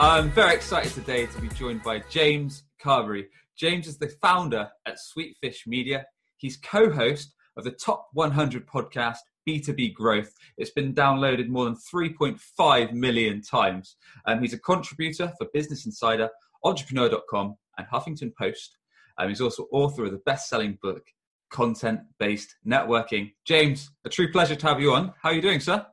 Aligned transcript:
I'm 0.00 0.30
very 0.30 0.54
excited 0.54 0.92
today 0.92 1.26
to 1.26 1.40
be 1.40 1.48
joined 1.48 1.82
by 1.82 2.04
James 2.08 2.62
Carberry. 2.80 3.26
James 3.58 3.88
is 3.88 3.98
the 3.98 4.06
founder 4.22 4.70
at 4.86 4.96
Sweetfish 4.96 5.66
Media. 5.66 6.06
He's 6.36 6.56
co 6.56 6.92
host 6.92 7.34
of 7.56 7.64
the 7.64 7.72
Top 7.72 8.06
100 8.12 8.64
podcast, 8.68 9.16
B2B 9.48 9.94
Growth. 9.94 10.32
It's 10.56 10.70
been 10.70 10.94
downloaded 10.94 11.48
more 11.48 11.64
than 11.64 11.74
3.5 11.92 12.92
million 12.92 13.42
times. 13.42 13.96
Um, 14.24 14.40
he's 14.40 14.52
a 14.52 14.60
contributor 14.60 15.32
for 15.36 15.48
Business 15.52 15.84
Insider, 15.84 16.28
Entrepreneur.com, 16.62 17.56
and 17.76 17.86
Huffington 17.88 18.32
Post. 18.38 18.78
Um, 19.18 19.30
he's 19.30 19.40
also 19.40 19.66
author 19.72 20.04
of 20.04 20.12
the 20.12 20.22
best 20.24 20.48
selling 20.48 20.78
book, 20.80 21.02
Content 21.50 21.98
Based 22.20 22.54
Networking. 22.64 23.32
James, 23.44 23.90
a 24.04 24.08
true 24.08 24.30
pleasure 24.30 24.54
to 24.54 24.66
have 24.68 24.80
you 24.80 24.92
on. 24.92 25.12
How 25.20 25.30
are 25.30 25.34
you 25.34 25.42
doing, 25.42 25.58
sir? 25.58 25.84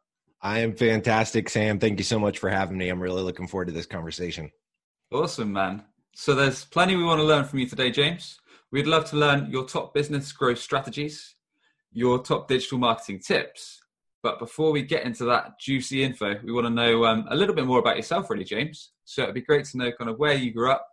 I 0.45 0.59
am 0.59 0.75
fantastic, 0.75 1.49
Sam. 1.49 1.79
Thank 1.79 1.97
you 1.97 2.03
so 2.03 2.19
much 2.19 2.37
for 2.37 2.51
having 2.51 2.77
me. 2.77 2.89
I'm 2.89 3.01
really 3.01 3.23
looking 3.23 3.47
forward 3.47 3.65
to 3.65 3.71
this 3.71 3.87
conversation. 3.87 4.51
Awesome, 5.11 5.51
man. 5.51 5.85
So 6.13 6.35
there's 6.35 6.65
plenty 6.65 6.95
we 6.95 7.03
want 7.03 7.19
to 7.19 7.25
learn 7.25 7.45
from 7.45 7.57
you 7.57 7.67
today, 7.67 7.89
James. 7.89 8.39
We'd 8.71 8.85
love 8.85 9.05
to 9.05 9.15
learn 9.15 9.49
your 9.49 9.65
top 9.65 9.95
business 9.95 10.31
growth 10.31 10.59
strategies, 10.59 11.33
your 11.91 12.21
top 12.21 12.47
digital 12.47 12.77
marketing 12.77 13.21
tips. 13.25 13.81
But 14.21 14.37
before 14.37 14.71
we 14.71 14.83
get 14.83 15.03
into 15.03 15.25
that 15.25 15.59
juicy 15.59 16.03
info, 16.03 16.35
we 16.43 16.51
want 16.51 16.67
to 16.67 16.69
know 16.69 17.05
um, 17.05 17.25
a 17.31 17.35
little 17.35 17.55
bit 17.55 17.65
more 17.65 17.79
about 17.79 17.97
yourself, 17.97 18.29
really, 18.29 18.43
James. 18.43 18.91
So 19.03 19.23
it'd 19.23 19.33
be 19.33 19.41
great 19.41 19.65
to 19.65 19.77
know 19.77 19.91
kind 19.97 20.11
of 20.11 20.19
where 20.19 20.35
you 20.35 20.53
grew 20.53 20.69
up, 20.69 20.87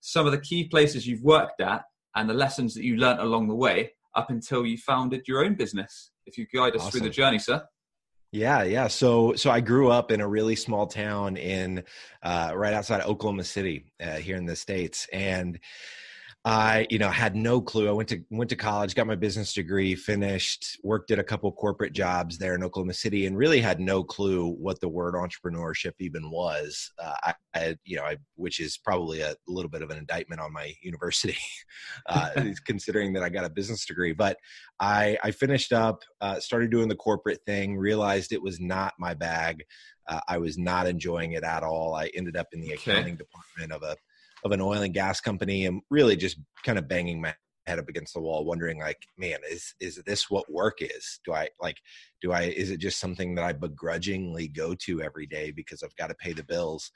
some 0.00 0.26
of 0.26 0.32
the 0.32 0.40
key 0.42 0.68
places 0.68 1.06
you've 1.06 1.22
worked 1.22 1.62
at, 1.62 1.84
and 2.16 2.28
the 2.28 2.34
lessons 2.34 2.74
that 2.74 2.84
you 2.84 2.98
learned 2.98 3.20
along 3.20 3.48
the 3.48 3.54
way 3.54 3.92
up 4.14 4.28
until 4.28 4.66
you 4.66 4.76
founded 4.76 5.26
your 5.26 5.42
own 5.42 5.54
business. 5.54 6.10
If 6.26 6.36
you 6.36 6.46
guide 6.52 6.76
us 6.76 6.82
awesome. 6.82 6.90
through 6.90 7.08
the 7.08 7.14
journey, 7.14 7.38
sir. 7.38 7.64
Yeah, 8.32 8.62
yeah. 8.62 8.86
So, 8.86 9.34
so 9.34 9.50
I 9.50 9.60
grew 9.60 9.90
up 9.90 10.12
in 10.12 10.20
a 10.20 10.28
really 10.28 10.54
small 10.54 10.86
town 10.86 11.36
in 11.36 11.82
uh, 12.22 12.52
right 12.54 12.72
outside 12.72 13.00
Oklahoma 13.02 13.42
City 13.42 13.86
uh, 14.00 14.16
here 14.16 14.36
in 14.36 14.46
the 14.46 14.54
states, 14.54 15.08
and 15.12 15.58
I, 16.42 16.86
you 16.88 16.98
know, 16.98 17.10
had 17.10 17.36
no 17.36 17.60
clue. 17.60 17.86
I 17.86 17.92
went 17.92 18.08
to 18.08 18.24
went 18.30 18.48
to 18.48 18.56
college, 18.56 18.94
got 18.94 19.06
my 19.06 19.14
business 19.14 19.52
degree, 19.52 19.94
finished, 19.94 20.78
worked 20.82 21.10
at 21.10 21.18
a 21.18 21.24
couple 21.24 21.52
corporate 21.52 21.92
jobs 21.92 22.38
there 22.38 22.54
in 22.54 22.64
Oklahoma 22.64 22.94
City, 22.94 23.26
and 23.26 23.36
really 23.36 23.60
had 23.60 23.78
no 23.78 24.02
clue 24.02 24.48
what 24.48 24.80
the 24.80 24.88
word 24.88 25.14
entrepreneurship 25.14 25.92
even 25.98 26.30
was. 26.30 26.92
Uh, 26.98 27.12
I, 27.22 27.34
I, 27.54 27.76
you 27.84 27.98
know, 27.98 28.04
I, 28.04 28.16
which 28.36 28.58
is 28.58 28.78
probably 28.78 29.20
a 29.20 29.34
little 29.46 29.70
bit 29.70 29.82
of 29.82 29.90
an 29.90 29.98
indictment 29.98 30.40
on 30.40 30.50
my 30.50 30.72
university, 30.80 31.36
uh, 32.08 32.30
considering 32.64 33.12
that 33.12 33.22
I 33.22 33.28
got 33.28 33.44
a 33.44 33.50
business 33.50 33.84
degree. 33.84 34.14
But 34.14 34.38
I, 34.80 35.18
I 35.22 35.32
finished 35.32 35.74
up, 35.74 36.00
uh, 36.22 36.40
started 36.40 36.70
doing 36.70 36.88
the 36.88 36.96
corporate 36.96 37.40
thing, 37.44 37.76
realized 37.76 38.32
it 38.32 38.42
was 38.42 38.58
not 38.58 38.94
my 38.98 39.12
bag. 39.12 39.62
Uh, 40.08 40.20
I 40.26 40.38
was 40.38 40.56
not 40.56 40.86
enjoying 40.86 41.32
it 41.32 41.44
at 41.44 41.62
all. 41.62 41.94
I 41.94 42.10
ended 42.14 42.38
up 42.38 42.48
in 42.52 42.60
the 42.60 42.72
okay. 42.72 42.92
accounting 42.92 43.16
department 43.16 43.72
of 43.72 43.82
a 43.82 43.94
of 44.44 44.52
an 44.52 44.60
oil 44.60 44.82
and 44.82 44.94
gas 44.94 45.20
company 45.20 45.66
and 45.66 45.82
really 45.90 46.16
just 46.16 46.38
kind 46.64 46.78
of 46.78 46.88
banging 46.88 47.20
my 47.20 47.34
head 47.66 47.78
up 47.78 47.88
against 47.88 48.14
the 48.14 48.20
wall 48.20 48.44
wondering 48.44 48.80
like 48.80 48.98
man 49.16 49.38
is 49.48 49.74
is 49.80 49.96
this 50.06 50.30
what 50.30 50.50
work 50.50 50.78
is? 50.80 51.20
Do 51.24 51.32
i 51.32 51.48
like 51.60 51.76
do 52.20 52.32
i 52.32 52.42
is 52.42 52.70
it 52.70 52.78
just 52.78 52.98
something 52.98 53.34
that 53.34 53.44
i 53.44 53.52
begrudgingly 53.52 54.48
go 54.48 54.74
to 54.74 55.02
every 55.02 55.26
day 55.26 55.50
because 55.50 55.82
i've 55.82 55.96
got 55.96 56.08
to 56.08 56.14
pay 56.14 56.32
the 56.32 56.44
bills? 56.44 56.90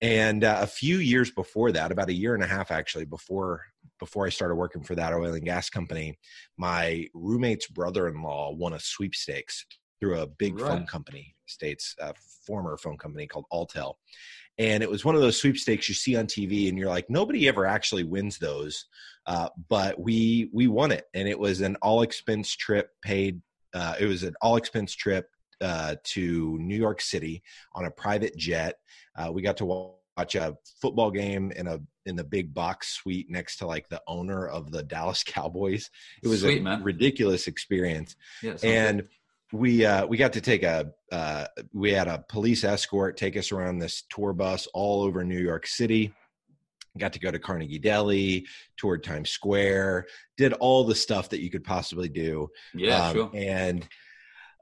And 0.00 0.44
uh, 0.44 0.58
a 0.60 0.66
few 0.66 0.98
years 0.98 1.30
before 1.30 1.72
that 1.72 1.92
about 1.92 2.08
a 2.08 2.14
year 2.14 2.34
and 2.34 2.42
a 2.42 2.48
half 2.48 2.70
actually 2.70 3.06
before 3.06 3.62
before 3.98 4.26
i 4.26 4.30
started 4.30 4.56
working 4.56 4.82
for 4.82 4.94
that 4.94 5.12
oil 5.12 5.34
and 5.34 5.44
gas 5.44 5.70
company 5.70 6.18
my 6.56 7.08
roommate's 7.14 7.68
brother-in-law 7.68 8.52
won 8.52 8.74
a 8.74 8.80
sweepstakes 8.80 9.64
through 10.00 10.20
a 10.20 10.26
big 10.26 10.58
right. 10.58 10.68
phone 10.68 10.86
company 10.86 11.34
states 11.46 11.94
a 12.00 12.14
former 12.46 12.76
phone 12.76 12.98
company 12.98 13.26
called 13.26 13.46
Alltel 13.52 13.94
and 14.58 14.82
it 14.82 14.90
was 14.90 15.04
one 15.04 15.14
of 15.14 15.20
those 15.20 15.40
sweepstakes 15.40 15.88
you 15.88 15.94
see 15.94 16.16
on 16.16 16.26
TV, 16.26 16.68
and 16.68 16.78
you're 16.78 16.88
like, 16.88 17.10
nobody 17.10 17.48
ever 17.48 17.66
actually 17.66 18.04
wins 18.04 18.38
those, 18.38 18.86
uh, 19.26 19.48
but 19.68 19.98
we 19.98 20.50
we 20.52 20.68
won 20.68 20.92
it, 20.92 21.04
and 21.14 21.28
it 21.28 21.38
was 21.38 21.60
an 21.60 21.76
all 21.82 22.02
expense 22.02 22.54
trip 22.54 22.90
paid. 23.02 23.40
Uh, 23.72 23.94
it 23.98 24.06
was 24.06 24.22
an 24.22 24.34
all 24.40 24.56
expense 24.56 24.94
trip 24.94 25.26
uh, 25.60 25.96
to 26.04 26.56
New 26.60 26.76
York 26.76 27.00
City 27.00 27.42
on 27.74 27.84
a 27.86 27.90
private 27.90 28.36
jet. 28.36 28.76
Uh, 29.16 29.32
we 29.32 29.42
got 29.42 29.56
to 29.56 29.64
watch 29.64 30.34
a 30.36 30.56
football 30.80 31.10
game 31.10 31.50
in 31.52 31.66
a 31.66 31.80
in 32.06 32.14
the 32.14 32.24
big 32.24 32.54
box 32.54 32.88
suite 32.88 33.28
next 33.30 33.56
to 33.56 33.66
like 33.66 33.88
the 33.88 34.02
owner 34.06 34.46
of 34.46 34.70
the 34.70 34.82
Dallas 34.82 35.22
Cowboys. 35.26 35.90
It 36.22 36.28
was 36.28 36.42
Sweet, 36.42 36.60
a 36.60 36.62
man. 36.62 36.82
ridiculous 36.82 37.48
experience, 37.48 38.14
yeah, 38.42 38.56
and. 38.62 39.00
Good 39.00 39.08
we 39.54 39.86
uh, 39.86 40.04
we 40.06 40.16
got 40.16 40.32
to 40.32 40.40
take 40.40 40.64
a 40.64 40.90
uh, 41.12 41.46
we 41.72 41.92
had 41.92 42.08
a 42.08 42.24
police 42.28 42.64
escort 42.64 43.16
take 43.16 43.36
us 43.36 43.52
around 43.52 43.78
this 43.78 44.02
tour 44.10 44.32
bus 44.32 44.66
all 44.74 45.02
over 45.02 45.24
New 45.24 45.38
York 45.38 45.66
City. 45.66 46.12
Got 46.98 47.12
to 47.14 47.20
go 47.20 47.30
to 47.30 47.38
Carnegie 47.38 47.78
Deli, 47.78 48.46
toured 48.76 49.02
Times 49.02 49.30
Square, 49.30 50.06
did 50.36 50.52
all 50.54 50.84
the 50.84 50.94
stuff 50.94 51.30
that 51.30 51.40
you 51.40 51.50
could 51.50 51.64
possibly 51.64 52.08
do. 52.08 52.48
Yeah, 52.72 53.08
um, 53.08 53.14
sure. 53.14 53.30
And 53.34 53.88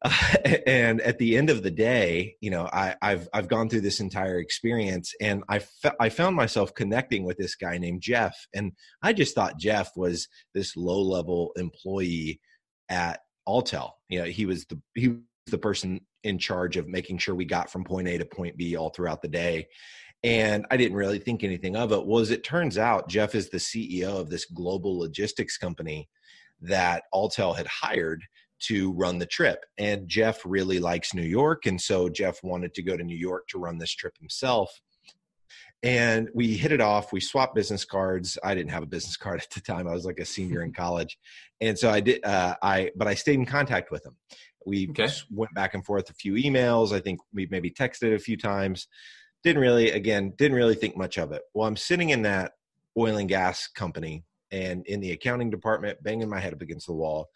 uh, 0.02 0.34
and 0.66 1.00
at 1.00 1.18
the 1.18 1.36
end 1.36 1.48
of 1.48 1.62
the 1.62 1.70
day, 1.70 2.36
you 2.40 2.50
know, 2.50 2.68
I, 2.70 2.94
have 3.02 3.28
I've 3.32 3.48
gone 3.48 3.68
through 3.68 3.82
this 3.82 4.00
entire 4.00 4.38
experience, 4.38 5.14
and 5.20 5.42
I 5.48 5.60
fe- 5.60 5.96
I 6.00 6.10
found 6.10 6.36
myself 6.36 6.74
connecting 6.74 7.24
with 7.24 7.38
this 7.38 7.54
guy 7.54 7.78
named 7.78 8.02
Jeff, 8.02 8.46
and 8.54 8.72
I 9.02 9.14
just 9.14 9.34
thought 9.34 9.58
Jeff 9.58 9.92
was 9.96 10.28
this 10.54 10.76
low 10.76 11.00
level 11.00 11.52
employee 11.56 12.40
at 12.88 13.20
Alltel. 13.48 13.90
You 14.08 14.20
know, 14.20 14.24
he 14.24 14.46
was 14.46 14.64
the 14.66 14.80
he 14.94 15.08
was 15.08 15.18
the 15.46 15.58
person 15.58 16.00
in 16.24 16.38
charge 16.38 16.76
of 16.76 16.88
making 16.88 17.18
sure 17.18 17.34
we 17.34 17.44
got 17.44 17.70
from 17.70 17.84
point 17.84 18.08
A 18.08 18.18
to 18.18 18.24
point 18.24 18.56
B 18.56 18.76
all 18.76 18.90
throughout 18.90 19.22
the 19.22 19.28
day. 19.28 19.66
And 20.24 20.66
I 20.70 20.76
didn't 20.76 20.96
really 20.96 21.18
think 21.18 21.42
anything 21.42 21.74
of 21.74 21.90
it. 21.90 22.06
Was 22.06 22.30
it 22.30 22.44
turns 22.44 22.78
out 22.78 23.08
Jeff 23.08 23.34
is 23.34 23.50
the 23.50 23.58
CEO 23.58 24.20
of 24.20 24.30
this 24.30 24.44
global 24.44 24.98
logistics 24.98 25.58
company 25.58 26.08
that 26.60 27.04
Alltel 27.12 27.56
had 27.56 27.66
hired 27.66 28.22
to 28.60 28.92
run 28.92 29.18
the 29.18 29.26
trip. 29.26 29.64
And 29.78 30.08
Jeff 30.08 30.40
really 30.44 30.78
likes 30.78 31.14
New 31.14 31.22
York. 31.22 31.66
And 31.66 31.80
so 31.80 32.08
Jeff 32.08 32.42
wanted 32.44 32.72
to 32.74 32.82
go 32.82 32.96
to 32.96 33.02
New 33.02 33.16
York 33.16 33.48
to 33.48 33.58
run 33.58 33.78
this 33.78 33.92
trip 33.92 34.16
himself 34.18 34.70
and 35.82 36.28
we 36.34 36.56
hit 36.56 36.72
it 36.72 36.80
off 36.80 37.12
we 37.12 37.20
swapped 37.20 37.54
business 37.54 37.84
cards. 37.84 38.38
I 38.44 38.54
didn't 38.54 38.70
have 38.70 38.82
a 38.82 38.86
business 38.86 39.16
card 39.16 39.40
at 39.42 39.50
the 39.50 39.60
time 39.60 39.88
i 39.88 39.92
was 39.92 40.04
like 40.04 40.20
a 40.20 40.24
senior 40.24 40.62
in 40.62 40.72
college. 40.84 41.18
And 41.60 41.78
so 41.78 41.90
i 41.90 42.00
did 42.00 42.24
uh, 42.24 42.56
i 42.62 42.90
but 42.96 43.08
i 43.08 43.14
stayed 43.14 43.38
in 43.38 43.46
contact 43.46 43.90
with 43.90 44.04
him 44.04 44.16
we 44.64 44.88
okay. 44.90 45.08
went 45.30 45.52
back 45.54 45.74
and 45.74 45.84
forth 45.84 46.08
a 46.08 46.14
few 46.14 46.34
emails 46.34 46.92
i 46.92 47.00
think 47.00 47.20
we 47.32 47.46
maybe 47.50 47.70
texted 47.70 48.14
a 48.14 48.18
few 48.18 48.36
times. 48.36 48.88
Didn't 49.44 49.62
really 49.62 49.90
again 49.90 50.34
didn't 50.38 50.56
really 50.56 50.76
think 50.76 50.96
much 50.96 51.18
of 51.18 51.32
it. 51.32 51.42
Well 51.54 51.66
i'm 51.66 51.76
sitting 51.76 52.10
in 52.10 52.22
that 52.22 52.52
oil 52.98 53.16
and 53.16 53.28
gas 53.28 53.66
company 53.68 54.24
and 54.50 54.86
in 54.86 55.00
the 55.00 55.12
accounting 55.12 55.50
department 55.50 56.02
banging 56.02 56.28
my 56.28 56.38
head 56.38 56.52
up 56.52 56.60
against 56.60 56.86
the 56.86 56.92
wall 56.92 57.30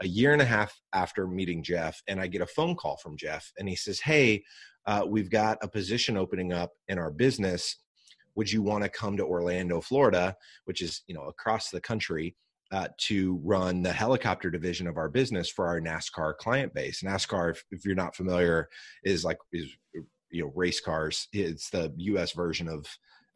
a 0.00 0.06
year 0.06 0.32
and 0.32 0.40
a 0.40 0.44
half 0.44 0.80
after 0.94 1.26
meeting 1.26 1.62
jeff 1.62 2.00
and 2.08 2.20
i 2.20 2.26
get 2.26 2.40
a 2.40 2.46
phone 2.46 2.76
call 2.76 2.96
from 2.96 3.16
jeff 3.16 3.52
and 3.58 3.68
he 3.68 3.76
says 3.76 4.00
hey 4.00 4.42
uh, 4.86 5.04
we've 5.06 5.30
got 5.30 5.58
a 5.62 5.68
position 5.68 6.16
opening 6.16 6.52
up 6.52 6.70
in 6.88 6.98
our 6.98 7.10
business 7.10 7.76
would 8.34 8.50
you 8.50 8.62
want 8.62 8.84
to 8.84 8.90
come 8.90 9.16
to 9.16 9.24
Orlando, 9.24 9.80
Florida, 9.80 10.36
which 10.64 10.82
is 10.82 11.02
you 11.06 11.14
know 11.14 11.24
across 11.24 11.70
the 11.70 11.80
country, 11.80 12.36
uh, 12.72 12.88
to 12.98 13.40
run 13.42 13.82
the 13.82 13.92
helicopter 13.92 14.50
division 14.50 14.86
of 14.86 14.96
our 14.96 15.08
business 15.08 15.50
for 15.50 15.66
our 15.66 15.80
NASCAR 15.80 16.36
client 16.36 16.72
base? 16.74 17.02
NASCAR, 17.02 17.50
if, 17.52 17.64
if 17.70 17.84
you're 17.84 17.94
not 17.94 18.16
familiar, 18.16 18.68
is 19.04 19.24
like 19.24 19.38
is 19.52 19.70
you 20.30 20.44
know 20.44 20.52
race 20.54 20.80
cars. 20.80 21.28
It's 21.32 21.70
the 21.70 21.92
U.S. 21.96 22.32
version 22.32 22.68
of 22.68 22.86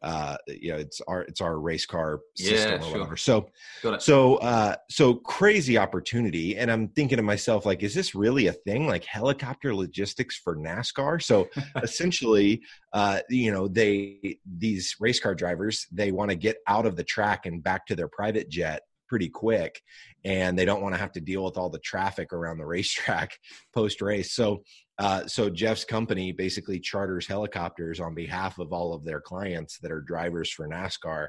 uh, 0.05 0.37
you 0.47 0.71
know, 0.71 0.77
it's 0.77 1.01
our 1.07 1.23
it's 1.23 1.41
our 1.41 1.59
race 1.59 1.87
car 1.87 2.21
system 2.35 2.79
yeah, 2.79 2.87
or 2.87 2.91
whatever. 2.91 3.17
Sure. 3.17 3.47
So 3.81 3.97
so 3.97 4.35
uh, 4.35 4.75
so 4.87 5.15
crazy 5.15 5.79
opportunity, 5.79 6.57
and 6.57 6.71
I'm 6.71 6.89
thinking 6.89 7.17
to 7.17 7.23
myself 7.23 7.65
like, 7.65 7.81
is 7.81 7.95
this 7.95 8.13
really 8.13 8.45
a 8.45 8.53
thing? 8.53 8.85
Like 8.87 9.03
helicopter 9.03 9.73
logistics 9.73 10.37
for 10.37 10.55
NASCAR? 10.55 11.23
So 11.23 11.47
essentially, 11.83 12.61
uh, 12.93 13.21
you 13.29 13.51
know, 13.51 13.67
they 13.67 14.37
these 14.45 14.95
race 14.99 15.19
car 15.19 15.33
drivers 15.33 15.87
they 15.91 16.11
want 16.11 16.29
to 16.29 16.35
get 16.35 16.57
out 16.67 16.85
of 16.85 16.95
the 16.95 17.03
track 17.03 17.47
and 17.47 17.63
back 17.63 17.87
to 17.87 17.95
their 17.95 18.07
private 18.07 18.47
jet 18.47 18.83
pretty 19.07 19.29
quick 19.29 19.81
and 20.23 20.57
they 20.57 20.65
don't 20.65 20.81
want 20.81 20.93
to 20.93 20.99
have 20.99 21.11
to 21.11 21.21
deal 21.21 21.43
with 21.43 21.57
all 21.57 21.69
the 21.69 21.79
traffic 21.79 22.33
around 22.33 22.57
the 22.57 22.65
racetrack 22.65 23.37
post 23.73 24.01
race 24.01 24.33
so 24.33 24.63
uh, 24.97 25.27
so 25.27 25.49
Jeff's 25.49 25.85
company 25.85 26.31
basically 26.31 26.79
charters 26.79 27.27
helicopters 27.27 27.99
on 27.99 28.15
behalf 28.15 28.59
of 28.59 28.71
all 28.71 28.93
of 28.93 29.03
their 29.03 29.19
clients 29.19 29.77
that 29.79 29.91
are 29.91 30.01
drivers 30.01 30.49
for 30.49 30.67
NASCAR, 30.67 31.27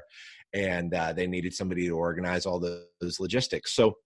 and 0.53 0.93
uh, 0.93 1.13
they 1.13 1.27
needed 1.27 1.53
somebody 1.53 1.85
to 1.87 1.97
organize 1.97 2.45
all 2.45 2.59
those 2.59 3.19
logistics. 3.19 3.75
So 3.75 3.97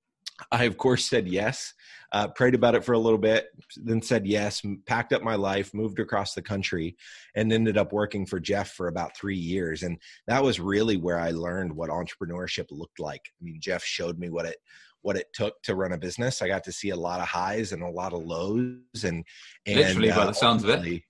I, 0.52 0.64
of 0.64 0.78
course, 0.78 1.08
said 1.08 1.28
yes, 1.28 1.74
uh, 2.12 2.28
prayed 2.30 2.56
about 2.56 2.76
it 2.76 2.84
for 2.84 2.94
a 2.94 3.00
little 3.00 3.20
bit, 3.20 3.50
then 3.78 4.02
said 4.02 4.26
yes, 4.26 4.62
packed 4.88 5.14
up 5.14 5.22
my 5.22 5.36
life, 5.36 5.74
moved 5.74 6.00
across 6.00 6.34
the 6.34 6.42
country, 6.42 6.98
and 7.36 7.54
ended 7.54 7.78
up 7.78 7.94
working 7.94 8.26
for 8.26 8.40
Jeff 8.40 8.72
for 8.72 8.88
about 8.88 9.16
three 9.16 9.38
years. 9.38 9.84
And 9.84 9.98
that 10.28 10.44
was 10.44 10.60
really 10.60 10.98
where 10.98 11.20
I 11.20 11.32
learned 11.32 11.76
what 11.76 11.90
entrepreneurship 11.90 12.68
looked 12.72 13.00
like. 13.00 13.22
I 13.40 13.44
mean, 13.44 13.60
Jeff 13.62 13.84
showed 13.84 14.18
me 14.18 14.30
what 14.30 14.46
it 14.46 14.58
what 15.02 15.16
it 15.16 15.28
took 15.34 15.62
to 15.64 15.76
run 15.76 15.92
a 15.92 15.98
business. 15.98 16.42
I 16.42 16.48
got 16.48 16.64
to 16.66 16.72
see 16.72 16.90
a 16.90 16.96
lot 16.96 17.20
of 17.20 17.28
highs 17.28 17.72
and 17.72 17.84
a 17.84 17.90
lot 17.90 18.14
of 18.14 18.24
lows, 18.24 19.04
and, 19.04 19.24
and 19.66 19.76
literally 19.76 20.10
by 20.10 20.16
uh, 20.16 20.26
the 20.28 20.34
sounds 20.34 20.64
of 20.64 20.70
it. 20.70 21.02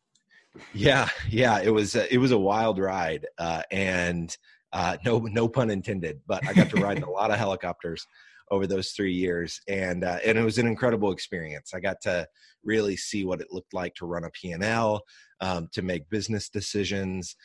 Yeah, 0.74 1.08
yeah, 1.30 1.62
it 1.62 1.70
was 1.70 1.96
it 1.96 2.20
was 2.20 2.32
a 2.32 2.38
wild 2.38 2.78
ride, 2.80 3.26
uh, 3.38 3.64
and 3.72 4.36
uh, 4.74 4.98
no 5.06 5.20
no 5.20 5.48
pun 5.48 5.70
intended. 5.70 6.22
But 6.28 6.46
I 6.48 6.54
got 6.54 6.70
to 6.72 6.78
ride 6.78 6.98
in 6.98 7.04
a 7.04 7.10
lot 7.12 7.32
of 7.32 7.38
helicopters 7.38 8.06
over 8.50 8.68
those 8.68 8.92
three 8.92 9.14
years, 9.14 9.62
and 9.68 10.04
uh, 10.04 10.20
and 10.26 10.38
it 10.38 10.44
was 10.44 10.58
an 10.58 10.68
incredible 10.68 11.12
experience. 11.12 11.74
I 11.74 11.80
got 11.80 12.02
to 12.02 12.28
really 12.64 12.98
see 12.98 13.26
what 13.26 13.42
it 13.42 13.48
looked 13.52 13.74
like 13.74 13.96
to 13.96 14.06
run 14.06 14.24
a 14.24 14.30
P&L, 14.30 15.02
um, 15.40 15.68
to 15.72 15.82
make 15.82 16.08
business 16.10 16.48
decisions, 16.48 17.36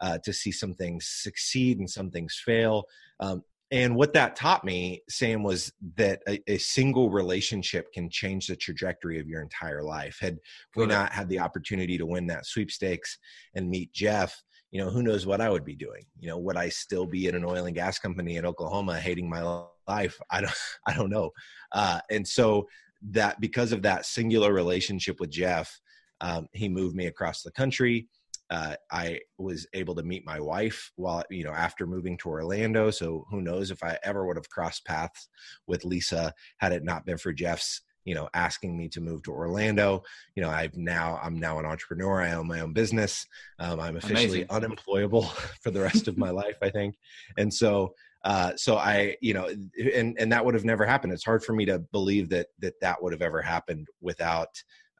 uh, 0.00 0.18
to 0.24 0.32
see 0.32 0.50
some 0.50 0.74
things 0.74 1.06
succeed 1.06 1.78
and 1.78 1.88
some 1.88 2.10
things 2.10 2.40
fail. 2.44 2.84
Um, 3.20 3.42
and 3.70 3.94
what 3.94 4.14
that 4.14 4.34
taught 4.34 4.64
me, 4.64 5.02
Sam, 5.10 5.42
was 5.42 5.72
that 5.96 6.22
a, 6.26 6.40
a, 6.50 6.58
single 6.58 7.10
relationship 7.10 7.92
can 7.92 8.08
change 8.08 8.46
the 8.46 8.56
trajectory 8.56 9.20
of 9.20 9.28
your 9.28 9.42
entire 9.42 9.82
life. 9.82 10.16
Had 10.20 10.38
we 10.74 10.86
not 10.86 11.12
had 11.12 11.28
the 11.28 11.40
opportunity 11.40 11.98
to 11.98 12.06
win 12.06 12.26
that 12.28 12.46
sweepstakes 12.46 13.18
and 13.54 13.68
meet 13.68 13.92
Jeff, 13.92 14.42
you 14.70 14.82
know, 14.82 14.90
who 14.90 15.02
knows 15.02 15.26
what 15.26 15.42
I 15.42 15.50
would 15.50 15.66
be 15.66 15.76
doing? 15.76 16.04
You 16.18 16.28
know, 16.28 16.38
would 16.38 16.56
I 16.56 16.70
still 16.70 17.04
be 17.04 17.26
in 17.26 17.34
an 17.34 17.44
oil 17.44 17.66
and 17.66 17.74
gas 17.74 17.98
company 17.98 18.36
in 18.36 18.46
Oklahoma, 18.46 18.98
hating 18.98 19.28
my 19.28 19.42
life? 19.86 20.18
I 20.30 20.40
don't, 20.40 20.54
I 20.86 20.94
don't 20.94 21.10
know. 21.10 21.30
Uh, 21.72 22.00
and 22.10 22.26
so 22.26 22.68
that 23.10 23.38
because 23.38 23.72
of 23.72 23.82
that 23.82 24.06
singular 24.06 24.52
relationship 24.52 25.20
with 25.20 25.30
Jeff, 25.30 25.78
um, 26.20 26.48
he 26.52 26.68
moved 26.68 26.96
me 26.96 27.06
across 27.06 27.42
the 27.42 27.52
country 27.52 28.08
uh, 28.50 28.74
I 28.90 29.20
was 29.36 29.66
able 29.74 29.94
to 29.96 30.02
meet 30.02 30.24
my 30.24 30.40
wife 30.40 30.90
while 30.96 31.22
you 31.30 31.44
know 31.44 31.52
after 31.52 31.86
moving 31.86 32.16
to 32.18 32.28
Orlando. 32.28 32.90
So 32.90 33.26
who 33.30 33.42
knows 33.42 33.70
if 33.70 33.82
I 33.82 33.98
ever 34.02 34.26
would 34.26 34.36
have 34.36 34.48
crossed 34.48 34.84
paths 34.84 35.28
with 35.66 35.84
Lisa 35.84 36.32
had 36.58 36.72
it 36.72 36.84
not 36.84 37.04
been 37.04 37.18
for 37.18 37.32
Jeff's 37.32 37.82
you 38.04 38.14
know 38.14 38.28
asking 38.32 38.76
me 38.76 38.88
to 38.88 39.00
move 39.00 39.22
to 39.24 39.32
Orlando. 39.32 40.02
You 40.34 40.42
know 40.42 40.50
I've 40.50 40.76
now 40.76 41.20
I'm 41.22 41.38
now 41.38 41.58
an 41.58 41.66
entrepreneur. 41.66 42.22
I 42.22 42.32
own 42.32 42.46
my 42.46 42.60
own 42.60 42.72
business. 42.72 43.26
Um, 43.58 43.80
I'm 43.80 43.96
officially 43.96 44.42
Amazing. 44.42 44.46
unemployable 44.50 45.22
for 45.62 45.70
the 45.70 45.80
rest 45.80 46.08
of 46.08 46.16
my 46.16 46.30
life, 46.30 46.56
I 46.62 46.70
think. 46.70 46.96
And 47.36 47.52
so 47.52 47.94
uh, 48.24 48.52
so 48.56 48.76
I, 48.76 49.16
you 49.20 49.32
know, 49.32 49.48
and 49.94 50.16
and 50.18 50.32
that 50.32 50.44
would 50.44 50.54
have 50.54 50.64
never 50.64 50.84
happened. 50.84 51.12
It's 51.12 51.24
hard 51.24 51.44
for 51.44 51.52
me 51.52 51.64
to 51.66 51.78
believe 51.78 52.28
that 52.30 52.48
that 52.58 52.80
that 52.80 53.02
would 53.02 53.12
have 53.12 53.22
ever 53.22 53.40
happened 53.40 53.88
without 54.00 54.48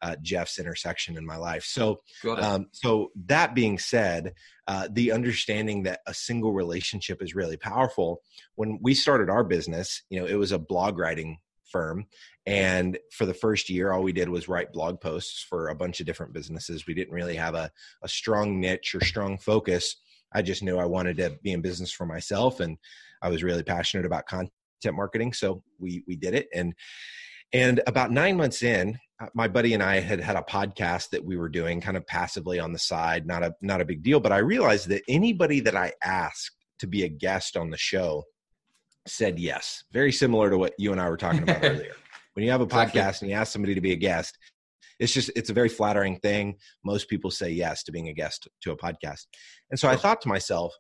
uh, 0.03 0.17
Jeff's 0.23 0.59
intersection 0.59 1.17
in 1.17 1.27
my 1.27 1.37
life. 1.37 1.65
So, 1.65 2.01
um, 2.43 2.67
so 2.73 3.11
that 3.27 3.55
being 3.55 3.79
said, 3.79 4.35
uh, 4.67 4.89
the 4.91 5.13
understanding 5.13 5.85
that 5.85 6.01
a 6.07 6.15
single 6.15 6.53
relationship 6.53 7.23
is 7.23 7.35
really 7.35 7.57
powerful. 7.57 8.23
When 8.55 8.79
we 8.83 8.95
started 8.95 9.31
our 9.31 9.45
business, 9.45 10.03
you 10.11 10.21
know, 10.21 10.27
it 10.27 10.35
was 10.35 10.53
a 10.53 10.59
blog 10.59 10.99
writing 10.99 11.39
firm, 11.71 12.07
and 12.47 12.99
for 13.13 13.27
the 13.27 13.35
first 13.35 13.69
year, 13.69 13.93
all 13.93 14.03
we 14.03 14.13
did 14.13 14.29
was 14.29 14.49
write 14.49 14.73
blog 14.73 15.01
posts 15.01 15.43
for 15.43 15.69
a 15.69 15.75
bunch 15.75 16.01
of 16.01 16.07
different 16.07 16.33
businesses. 16.33 16.87
We 16.87 16.95
didn't 16.95 17.15
really 17.15 17.37
have 17.37 17.55
a, 17.55 17.71
a 18.03 18.09
strong 18.09 18.61
niche 18.61 18.95
or 18.95 19.05
strong 19.05 19.39
focus. 19.39 19.97
I 20.33 20.43
just 20.43 20.63
knew 20.63 20.79
I 20.79 20.85
wanted 20.85 21.17
to 21.19 21.39
be 21.43 21.53
in 21.53 21.61
business 21.61 21.93
for 21.93 22.07
myself, 22.07 22.61
and 22.61 22.79
I 23.23 23.29
was 23.29 23.43
really 23.43 23.63
passionate 23.63 24.07
about 24.07 24.27
content 24.27 24.53
marketing. 24.93 25.33
So 25.33 25.63
we 25.79 26.05
we 26.07 26.17
did 26.17 26.35
it, 26.35 26.49
and 26.55 26.75
and 27.53 27.81
about 27.87 28.11
nine 28.11 28.37
months 28.37 28.63
in, 28.63 28.99
my 29.35 29.49
buddy 29.49 29.75
and 29.75 29.83
I 29.83 30.01
had 30.01 30.21
had 30.21 30.37
a 30.37 30.43
podcast 30.43 31.11
that 31.11 31.25
we 31.25 31.37
were 31.37 31.49
doing 31.49 31.81
kind 31.81 31.97
of 31.97 32.07
passively 32.07 32.61
on 32.61 32.73
the 32.73 32.79
side, 32.79 33.27
not 33.27 33.43
a 33.43 33.55
not 33.61 33.81
a 33.81 33.85
big 33.85 34.03
deal. 34.03 34.21
But 34.21 34.33
I 34.33 34.39
realized 34.39 34.89
that 34.89 35.03
anybody 35.09 35.61
that 35.61 35.77
I 35.77 35.93
asked 36.03 36.53
to 36.79 36.87
be 36.87 37.03
a 37.03 37.09
guest 37.09 37.57
on 37.57 37.71
the 37.71 37.77
show 37.77 38.25
said 39.07 39.39
yes. 39.39 39.85
Very 39.93 40.13
similar 40.13 40.51
to 40.51 40.59
what 40.59 40.75
you 40.79 40.93
and 40.93 41.01
I 41.01 41.09
were 41.09 41.17
talking 41.17 41.43
about 41.43 41.59
earlier. 41.65 41.95
When 42.35 42.45
you 42.45 42.53
have 42.53 42.61
a 42.61 42.67
podcast 42.67 43.23
and 43.23 43.31
you 43.31 43.37
ask 43.37 43.53
somebody 43.53 43.75
to 43.75 43.81
be 43.81 43.93
a 43.93 43.97
guest, 43.97 44.39
it's 45.01 45.13
just 45.13 45.31
it's 45.35 45.51
a 45.51 45.55
very 45.55 45.69
flattering 45.69 46.19
thing. 46.21 46.57
Most 46.85 47.09
people 47.09 47.31
say 47.31 47.51
yes 47.51 47.83
to 47.85 47.93
being 47.93 48.09
a 48.09 48.13
guest 48.13 48.49
to 48.63 48.73
a 48.73 48.77
podcast. 48.77 49.27
And 49.71 49.81
so 49.81 49.89
I 49.89 49.97
thought 49.97 50.21
to 50.23 50.29
myself, 50.29 50.75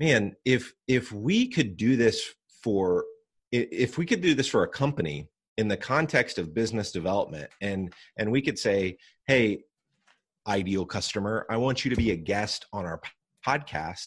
man, 0.00 0.34
if 0.44 0.72
if 0.88 1.12
we 1.12 1.48
could 1.48 1.76
do 1.76 1.96
this 1.96 2.34
for 2.62 3.04
if 3.52 3.96
we 3.96 4.04
could 4.04 4.20
do 4.20 4.34
this 4.34 4.48
for 4.48 4.64
a 4.64 4.68
company 4.68 5.28
in 5.58 5.68
the 5.68 5.76
context 5.76 6.38
of 6.38 6.54
business 6.54 6.90
development 6.90 7.50
and 7.60 7.92
and 8.16 8.30
we 8.30 8.40
could 8.40 8.58
say 8.58 8.96
hey 9.26 9.58
ideal 10.46 10.86
customer 10.86 11.44
i 11.50 11.56
want 11.56 11.84
you 11.84 11.90
to 11.90 11.96
be 11.96 12.12
a 12.12 12.16
guest 12.16 12.64
on 12.72 12.86
our 12.86 13.00
podcast 13.46 14.06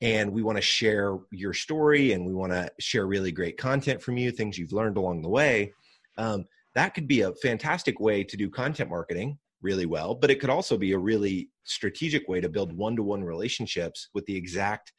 and 0.00 0.30
we 0.30 0.42
want 0.42 0.56
to 0.56 0.62
share 0.62 1.18
your 1.30 1.54
story 1.54 2.12
and 2.12 2.26
we 2.26 2.34
want 2.34 2.52
to 2.52 2.70
share 2.78 3.06
really 3.06 3.32
great 3.32 3.56
content 3.56 4.02
from 4.02 4.16
you 4.16 4.30
things 4.30 4.58
you've 4.58 4.72
learned 4.72 4.96
along 4.96 5.22
the 5.22 5.28
way. 5.28 5.72
Um, 6.18 6.44
that 6.74 6.94
could 6.94 7.06
be 7.06 7.22
a 7.22 7.32
fantastic 7.36 8.00
way 8.00 8.24
to 8.24 8.36
do 8.36 8.50
content 8.50 8.90
marketing 8.90 9.38
really 9.62 9.86
well 9.86 10.14
but 10.14 10.30
it 10.30 10.40
could 10.40 10.50
also 10.50 10.76
be 10.76 10.92
a 10.92 10.98
really 10.98 11.48
strategic 11.64 12.28
way 12.28 12.38
to 12.38 12.50
build 12.50 12.76
one-to-one 12.76 13.24
relationships 13.24 14.10
with 14.12 14.26
the 14.26 14.36
exact 14.36 14.92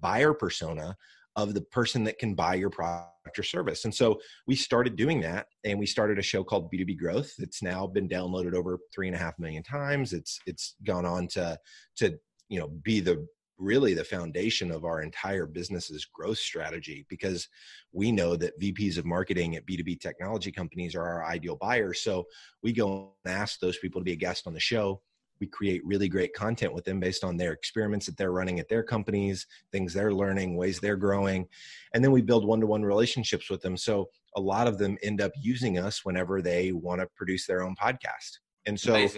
buyer 0.00 0.34
persona 0.34 0.94
of 1.36 1.54
the 1.54 1.62
person 1.62 2.04
that 2.04 2.18
can 2.18 2.34
buy 2.34 2.54
your 2.54 2.68
product 2.68 3.19
or 3.38 3.42
service. 3.42 3.84
And 3.84 3.94
so 3.94 4.20
we 4.46 4.56
started 4.56 4.96
doing 4.96 5.20
that 5.22 5.46
and 5.64 5.78
we 5.78 5.86
started 5.86 6.18
a 6.18 6.22
show 6.22 6.44
called 6.44 6.70
B2B 6.72 6.98
Growth. 6.98 7.32
It's 7.38 7.62
now 7.62 7.86
been 7.86 8.08
downloaded 8.08 8.54
over 8.54 8.78
three 8.94 9.06
and 9.06 9.16
a 9.16 9.18
half 9.18 9.38
million 9.38 9.62
times. 9.62 10.12
It's 10.12 10.38
it's 10.46 10.76
gone 10.84 11.06
on 11.06 11.28
to 11.28 11.58
to 11.96 12.18
you 12.48 12.58
know 12.58 12.68
be 12.82 13.00
the 13.00 13.26
really 13.60 13.92
the 13.92 14.04
foundation 14.04 14.70
of 14.70 14.84
our 14.84 15.02
entire 15.02 15.46
business's 15.46 16.06
growth 16.06 16.38
strategy 16.38 17.04
because 17.08 17.46
we 17.92 18.10
know 18.10 18.34
that 18.34 18.58
VPs 18.58 18.96
of 18.96 19.04
marketing 19.04 19.54
at 19.54 19.66
B2B 19.66 20.00
technology 20.00 20.50
companies 20.50 20.94
are 20.94 21.04
our 21.04 21.26
ideal 21.26 21.56
buyers. 21.56 22.00
So 22.00 22.24
we 22.62 22.72
go 22.72 23.12
and 23.24 23.34
ask 23.34 23.60
those 23.60 23.78
people 23.78 24.00
to 24.00 24.04
be 24.04 24.12
a 24.12 24.16
guest 24.16 24.46
on 24.46 24.54
the 24.54 24.60
show 24.60 25.02
we 25.40 25.46
create 25.46 25.80
really 25.84 26.08
great 26.08 26.32
content 26.34 26.72
with 26.72 26.84
them 26.84 27.00
based 27.00 27.24
on 27.24 27.36
their 27.36 27.52
experiments 27.52 28.06
that 28.06 28.16
they're 28.16 28.32
running 28.32 28.60
at 28.60 28.68
their 28.68 28.82
companies 28.82 29.46
things 29.72 29.94
they're 29.94 30.12
learning 30.12 30.56
ways 30.56 30.80
they're 30.80 30.96
growing 30.96 31.46
and 31.94 32.04
then 32.04 32.12
we 32.12 32.22
build 32.22 32.46
one-to-one 32.46 32.82
relationships 32.82 33.50
with 33.50 33.60
them. 33.62 33.76
So 33.76 34.08
a 34.36 34.40
lot 34.40 34.66
of 34.66 34.78
them 34.78 34.96
end 35.02 35.20
up 35.20 35.32
using 35.40 35.78
us 35.78 36.04
whenever 36.04 36.40
they 36.40 36.72
want 36.72 37.00
to 37.00 37.08
produce 37.16 37.46
their 37.46 37.62
own 37.62 37.74
podcast. 37.74 38.38
And 38.66 38.78
so 38.78 38.94
uh, 38.94 39.08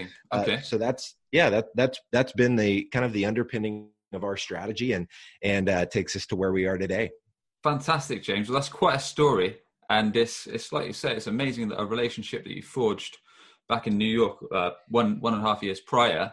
okay. 0.40 0.54
Uh, 0.54 0.60
so 0.60 0.78
that's 0.78 1.16
yeah 1.32 1.50
that 1.50 1.66
that's 1.74 1.98
that's 2.12 2.32
been 2.32 2.56
the 2.56 2.84
kind 2.92 3.04
of 3.04 3.12
the 3.12 3.26
underpinning 3.26 3.88
of 4.12 4.24
our 4.24 4.36
strategy 4.36 4.92
and 4.92 5.08
and 5.42 5.68
uh, 5.68 5.84
takes 5.86 6.14
us 6.16 6.26
to 6.26 6.36
where 6.36 6.52
we 6.52 6.66
are 6.66 6.78
today. 6.78 7.10
Fantastic 7.64 8.22
james. 8.22 8.48
Well 8.48 8.58
that's 8.58 8.68
quite 8.68 8.96
a 8.96 9.00
story 9.00 9.58
and 9.90 10.12
this 10.12 10.46
it's 10.46 10.72
like 10.72 10.86
you 10.86 10.92
said 10.92 11.16
it's 11.16 11.26
amazing 11.26 11.68
that 11.68 11.80
a 11.80 11.84
relationship 11.84 12.44
that 12.44 12.54
you 12.54 12.62
forged 12.62 13.18
back 13.72 13.86
in 13.86 13.96
New 13.96 14.04
York 14.04 14.36
uh, 14.52 14.72
one 14.88 15.18
one 15.20 15.32
and 15.32 15.42
a 15.42 15.46
half 15.46 15.62
years 15.62 15.80
prior, 15.80 16.30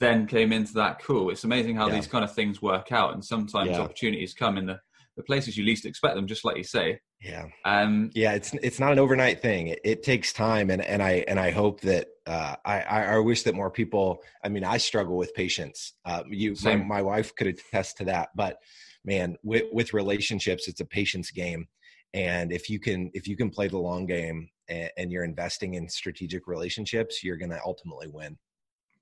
then 0.00 0.26
came 0.26 0.52
into 0.52 0.74
that 0.74 1.00
cool. 1.00 1.30
It's 1.30 1.44
amazing 1.44 1.76
how 1.76 1.86
yeah. 1.86 1.94
these 1.94 2.08
kind 2.08 2.24
of 2.24 2.34
things 2.34 2.60
work 2.60 2.90
out, 2.90 3.14
and 3.14 3.24
sometimes 3.24 3.70
yeah. 3.70 3.80
opportunities 3.80 4.34
come 4.34 4.58
in 4.58 4.66
the, 4.66 4.80
the 5.16 5.22
places 5.22 5.56
you 5.56 5.64
least 5.64 5.86
expect 5.86 6.16
them, 6.16 6.26
just 6.26 6.44
like 6.44 6.56
you 6.56 6.64
say. 6.64 6.98
Yeah. 7.20 7.44
Um. 7.64 8.10
Yeah. 8.14 8.32
It's 8.32 8.52
it's 8.54 8.80
not 8.80 8.90
an 8.90 8.98
overnight 8.98 9.40
thing. 9.40 9.68
It, 9.68 9.80
it 9.84 10.02
takes 10.02 10.32
time, 10.32 10.70
and 10.70 10.82
and 10.82 11.00
I 11.00 11.24
and 11.28 11.38
I 11.38 11.52
hope 11.52 11.82
that 11.82 12.08
uh, 12.26 12.56
I 12.64 12.80
I 13.16 13.18
wish 13.18 13.44
that 13.44 13.54
more 13.54 13.70
people. 13.70 14.22
I 14.44 14.48
mean, 14.48 14.64
I 14.64 14.78
struggle 14.78 15.16
with 15.16 15.32
patience. 15.34 15.92
Uh, 16.04 16.24
you, 16.28 16.56
my, 16.64 16.76
my 16.76 17.02
wife 17.02 17.32
could 17.36 17.46
attest 17.46 17.98
to 17.98 18.04
that, 18.06 18.30
but 18.34 18.58
man, 19.04 19.36
with 19.44 19.66
with 19.72 19.94
relationships, 19.94 20.66
it's 20.66 20.80
a 20.80 20.84
patience 20.84 21.30
game 21.30 21.68
and 22.14 22.52
if 22.52 22.68
you 22.68 22.78
can 22.78 23.10
if 23.14 23.26
you 23.26 23.36
can 23.36 23.50
play 23.50 23.68
the 23.68 23.78
long 23.78 24.06
game 24.06 24.48
and, 24.68 24.90
and 24.96 25.12
you're 25.12 25.24
investing 25.24 25.74
in 25.74 25.88
strategic 25.88 26.46
relationships 26.46 27.22
you're 27.22 27.36
going 27.36 27.50
to 27.50 27.60
ultimately 27.64 28.08
win. 28.08 28.38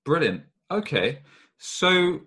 Brilliant. 0.04 0.42
Okay. 0.70 1.20
So 1.58 2.20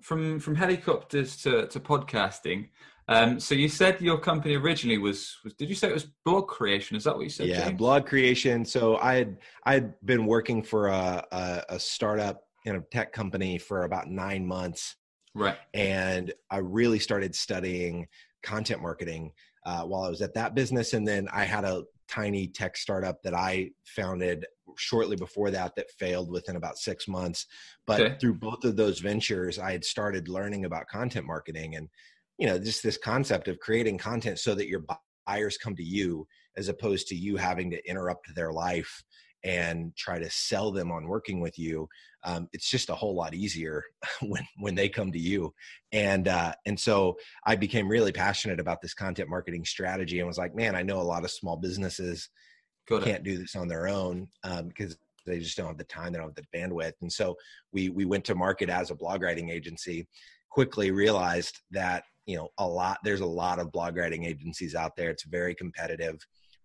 from 0.00 0.40
from 0.40 0.54
helicopters 0.54 1.36
to, 1.42 1.66
to 1.68 1.80
podcasting 1.80 2.68
um, 3.08 3.40
so 3.40 3.54
you 3.54 3.68
said 3.68 4.00
your 4.00 4.18
company 4.18 4.54
originally 4.54 4.98
was, 4.98 5.36
was 5.42 5.54
did 5.54 5.68
you 5.68 5.74
say 5.74 5.88
it 5.88 5.94
was 5.94 6.06
blog 6.24 6.46
creation? 6.46 6.96
Is 6.96 7.04
that 7.04 7.14
what 7.14 7.24
you 7.24 7.30
said 7.30 7.48
yeah 7.48 7.66
James? 7.66 7.78
blog 7.78 8.06
creation. 8.06 8.64
So 8.64 8.96
i 8.98 9.14
had 9.14 9.38
i 9.64 9.74
had 9.74 9.94
been 10.04 10.26
working 10.26 10.62
for 10.62 10.88
a, 10.88 11.24
a, 11.32 11.62
a 11.70 11.78
startup 11.80 12.42
in 12.64 12.76
a 12.76 12.80
tech 12.92 13.12
company 13.12 13.58
for 13.58 13.84
about 13.84 14.08
nine 14.08 14.46
months. 14.46 14.96
Right. 15.34 15.56
And 15.74 16.32
i 16.50 16.58
really 16.58 16.98
started 16.98 17.34
studying 17.34 18.06
content 18.42 18.82
marketing 18.82 19.32
uh, 19.64 19.84
while 19.84 20.02
I 20.02 20.08
was 20.08 20.22
at 20.22 20.34
that 20.34 20.54
business. 20.54 20.92
And 20.92 21.06
then 21.06 21.28
I 21.32 21.44
had 21.44 21.64
a 21.64 21.84
tiny 22.08 22.48
tech 22.48 22.76
startup 22.76 23.22
that 23.22 23.34
I 23.34 23.70
founded 23.84 24.46
shortly 24.76 25.16
before 25.16 25.50
that 25.50 25.74
that 25.76 25.90
failed 25.98 26.30
within 26.30 26.56
about 26.56 26.78
six 26.78 27.08
months. 27.08 27.46
But 27.86 28.00
okay. 28.00 28.16
through 28.20 28.34
both 28.34 28.64
of 28.64 28.76
those 28.76 29.00
ventures, 29.00 29.58
I 29.58 29.72
had 29.72 29.84
started 29.84 30.28
learning 30.28 30.64
about 30.64 30.88
content 30.88 31.26
marketing 31.26 31.76
and, 31.76 31.88
you 32.38 32.46
know, 32.46 32.58
just 32.58 32.82
this 32.82 32.98
concept 32.98 33.48
of 33.48 33.58
creating 33.60 33.98
content 33.98 34.38
so 34.38 34.54
that 34.54 34.68
your 34.68 34.84
buyers 35.26 35.58
come 35.58 35.76
to 35.76 35.84
you 35.84 36.26
as 36.56 36.68
opposed 36.68 37.06
to 37.08 37.14
you 37.14 37.36
having 37.36 37.70
to 37.70 37.88
interrupt 37.88 38.34
their 38.34 38.52
life 38.52 39.02
and 39.44 39.94
try 39.96 40.18
to 40.18 40.30
sell 40.30 40.70
them 40.70 40.90
on 40.90 41.08
working 41.08 41.40
with 41.40 41.58
you 41.58 41.88
um, 42.24 42.48
it's 42.52 42.70
just 42.70 42.88
a 42.88 42.94
whole 42.94 43.16
lot 43.16 43.34
easier 43.34 43.82
when 44.22 44.46
when 44.58 44.74
they 44.76 44.88
come 44.88 45.10
to 45.10 45.18
you. 45.18 45.52
And 45.90 46.28
uh, 46.28 46.52
and 46.66 46.78
so 46.78 47.16
i 47.46 47.56
became 47.56 47.88
really 47.88 48.12
passionate 48.12 48.60
about 48.60 48.80
this 48.80 48.94
content 48.94 49.28
marketing 49.28 49.64
strategy 49.64 50.20
and 50.20 50.28
was 50.28 50.38
like 50.38 50.54
man 50.54 50.76
i 50.76 50.82
know 50.82 51.00
a 51.00 51.02
lot 51.02 51.24
of 51.24 51.30
small 51.30 51.56
businesses 51.56 52.28
can't 53.00 53.24
do 53.24 53.38
this 53.38 53.56
on 53.56 53.68
their 53.68 53.88
own 53.88 54.28
um, 54.44 54.68
because 54.68 54.96
they 55.24 55.38
just 55.38 55.56
don't 55.56 55.68
have 55.68 55.78
the 55.78 55.84
time 55.84 56.12
they 56.12 56.18
don't 56.18 56.34
have 56.36 56.44
the 56.52 56.58
bandwidth. 56.58 56.94
And 57.00 57.12
so 57.12 57.36
we 57.72 57.88
we 57.88 58.04
went 58.04 58.24
to 58.26 58.34
market 58.34 58.68
as 58.68 58.90
a 58.90 58.94
blog 58.94 59.22
writing 59.22 59.50
agency 59.50 60.06
quickly 60.50 60.90
realized 60.90 61.60
that 61.70 62.04
you 62.26 62.36
know 62.36 62.48
a 62.58 62.66
lot 62.66 62.98
there's 63.04 63.20
a 63.20 63.26
lot 63.26 63.58
of 63.58 63.72
blog 63.72 63.96
writing 63.96 64.24
agencies 64.24 64.74
out 64.74 64.96
there. 64.96 65.10
It's 65.10 65.24
very 65.24 65.54
competitive 65.54 66.18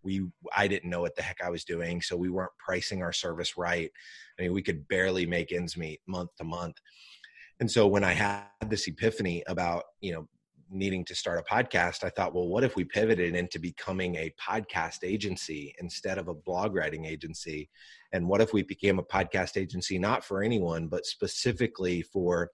we 0.07 0.25
i 0.55 0.67
didn't 0.67 0.89
know 0.89 1.01
what 1.01 1.15
the 1.17 1.21
heck 1.21 1.39
i 1.43 1.49
was 1.49 1.65
doing 1.65 2.01
so 2.01 2.15
we 2.15 2.29
weren't 2.29 2.57
pricing 2.65 3.03
our 3.03 3.11
service 3.11 3.57
right. 3.57 3.91
I 4.39 4.43
mean 4.43 4.53
we 4.53 4.63
could 4.63 4.87
barely 4.87 5.25
make 5.25 5.51
ends 5.51 5.75
meet 5.75 5.99
month 6.07 6.29
to 6.37 6.45
month. 6.45 6.77
And 7.59 7.69
so 7.69 7.85
when 7.87 8.05
i 8.05 8.13
had 8.13 8.45
this 8.69 8.87
epiphany 8.87 9.43
about 9.47 9.83
you 9.99 10.13
know 10.13 10.27
needing 10.69 11.03
to 11.05 11.15
start 11.15 11.39
a 11.39 11.53
podcast 11.53 12.03
i 12.03 12.09
thought 12.09 12.33
well 12.35 12.47
what 12.47 12.63
if 12.63 12.75
we 12.75 12.83
pivoted 12.83 13.35
into 13.35 13.57
becoming 13.57 14.15
a 14.15 14.33
podcast 14.49 14.99
agency 15.03 15.73
instead 15.79 16.17
of 16.17 16.27
a 16.29 16.33
blog 16.33 16.73
writing 16.73 17.05
agency? 17.05 17.69
And 18.13 18.27
what 18.29 18.41
if 18.41 18.53
we 18.53 18.63
became 18.63 18.99
a 18.99 19.03
podcast 19.03 19.57
agency 19.57 19.99
not 19.99 20.23
for 20.23 20.41
anyone 20.41 20.87
but 20.87 21.05
specifically 21.05 22.01
for 22.01 22.51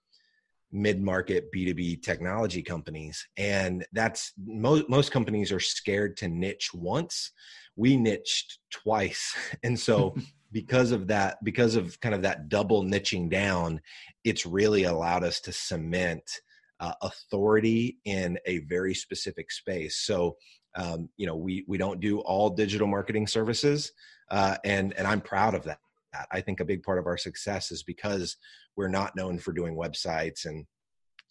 mid-market 0.73 1.51
b2b 1.53 2.01
technology 2.01 2.61
companies. 2.61 3.25
And 3.37 3.85
that's 3.93 4.33
most 4.45 4.89
most 4.89 5.11
companies 5.11 5.51
are 5.51 5.59
scared 5.59 6.17
to 6.17 6.27
niche 6.27 6.71
once. 6.73 7.31
We 7.75 7.97
niched 7.97 8.59
twice. 8.71 9.35
And 9.63 9.79
so 9.79 10.15
because 10.51 10.91
of 10.91 11.07
that 11.07 11.43
because 11.43 11.75
of 11.75 11.99
kind 11.99 12.13
of 12.13 12.21
that 12.23 12.49
double 12.49 12.83
niching 12.83 13.29
down 13.29 13.81
it's 14.23 14.45
really 14.45 14.83
allowed 14.83 15.23
us 15.23 15.41
to 15.41 15.51
cement 15.51 16.23
uh, 16.79 16.93
authority 17.01 17.97
in 18.05 18.37
a 18.45 18.59
very 18.59 18.93
specific 18.93 19.51
space. 19.51 19.97
So 19.97 20.37
um, 20.75 21.09
you 21.17 21.27
know 21.27 21.35
we 21.35 21.65
we 21.67 21.77
don't 21.77 21.99
do 21.99 22.19
all 22.19 22.49
digital 22.49 22.87
marketing 22.87 23.27
services 23.27 23.91
uh, 24.29 24.57
and 24.63 24.93
and 24.93 25.07
i'm 25.07 25.21
proud 25.21 25.55
of 25.55 25.63
that 25.63 25.79
I 26.31 26.41
think 26.41 26.59
a 26.59 26.65
big 26.65 26.83
part 26.83 26.99
of 26.99 27.07
our 27.07 27.17
success 27.17 27.71
is 27.71 27.83
because 27.83 28.37
we're 28.75 28.87
not 28.87 29.15
known 29.15 29.39
for 29.39 29.53
doing 29.53 29.75
websites 29.75 30.45
and 30.45 30.65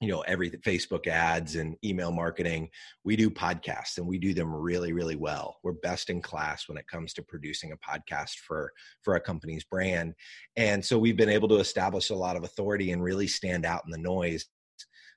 you 0.00 0.08
know 0.08 0.22
every 0.22 0.50
facebook 0.50 1.06
ads 1.06 1.54
and 1.54 1.76
email 1.84 2.10
marketing. 2.10 2.68
We 3.04 3.14
do 3.14 3.30
podcasts 3.30 3.98
and 3.98 4.06
we 4.06 4.18
do 4.18 4.34
them 4.34 4.52
really 4.52 4.92
really 4.92 5.16
well. 5.16 5.58
We're 5.62 5.72
best 5.72 6.10
in 6.10 6.20
class 6.20 6.68
when 6.68 6.76
it 6.78 6.88
comes 6.88 7.12
to 7.14 7.22
producing 7.22 7.72
a 7.72 7.76
podcast 7.76 8.38
for 8.46 8.72
for 9.02 9.14
a 9.14 9.20
company's 9.20 9.64
brand. 9.64 10.14
And 10.56 10.84
so 10.84 10.98
we've 10.98 11.16
been 11.16 11.28
able 11.28 11.48
to 11.48 11.58
establish 11.58 12.10
a 12.10 12.16
lot 12.16 12.36
of 12.36 12.44
authority 12.44 12.90
and 12.90 13.02
really 13.02 13.28
stand 13.28 13.64
out 13.64 13.82
in 13.84 13.92
the 13.92 13.98
noise 13.98 14.46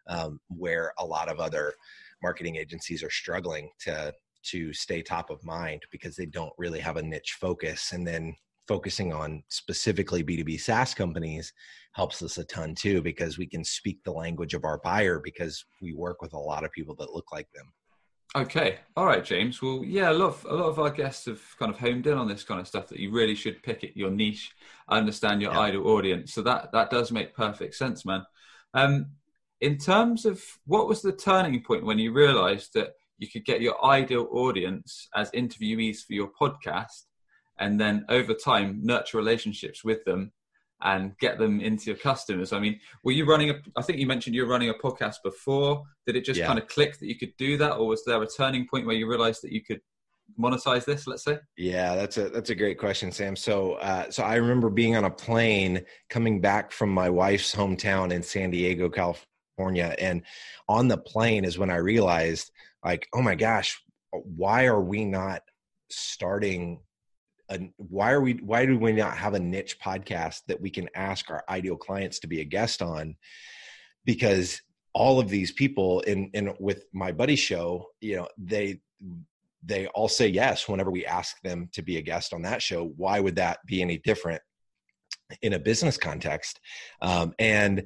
um, 0.07 0.39
where 0.49 0.93
a 0.99 1.05
lot 1.05 1.29
of 1.29 1.39
other 1.39 1.73
marketing 2.21 2.55
agencies 2.55 3.03
are 3.03 3.09
struggling 3.09 3.69
to 3.79 4.13
to 4.43 4.71
stay 4.73 5.01
top 5.01 5.29
of 5.31 5.43
mind 5.43 5.81
because 5.91 6.15
they 6.15 6.25
don't 6.27 6.53
really 6.57 6.79
have 6.79 6.97
a 6.97 7.01
niche 7.01 7.37
focus. 7.39 7.91
And 7.91 8.05
then 8.05 8.35
focusing 8.67 9.13
on 9.13 9.43
specifically 9.49 10.23
B2B 10.23 10.59
SaaS 10.59 10.93
companies 10.93 11.53
helps 11.93 12.21
us 12.21 12.37
a 12.37 12.43
ton 12.45 12.75
too 12.75 13.01
because 13.01 13.37
we 13.37 13.47
can 13.47 13.63
speak 13.63 14.03
the 14.03 14.11
language 14.11 14.53
of 14.53 14.65
our 14.65 14.79
buyer 14.79 15.19
because 15.23 15.63
we 15.81 15.93
work 15.93 16.21
with 16.21 16.33
a 16.33 16.37
lot 16.37 16.63
of 16.63 16.71
people 16.71 16.95
that 16.95 17.13
look 17.13 17.31
like 17.31 17.47
them. 17.53 17.71
Okay. 18.35 18.79
All 18.97 19.05
right, 19.05 19.23
James. 19.23 19.61
Well, 19.61 19.81
yeah, 19.85 20.11
a 20.11 20.13
lot 20.13 20.27
of, 20.27 20.45
a 20.49 20.53
lot 20.53 20.67
of 20.67 20.79
our 20.79 20.89
guests 20.89 21.25
have 21.25 21.41
kind 21.57 21.73
of 21.73 21.79
homed 21.79 22.05
in 22.05 22.17
on 22.17 22.27
this 22.27 22.43
kind 22.43 22.59
of 22.59 22.67
stuff 22.67 22.87
that 22.89 22.99
you 22.99 23.11
really 23.11 23.35
should 23.35 23.63
pick 23.63 23.83
it 23.85 23.95
your 23.95 24.11
niche, 24.11 24.51
understand 24.89 25.41
your 25.41 25.53
yeah. 25.53 25.59
ideal 25.59 25.87
audience. 25.87 26.33
So 26.33 26.41
that 26.41 26.71
that 26.73 26.89
does 26.89 27.13
make 27.13 27.33
perfect 27.33 27.75
sense, 27.75 28.05
man. 28.05 28.25
Um, 28.73 29.11
in 29.61 29.77
terms 29.77 30.25
of 30.25 30.43
what 30.65 30.89
was 30.89 31.01
the 31.01 31.13
turning 31.13 31.63
point 31.63 31.85
when 31.85 31.97
you 31.97 32.11
realized 32.11 32.73
that 32.73 32.89
you 33.17 33.29
could 33.29 33.45
get 33.45 33.61
your 33.61 33.83
ideal 33.85 34.27
audience 34.31 35.07
as 35.15 35.31
interviewees 35.31 36.03
for 36.05 36.11
your 36.13 36.29
podcast 36.39 37.05
and 37.59 37.79
then 37.79 38.05
over 38.09 38.33
time 38.33 38.79
nurture 38.83 39.17
relationships 39.17 39.83
with 39.83 40.03
them 40.05 40.31
and 40.81 41.17
get 41.19 41.39
them 41.39 41.61
into 41.61 41.85
your 41.85 41.95
customers. 41.95 42.53
I 42.53 42.59
mean, 42.59 42.79
were 43.03 43.11
you 43.11 43.25
running 43.25 43.49
a? 43.49 43.55
I 43.75 43.81
think 43.81 43.99
you 43.99 44.07
mentioned 44.07 44.35
you 44.35 44.43
were 44.43 44.51
running 44.51 44.69
a 44.69 44.73
podcast 44.73 45.15
before. 45.23 45.83
Did 46.05 46.15
it 46.15 46.25
just 46.25 46.39
yeah. 46.39 46.47
kind 46.47 46.59
of 46.59 46.67
click 46.67 46.99
that 46.99 47.07
you 47.07 47.17
could 47.17 47.35
do 47.37 47.57
that, 47.57 47.73
or 47.73 47.87
was 47.87 48.03
there 48.05 48.21
a 48.21 48.27
turning 48.27 48.67
point 48.67 48.85
where 48.85 48.95
you 48.95 49.07
realized 49.09 49.41
that 49.43 49.51
you 49.51 49.63
could 49.63 49.79
monetize 50.39 50.85
this? 50.85 51.07
Let's 51.07 51.23
say. 51.23 51.39
Yeah, 51.57 51.95
that's 51.95 52.17
a 52.17 52.29
that's 52.29 52.49
a 52.49 52.55
great 52.55 52.77
question, 52.77 53.11
Sam. 53.11 53.35
So, 53.35 53.73
uh, 53.73 54.09
so 54.11 54.23
I 54.23 54.35
remember 54.35 54.69
being 54.69 54.95
on 54.95 55.05
a 55.05 55.09
plane 55.09 55.83
coming 56.09 56.41
back 56.41 56.71
from 56.71 56.89
my 56.89 57.09
wife's 57.09 57.55
hometown 57.55 58.11
in 58.11 58.21
San 58.21 58.51
Diego, 58.51 58.89
California, 58.89 59.95
and 59.97 60.23
on 60.67 60.87
the 60.87 60.97
plane 60.97 61.45
is 61.45 61.57
when 61.57 61.69
I 61.69 61.77
realized, 61.77 62.51
like, 62.83 63.07
oh 63.13 63.21
my 63.21 63.35
gosh, 63.35 63.81
why 64.11 64.65
are 64.65 64.81
we 64.81 65.05
not 65.05 65.41
starting 65.89 66.81
a, 67.49 67.59
why 67.77 68.11
are 68.11 68.21
we 68.21 68.33
why 68.33 68.65
do 68.65 68.77
we 68.77 68.91
not 68.91 69.17
have 69.17 69.33
a 69.33 69.39
niche 69.39 69.79
podcast 69.79 70.41
that 70.47 70.59
we 70.59 70.69
can 70.69 70.89
ask 70.95 71.29
our 71.29 71.43
ideal 71.49 71.77
clients 71.77 72.19
to 72.19 72.27
be 72.27 72.41
a 72.41 72.45
guest 72.45 72.81
on? 72.81 73.15
Because 74.03 74.61
all 74.93 75.19
of 75.19 75.29
these 75.29 75.51
people 75.51 76.01
in 76.01 76.29
in 76.33 76.53
with 76.59 76.85
my 76.93 77.11
buddy 77.11 77.35
show 77.35 77.85
you 77.99 78.15
know 78.15 78.27
they 78.37 78.79
they 79.63 79.87
all 79.87 80.07
say 80.07 80.27
yes 80.27 80.69
whenever 80.69 80.91
we 80.91 81.05
ask 81.05 81.41
them 81.41 81.69
to 81.73 81.81
be 81.81 81.97
a 81.97 82.01
guest 82.01 82.33
on 82.33 82.43
that 82.43 82.61
show. 82.61 82.93
Why 82.97 83.19
would 83.19 83.35
that 83.35 83.59
be 83.65 83.81
any 83.81 83.97
different 83.97 84.41
in 85.41 85.53
a 85.53 85.59
business 85.59 85.97
context 85.97 86.59
um, 87.01 87.33
and 87.39 87.83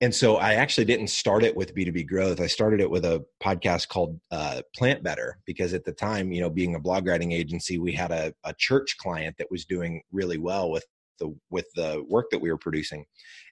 and 0.00 0.14
so 0.14 0.36
i 0.36 0.54
actually 0.54 0.84
didn't 0.84 1.08
start 1.08 1.42
it 1.42 1.56
with 1.56 1.74
b2b 1.74 2.06
growth. 2.06 2.40
I 2.40 2.46
started 2.46 2.80
it 2.80 2.90
with 2.90 3.04
a 3.04 3.24
podcast 3.42 3.88
called 3.88 4.20
uh, 4.30 4.62
plant 4.74 5.02
better 5.02 5.38
because 5.46 5.74
at 5.74 5.84
the 5.84 5.92
time 5.92 6.32
you 6.32 6.40
know 6.40 6.50
being 6.50 6.74
a 6.74 6.80
blog 6.80 7.06
writing 7.06 7.32
agency 7.32 7.78
we 7.78 7.92
had 7.92 8.12
a, 8.12 8.32
a 8.44 8.54
church 8.58 8.96
client 8.98 9.36
that 9.38 9.50
was 9.50 9.64
doing 9.64 10.02
really 10.12 10.38
well 10.38 10.70
with 10.70 10.84
the 11.18 11.34
with 11.50 11.66
the 11.74 12.04
work 12.08 12.26
that 12.30 12.40
we 12.40 12.50
were 12.50 12.58
producing. 12.58 13.04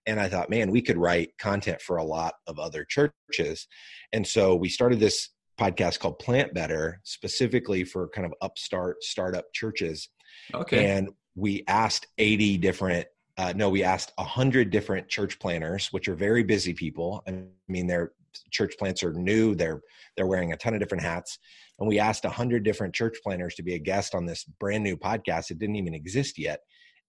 And 0.07 0.21
i 0.21 0.29
thought 0.29 0.50
man 0.50 0.71
we 0.71 0.83
could 0.83 0.99
write 0.99 1.37
content 1.38 1.81
for 1.81 1.97
a 1.97 2.05
lot 2.05 2.35
of 2.47 2.59
other 2.59 2.85
churches. 2.85 3.67
And 4.12 4.26
so 4.26 4.55
we 4.55 4.69
started 4.69 5.00
this 5.00 5.31
podcast 5.59 6.00
called 6.00 6.19
plant 6.19 6.53
better 6.53 7.00
specifically 7.05 7.85
for 7.85 8.09
kind 8.09 8.26
of 8.26 8.35
upstart 8.41 9.03
startup 9.03 9.47
churches. 9.53 10.09
Okay. 10.53 10.91
And 10.91 11.11
we 11.37 11.64
asked 11.69 12.07
80 12.19 12.59
different 12.59 13.07
uh, 13.37 13.53
no, 13.57 13.69
we 13.69 13.83
asked 13.83 14.12
a 14.19 14.25
hundred 14.25 14.71
different 14.71 15.09
church 15.09 15.38
planners, 15.38 15.88
which 15.88 16.09
are 16.09 16.14
very 16.14 16.43
busy 16.43 16.73
people. 16.73 17.23
I 17.26 17.45
mean, 17.69 17.87
their 17.87 18.12
church 18.50 18.75
plants 18.79 19.03
are 19.03 19.12
new. 19.12 19.55
They're 19.55 19.83
they're 20.17 20.26
wearing 20.26 20.53
a 20.53 20.57
ton 20.57 20.75
of 20.75 20.81
different 20.81 21.03
hats, 21.03 21.38
and 21.79 21.88
we 21.88 21.99
asked 21.99 22.25
a 22.25 22.31
hundred 22.31 22.62
different 22.62 22.95
church 22.95 23.19
planners 23.23 23.55
to 23.57 23.62
be 23.62 23.75
a 23.75 23.79
guest 23.79 24.14
on 24.14 24.26
this 24.26 24.45
brand 24.45 24.85
new 24.85 24.97
podcast. 24.97 25.50
It 25.50 25.59
didn't 25.59 25.76
even 25.76 25.95
exist 25.95 26.38
yet, 26.38 26.61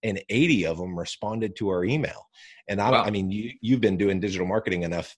and 0.02 0.20
80 0.28 0.66
of 0.66 0.78
them 0.78 0.98
responded 0.98 1.56
to 1.56 1.68
our 1.68 1.84
email. 1.84 2.26
And 2.68 2.80
I, 2.80 2.90
wow. 2.90 3.04
I 3.04 3.10
mean, 3.10 3.30
you 3.30 3.52
you've 3.60 3.80
been 3.80 3.96
doing 3.96 4.18
digital 4.18 4.46
marketing 4.46 4.82
enough. 4.82 5.16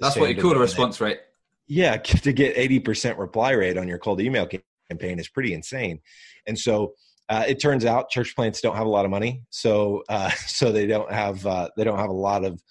That's 0.00 0.16
what 0.16 0.34
you 0.34 0.40
call 0.40 0.52
a 0.52 0.58
response 0.58 1.00
rate. 1.00 1.20
Yeah, 1.68 1.96
to 1.98 2.32
get 2.32 2.56
80% 2.56 3.18
reply 3.18 3.50
rate 3.52 3.76
on 3.76 3.88
your 3.88 3.98
cold 3.98 4.20
email 4.20 4.48
campaign 4.90 5.18
is 5.18 5.28
pretty 5.28 5.52
insane. 5.52 6.00
And 6.46 6.58
so 6.58 6.94
uh, 7.28 7.44
it 7.46 7.60
turns 7.60 7.84
out 7.84 8.10
church 8.10 8.36
plants 8.36 8.60
don't 8.60 8.76
have 8.76 8.86
a 8.86 8.90
lot 8.90 9.04
of 9.04 9.10
money, 9.10 9.42
so 9.50 10.02
uh, 10.08 10.30
so 10.46 10.72
they 10.72 10.86
don't 10.86 11.10
have 11.12 11.44
uh, 11.46 11.68
they 11.76 11.84
don't 11.84 11.98
have 11.98 12.10
a 12.10 12.14
lot 12.14 12.44
of 12.44 12.62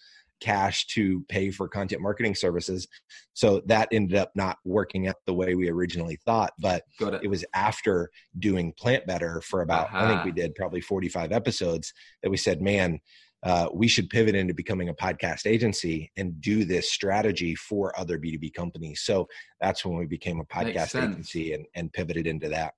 cash 0.41 0.85
to 0.87 1.23
pay 1.29 1.49
for 1.49 1.67
content 1.67 2.01
marketing 2.01 2.35
services. 2.35 2.87
So 3.33 3.61
that 3.67 3.87
ended 3.91 4.17
up 4.17 4.31
not 4.35 4.57
working 4.65 5.07
out 5.07 5.15
the 5.25 5.33
way 5.33 5.55
we 5.55 5.69
originally 5.69 6.17
thought. 6.25 6.53
But 6.59 6.83
it. 6.99 7.21
it. 7.23 7.27
was 7.27 7.45
after 7.53 8.09
doing 8.39 8.73
Plant 8.77 9.05
Better 9.05 9.41
for 9.41 9.61
about 9.61 9.87
uh-huh. 9.87 10.05
I 10.05 10.07
think 10.07 10.25
we 10.25 10.31
did 10.31 10.55
probably 10.55 10.81
forty 10.81 11.09
five 11.09 11.31
episodes 11.31 11.93
that 12.23 12.29
we 12.29 12.37
said, 12.37 12.61
man. 12.61 12.99
Uh, 13.43 13.69
we 13.71 13.87
should 13.87 14.09
pivot 14.09 14.33
into 14.33 14.55
becoming 14.55 14.89
a 14.89 14.93
podcast 14.95 15.45
agency 15.45 16.11
and 16.17 16.41
do 16.41 16.65
this 16.65 16.91
strategy 16.91 17.53
for 17.53 17.93
other 17.99 18.17
B2B 18.17 18.55
companies. 18.55 19.01
So 19.01 19.27
that's 19.61 19.85
when 19.85 19.97
we 19.97 20.07
became 20.07 20.39
a 20.39 20.45
podcast 20.45 20.99
agency 20.99 21.53
and, 21.53 21.67
and 21.75 21.93
pivoted 21.93 22.25
into 22.25 22.49
that. 22.49 22.73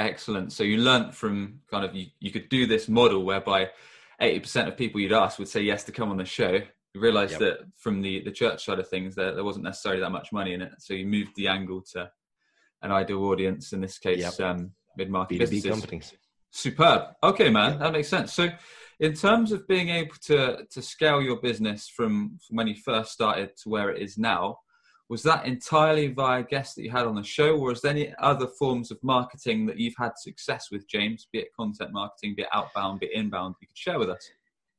Excellent. 0.00 0.52
So 0.52 0.64
you 0.64 0.78
learnt 0.78 1.14
from 1.14 1.60
kind 1.70 1.84
of 1.84 1.94
you, 1.94 2.06
you 2.20 2.30
could 2.30 2.48
do 2.48 2.66
this 2.66 2.88
model 2.88 3.24
whereby 3.24 3.68
80% 4.20 4.68
of 4.68 4.76
people 4.76 5.00
you'd 5.00 5.12
ask 5.12 5.38
would 5.38 5.48
say 5.48 5.60
yes 5.60 5.84
to 5.84 5.92
come 5.92 6.10
on 6.10 6.16
the 6.16 6.24
show. 6.24 6.60
You 6.94 7.00
realized 7.00 7.32
yep. 7.32 7.40
that 7.40 7.58
from 7.76 8.00
the, 8.00 8.22
the 8.24 8.32
church 8.32 8.64
side 8.64 8.78
of 8.78 8.88
things, 8.88 9.14
there, 9.14 9.34
there 9.34 9.44
wasn't 9.44 9.64
necessarily 9.64 10.00
that 10.00 10.10
much 10.10 10.32
money 10.32 10.54
in 10.54 10.62
it. 10.62 10.72
So 10.78 10.94
you 10.94 11.06
moved 11.06 11.32
the 11.36 11.48
angle 11.48 11.82
to 11.92 12.10
an 12.82 12.90
ideal 12.90 13.24
audience, 13.24 13.74
in 13.74 13.80
this 13.82 13.98
case, 13.98 14.38
yep. 14.38 14.40
um, 14.40 14.72
mid-market 14.96 15.34
B2B 15.34 15.38
businesses. 15.38 15.70
companies. 15.70 16.12
Superb. 16.50 17.02
Okay, 17.22 17.50
man, 17.50 17.78
that 17.78 17.92
makes 17.92 18.08
sense. 18.08 18.32
So, 18.32 18.48
in 18.98 19.14
terms 19.14 19.52
of 19.52 19.68
being 19.68 19.88
able 19.88 20.16
to 20.22 20.66
to 20.68 20.82
scale 20.82 21.22
your 21.22 21.40
business 21.40 21.88
from, 21.88 22.38
from 22.46 22.56
when 22.56 22.66
you 22.66 22.74
first 22.74 23.12
started 23.12 23.56
to 23.62 23.68
where 23.68 23.90
it 23.90 24.02
is 24.02 24.18
now, 24.18 24.58
was 25.10 25.24
that 25.24 25.44
entirely 25.44 26.06
via 26.06 26.44
guests 26.44 26.76
that 26.76 26.84
you 26.84 26.90
had 26.90 27.04
on 27.04 27.16
the 27.16 27.22
show, 27.24 27.58
or 27.58 27.72
is 27.72 27.80
there 27.80 27.90
any 27.90 28.14
other 28.20 28.46
forms 28.46 28.92
of 28.92 28.98
marketing 29.02 29.66
that 29.66 29.76
you've 29.76 29.96
had 29.98 30.12
success 30.16 30.68
with, 30.70 30.88
James? 30.88 31.26
Be 31.32 31.40
it 31.40 31.48
content 31.58 31.92
marketing, 31.92 32.36
be 32.36 32.42
it 32.42 32.48
outbound, 32.54 33.00
be 33.00 33.06
it 33.06 33.12
inbound, 33.12 33.56
you 33.60 33.66
could 33.66 33.76
share 33.76 33.98
with 33.98 34.08
us. 34.08 34.30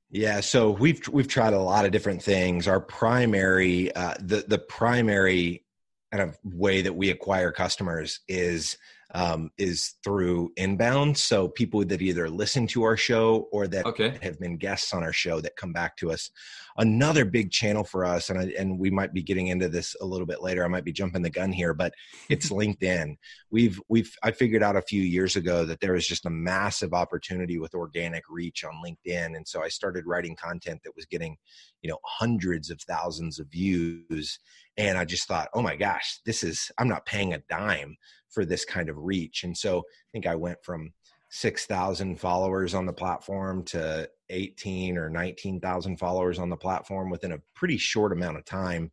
Yeah, 0.09 0.39
so 0.39 0.71
we've 0.71 1.05
we've 1.09 1.27
tried 1.27 1.53
a 1.53 1.59
lot 1.59 1.85
of 1.85 1.91
different 1.91 2.23
things. 2.23 2.67
Our 2.67 2.79
primary, 2.79 3.93
uh, 3.93 4.15
the 4.21 4.45
the 4.47 4.57
primary 4.57 5.65
kind 6.13 6.23
of 6.23 6.37
way 6.43 6.81
that 6.81 6.95
we 6.95 7.09
acquire 7.09 7.51
customers 7.51 8.21
is 8.29 8.77
um, 9.13 9.51
is 9.57 9.95
through 10.03 10.51
inbound. 10.55 11.17
So 11.17 11.49
people 11.49 11.83
that 11.85 12.01
either 12.01 12.29
listen 12.29 12.67
to 12.67 12.83
our 12.83 12.95
show 12.95 13.47
or 13.51 13.67
that 13.67 13.85
okay. 13.85 14.17
have 14.21 14.39
been 14.39 14.57
guests 14.57 14.93
on 14.93 15.03
our 15.03 15.13
show 15.13 15.41
that 15.41 15.55
come 15.55 15.73
back 15.73 15.97
to 15.97 16.11
us. 16.11 16.29
Another 16.77 17.25
big 17.25 17.51
channel 17.51 17.83
for 17.83 18.05
us, 18.05 18.29
and 18.29 18.39
I, 18.39 18.53
and 18.57 18.79
we 18.79 18.89
might 18.89 19.13
be 19.13 19.21
getting 19.21 19.47
into 19.47 19.67
this 19.67 19.95
a 20.01 20.05
little 20.05 20.25
bit 20.25 20.41
later. 20.41 20.63
I 20.63 20.69
might 20.69 20.85
be 20.85 20.93
jumping 20.93 21.21
the 21.21 21.29
gun 21.29 21.51
here, 21.51 21.73
but 21.73 21.93
it's 22.29 22.49
LinkedIn. 22.51 23.17
We've 23.49 23.79
we've 23.89 24.15
I 24.23 24.31
figured 24.31 24.63
out 24.63 24.77
a 24.77 24.81
few 24.81 25.01
years 25.01 25.35
ago 25.35 25.65
that 25.65 25.81
there 25.81 25.93
was 25.93 26.07
just 26.07 26.25
a 26.25 26.29
massive 26.29 26.93
opportunity 26.93 27.59
with 27.59 27.75
organic 27.75 28.23
reach 28.29 28.63
on 28.63 28.81
LinkedIn, 28.85 29.35
and 29.35 29.45
so 29.45 29.61
I 29.61 29.67
started 29.67 30.05
writing 30.05 30.37
content 30.37 30.79
that 30.85 30.95
was 30.95 31.05
getting, 31.05 31.35
you 31.81 31.89
know, 31.89 31.99
hundreds 32.05 32.69
of 32.69 32.79
thousands 32.81 33.37
of 33.37 33.47
views, 33.47 34.39
and 34.77 34.97
I 34.97 35.05
just 35.05 35.27
thought, 35.27 35.49
oh 35.53 35.61
my 35.61 35.75
gosh, 35.75 36.19
this 36.25 36.43
is 36.43 36.71
I'm 36.77 36.87
not 36.87 37.05
paying 37.05 37.33
a 37.33 37.43
dime 37.49 37.95
for 38.29 38.45
this 38.45 38.65
kind 38.65 38.89
of 38.89 38.97
reach. 38.97 39.43
And 39.43 39.57
so 39.57 39.79
I 39.79 40.07
think 40.13 40.25
I 40.25 40.35
went 40.35 40.63
from 40.63 40.91
6,000 41.29 42.19
followers 42.19 42.73
on 42.73 42.85
the 42.85 42.93
platform 42.93 43.63
to 43.63 44.09
18 44.29 44.97
or 44.97 45.09
19,000 45.09 45.97
followers 45.97 46.39
on 46.39 46.49
the 46.49 46.57
platform 46.57 47.09
within 47.09 47.33
a 47.33 47.41
pretty 47.55 47.77
short 47.77 48.11
amount 48.11 48.37
of 48.37 48.45
time. 48.45 48.91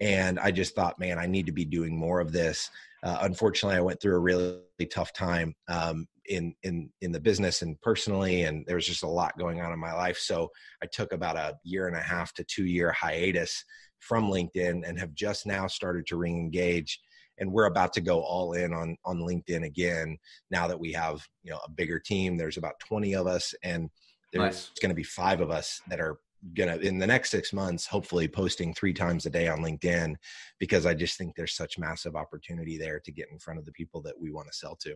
And 0.00 0.38
I 0.38 0.50
just 0.50 0.74
thought, 0.74 0.98
man, 0.98 1.18
I 1.18 1.26
need 1.26 1.46
to 1.46 1.52
be 1.52 1.64
doing 1.64 1.96
more 1.96 2.20
of 2.20 2.32
this. 2.32 2.70
Uh, 3.02 3.18
unfortunately, 3.22 3.76
I 3.76 3.82
went 3.82 4.00
through 4.00 4.16
a 4.16 4.20
really 4.20 4.60
tough 4.90 5.12
time 5.12 5.54
um, 5.68 6.06
in 6.26 6.54
in 6.62 6.90
in 7.00 7.12
the 7.12 7.20
business 7.20 7.62
and 7.62 7.80
personally, 7.80 8.42
and 8.42 8.64
there 8.66 8.76
was 8.76 8.86
just 8.86 9.02
a 9.02 9.08
lot 9.08 9.38
going 9.38 9.60
on 9.60 9.72
in 9.72 9.78
my 9.78 9.92
life. 9.92 10.18
So 10.18 10.50
I 10.82 10.86
took 10.86 11.12
about 11.12 11.36
a 11.36 11.56
year 11.64 11.86
and 11.88 11.96
a 11.96 12.00
half 12.00 12.34
to 12.34 12.44
two 12.44 12.66
year 12.66 12.92
hiatus 12.92 13.64
from 14.00 14.30
LinkedIn 14.30 14.88
and 14.88 14.98
have 14.98 15.14
just 15.14 15.46
now 15.46 15.66
started 15.66 16.06
to 16.08 16.16
re-engage 16.16 17.00
and 17.40 17.50
we're 17.50 17.66
about 17.66 17.92
to 17.94 18.00
go 18.00 18.20
all 18.20 18.52
in 18.52 18.72
on 18.72 18.96
on 19.04 19.18
linkedin 19.18 19.64
again 19.64 20.16
now 20.50 20.68
that 20.68 20.78
we 20.78 20.92
have 20.92 21.26
you 21.42 21.50
know 21.50 21.60
a 21.66 21.70
bigger 21.70 21.98
team. 21.98 22.36
There's 22.36 22.58
about 22.58 22.78
20 22.86 23.14
of 23.14 23.26
us 23.26 23.54
and 23.62 23.90
there's 24.32 24.42
nice. 24.42 24.70
going 24.80 24.90
to 24.90 24.94
be 24.94 25.02
five 25.02 25.40
of 25.40 25.50
us 25.50 25.80
that 25.88 26.00
are 26.00 26.18
gonna 26.54 26.76
in 26.76 26.98
the 26.98 27.06
next 27.06 27.30
six 27.30 27.52
months 27.52 27.86
hopefully 27.86 28.26
posting 28.26 28.72
three 28.72 28.94
times 28.94 29.26
a 29.26 29.30
day 29.30 29.46
on 29.46 29.58
linkedin 29.58 30.14
because 30.58 30.86
i 30.86 30.94
just 30.94 31.18
think 31.18 31.34
there's 31.36 31.54
such 31.54 31.78
massive 31.78 32.16
opportunity 32.16 32.78
there 32.78 32.98
to 32.98 33.12
get 33.12 33.28
in 33.30 33.38
front 33.38 33.58
of 33.58 33.66
the 33.66 33.72
people 33.72 34.00
that 34.00 34.18
we 34.18 34.30
want 34.30 34.46
to 34.46 34.56
sell 34.56 34.74
to. 34.76 34.94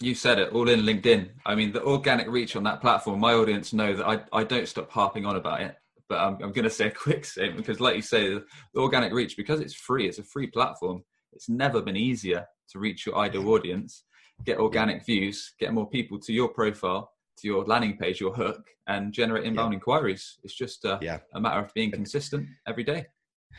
You 0.00 0.14
said 0.14 0.38
it 0.38 0.52
all 0.52 0.68
in 0.68 0.82
linkedin. 0.82 1.30
I 1.46 1.56
mean 1.56 1.72
the 1.72 1.82
organic 1.82 2.28
reach 2.28 2.54
on 2.54 2.62
that 2.64 2.80
platform 2.80 3.18
my 3.20 3.32
audience 3.32 3.72
know 3.72 3.96
that 3.96 4.06
i, 4.06 4.20
I 4.32 4.44
don't 4.44 4.68
stop 4.68 4.90
harping 4.90 5.26
on 5.26 5.34
about 5.36 5.62
it 5.62 5.74
but 6.08 6.18
i'm, 6.18 6.34
I'm 6.34 6.52
going 6.52 6.64
to 6.64 6.70
say 6.70 6.86
a 6.86 6.90
quick 6.90 7.24
statement 7.24 7.58
because 7.58 7.80
like 7.80 7.96
you 7.96 8.02
say 8.02 8.34
the 8.34 8.44
organic 8.76 9.12
reach 9.12 9.36
because 9.36 9.60
it's 9.60 9.74
free 9.74 10.06
it's 10.06 10.18
a 10.18 10.24
free 10.24 10.46
platform 10.46 11.02
it's 11.34 11.48
never 11.48 11.82
been 11.82 11.96
easier 11.96 12.46
to 12.70 12.78
reach 12.78 13.06
your 13.06 13.16
ideal 13.16 13.48
audience, 13.50 14.04
get 14.44 14.58
organic 14.58 15.04
views, 15.04 15.54
get 15.58 15.72
more 15.72 15.88
people 15.88 16.18
to 16.20 16.32
your 16.32 16.48
profile, 16.48 17.10
to 17.38 17.48
your 17.48 17.64
landing 17.64 17.96
page, 17.96 18.20
your 18.20 18.32
hook, 18.32 18.62
and 18.86 19.12
generate 19.12 19.44
inbound 19.44 19.72
yeah. 19.72 19.76
inquiries. 19.76 20.38
It's 20.44 20.54
just 20.54 20.84
a, 20.84 20.98
yeah. 21.02 21.18
a 21.34 21.40
matter 21.40 21.60
of 21.60 21.74
being 21.74 21.90
consistent 21.90 22.46
every 22.66 22.84
day. 22.84 23.06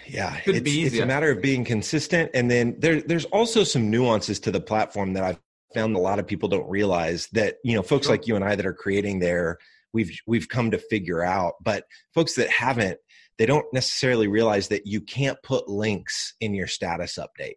Yeah, 0.08 0.38
it's, 0.46 0.60
it's, 0.66 1.00
a 1.00 1.06
matter 1.06 1.32
of 1.32 1.42
being 1.42 1.64
consistent, 1.64 2.30
and 2.34 2.52
then 2.52 2.76
there, 2.80 3.02
there's 3.02 3.24
also 3.26 3.64
some 3.64 3.90
nuances 3.90 4.42
to 4.42 4.52
the 4.52 4.60
platform 4.60 5.14
that 5.14 5.24
I've 5.24 5.40
found 5.74 5.96
a 5.96 6.00
lot 6.00 6.20
of 6.20 6.28
people 6.28 6.50
don't 6.50 6.70
realize 6.70 7.28
that 7.32 7.58
you 7.64 7.76
know 7.76 7.82
folks 7.82 8.08
sure. 8.08 8.14
like 8.14 8.28
you 8.28 8.36
and 8.36 8.44
I 8.44 8.56
that 8.56 8.66
are 8.66 8.74
creating 8.74 9.20
there 9.20 9.58
we've 9.96 10.16
we've 10.28 10.48
come 10.50 10.70
to 10.72 10.78
figure 10.78 11.24
out, 11.24 11.54
but 11.64 11.86
folks 12.14 12.36
that 12.36 12.50
haven't 12.50 13.00
they 13.38 13.46
don't 13.46 13.66
necessarily 13.74 14.28
realize 14.28 14.70
that 14.70 14.86
you 14.86 15.02
can't 15.02 15.38
put 15.44 15.68
links 15.68 16.36
in 16.40 16.54
your 16.54 16.68
status 16.68 17.18
update 17.18 17.56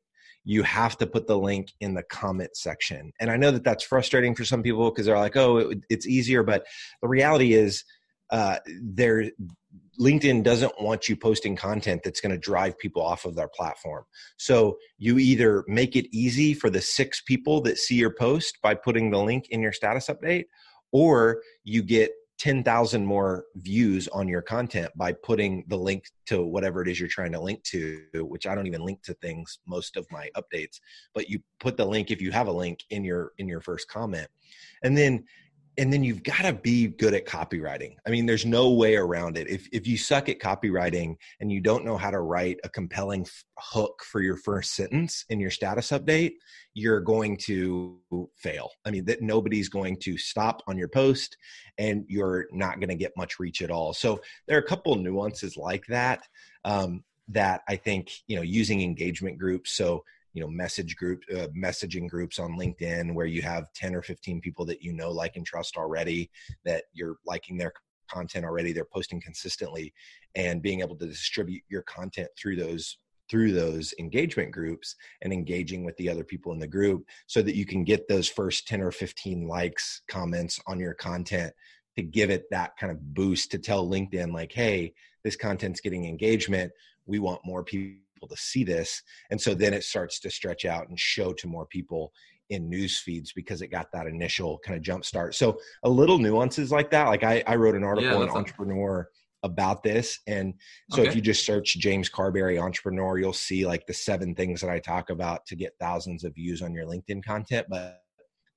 you 0.48 0.62
have 0.62 0.96
to 0.96 1.07
put 1.07 1.27
the 1.27 1.38
link 1.38 1.74
in 1.81 1.92
the 1.92 2.03
comment 2.05 2.57
section. 2.57 3.12
And 3.20 3.31
I 3.31 3.37
know 3.37 3.51
that 3.51 3.64
that's 3.64 3.85
frustrating 3.85 4.35
for 4.35 4.46
some 4.46 4.62
people 4.62 4.90
because 4.90 5.05
they're 5.05 5.18
like, 5.18 5.37
oh, 5.37 5.59
it, 5.59 5.79
it's 5.90 6.07
easier. 6.07 6.42
But 6.42 6.64
the 7.03 7.09
reality 7.09 7.53
is, 7.53 7.85
uh, 8.31 8.57
there, 8.83 9.31
LinkedIn 10.01 10.42
doesn't 10.42 10.81
want 10.81 11.07
you 11.07 11.16
posting 11.16 11.55
content 11.55 12.01
that's 12.03 12.22
going 12.22 12.33
to 12.33 12.38
drive 12.38 12.79
people 12.79 13.03
off 13.03 13.27
of 13.27 13.35
their 13.35 13.51
platform. 13.55 14.05
So 14.38 14.79
you 14.96 15.18
either 15.18 15.64
make 15.66 15.96
it 15.96 16.07
easy 16.16 16.55
for 16.55 16.70
the 16.70 16.81
six 16.81 17.20
people 17.20 17.61
that 17.62 17.77
see 17.77 17.96
your 17.96 18.14
post 18.14 18.57
by 18.62 18.74
putting 18.74 19.11
the 19.11 19.18
link 19.18 19.48
in 19.51 19.61
your 19.61 19.72
status 19.72 20.09
update, 20.09 20.44
or 20.92 21.42
you 21.62 21.83
get 21.83 22.11
10,000 22.38 23.05
more 23.05 23.44
views 23.57 24.07
on 24.09 24.29
your 24.29 24.42
content 24.42 24.90
by 24.96 25.12
putting 25.12 25.64
the 25.68 25.77
link 25.77 26.05
to 26.27 26.44
whatever 26.44 26.83
it 26.83 26.88
is 26.88 27.01
you're 27.01 27.09
trying 27.09 27.33
to 27.33 27.40
link 27.40 27.62
to, 27.64 28.01
which 28.14 28.46
I 28.46 28.55
don't 28.55 28.66
even 28.66 28.85
link 28.85 29.03
to 29.03 29.14
things 29.14 29.59
most 29.66 29.96
of 29.96 30.07
my 30.11 30.31
updates, 30.37 30.79
but 31.14 31.29
you 31.29 31.40
put 31.59 31.77
the 31.77 31.85
link 31.85 32.11
if 32.11 32.22
you 32.22 32.31
have 32.31 32.46
a 32.46 32.53
link 32.53 32.85
in 32.90 33.05
your 33.05 33.33
in 33.38 33.48
your 33.48 33.61
first 33.61 33.88
comment. 33.88 34.29
And 34.83 34.96
then 34.96 35.24
and 35.78 35.92
then 35.92 36.02
you've 36.02 36.24
got 36.24 36.42
to 36.42 36.52
be 36.52 36.88
good 36.88 37.14
at 37.14 37.24
copywriting. 37.24 37.94
I 38.04 38.10
mean, 38.10 38.26
there's 38.26 38.44
no 38.44 38.72
way 38.72 38.96
around 38.96 39.38
it. 39.38 39.48
If 39.48 39.68
if 39.72 39.86
you 39.86 39.96
suck 39.96 40.28
at 40.28 40.40
copywriting 40.40 41.14
and 41.40 41.52
you 41.52 41.60
don't 41.60 41.84
know 41.84 41.96
how 41.96 42.10
to 42.10 42.20
write 42.20 42.58
a 42.64 42.68
compelling 42.68 43.22
f- 43.22 43.44
hook 43.56 44.02
for 44.04 44.20
your 44.20 44.36
first 44.36 44.74
sentence 44.74 45.24
in 45.30 45.38
your 45.38 45.52
status 45.52 45.90
update, 45.90 46.32
you're 46.74 47.00
going 47.00 47.36
to 47.44 48.00
fail. 48.36 48.70
I 48.84 48.90
mean, 48.90 49.04
that 49.04 49.22
nobody's 49.22 49.68
going 49.68 49.98
to 50.00 50.18
stop 50.18 50.62
on 50.66 50.76
your 50.76 50.88
post 50.88 51.36
and 51.78 52.04
you're 52.08 52.48
not 52.50 52.80
going 52.80 52.90
to 52.90 52.96
get 52.96 53.16
much 53.16 53.38
reach 53.38 53.62
at 53.62 53.70
all. 53.70 53.94
So 53.94 54.20
there 54.48 54.56
are 54.58 54.62
a 54.62 54.66
couple 54.66 54.96
nuances 54.96 55.56
like 55.56 55.86
that 55.86 56.26
um, 56.64 57.04
that 57.28 57.62
I 57.68 57.76
think, 57.76 58.10
you 58.26 58.36
know, 58.36 58.42
using 58.42 58.82
engagement 58.82 59.38
groups. 59.38 59.72
So 59.72 60.04
you 60.38 60.44
know 60.44 60.48
message 60.48 60.94
group 60.94 61.20
uh, 61.35 61.48
messaging 61.57 62.09
groups 62.09 62.38
on 62.38 62.57
linkedin 62.57 63.12
where 63.12 63.27
you 63.27 63.42
have 63.42 63.72
10 63.72 63.92
or 63.92 64.03
15 64.03 64.40
people 64.40 64.64
that 64.64 64.81
you 64.81 64.92
know 64.92 65.11
like 65.11 65.35
and 65.35 65.44
trust 65.44 65.77
already 65.77 66.31
that 66.64 66.85
you're 66.92 67.16
liking 67.27 67.59
their 67.59 67.72
content 68.09 68.44
already 68.44 68.72
they're 68.72 68.85
posting 68.85 69.20
consistently 69.20 69.92
and 70.37 70.62
being 70.62 70.81
able 70.81 70.94
to 70.94 71.07
distribute 71.07 71.64
your 71.68 71.83
content 71.83 72.29
through 72.38 72.55
those 72.55 72.98
through 73.29 73.51
those 73.51 73.92
engagement 73.98 74.53
groups 74.53 74.94
and 75.22 75.33
engaging 75.33 75.85
with 75.85 75.96
the 75.96 76.09
other 76.09 76.22
people 76.22 76.53
in 76.53 76.61
the 76.61 76.66
group 76.68 77.05
so 77.27 77.42
that 77.42 77.57
you 77.57 77.66
can 77.66 77.83
get 77.83 78.07
those 78.07 78.29
first 78.29 78.68
10 78.68 78.81
or 78.81 78.92
15 78.92 79.48
likes 79.48 80.03
comments 80.09 80.61
on 80.68 80.79
your 80.79 80.94
content 80.94 81.53
to 81.96 82.03
give 82.05 82.31
it 82.31 82.44
that 82.53 82.77
kind 82.79 82.92
of 82.92 83.12
boost 83.12 83.51
to 83.51 83.59
tell 83.59 83.85
linkedin 83.85 84.33
like 84.33 84.53
hey 84.53 84.94
this 85.24 85.37
content's 85.37 85.81
getting 85.81 86.07
engagement. 86.07 86.72
We 87.07 87.18
want 87.18 87.44
more 87.44 87.62
people 87.62 87.98
people 88.18 88.28
to 88.35 88.40
see 88.40 88.64
this 88.64 89.02
and 89.31 89.40
so 89.40 89.54
then 89.54 89.72
it 89.72 89.85
starts 89.85 90.18
to 90.18 90.31
stretch 90.31 90.64
out 90.64 90.88
and 90.88 90.98
show 90.98 91.33
to 91.33 91.46
more 91.46 91.66
people 91.66 92.12
in 92.50 92.68
news 92.68 92.98
feeds 92.98 93.33
because 93.33 93.62
it 93.62 93.68
got 93.68 93.92
that 93.92 94.07
initial 94.07 94.59
kind 94.64 94.76
of 94.76 94.83
jump 94.83 95.04
start 95.04 95.35
so 95.35 95.59
a 95.85 95.88
little 95.88 96.18
nuances 96.18 96.72
like 96.72 96.90
that 96.90 97.07
like 97.07 97.22
i, 97.22 97.42
I 97.46 97.54
wrote 97.57 97.76
an 97.76 97.85
article 97.85 98.18
yeah, 98.18 98.22
in 98.24 98.31
entrepreneur 98.31 99.09
about 99.44 99.85
this 99.85 100.18
and 100.26 100.54
so 100.90 101.02
okay. 101.02 101.11
if 101.11 101.14
you 101.14 101.22
just 101.22 101.46
search 101.46 101.78
james 101.78 102.09
carberry 102.09 102.59
entrepreneur 102.59 103.18
you'll 103.18 103.33
see 103.33 103.64
like 103.64 103.87
the 103.87 103.94
seven 103.94 104.35
things 104.35 104.61
that 104.61 104.70
i 104.70 104.81
talk 104.81 105.11
about 105.11 105.46
to 105.46 105.54
get 105.54 105.74
thousands 105.78 106.24
of 106.24 106.35
views 106.35 106.61
on 106.61 106.74
your 106.74 106.87
linkedin 106.87 107.24
content 107.24 107.66
but 107.70 108.00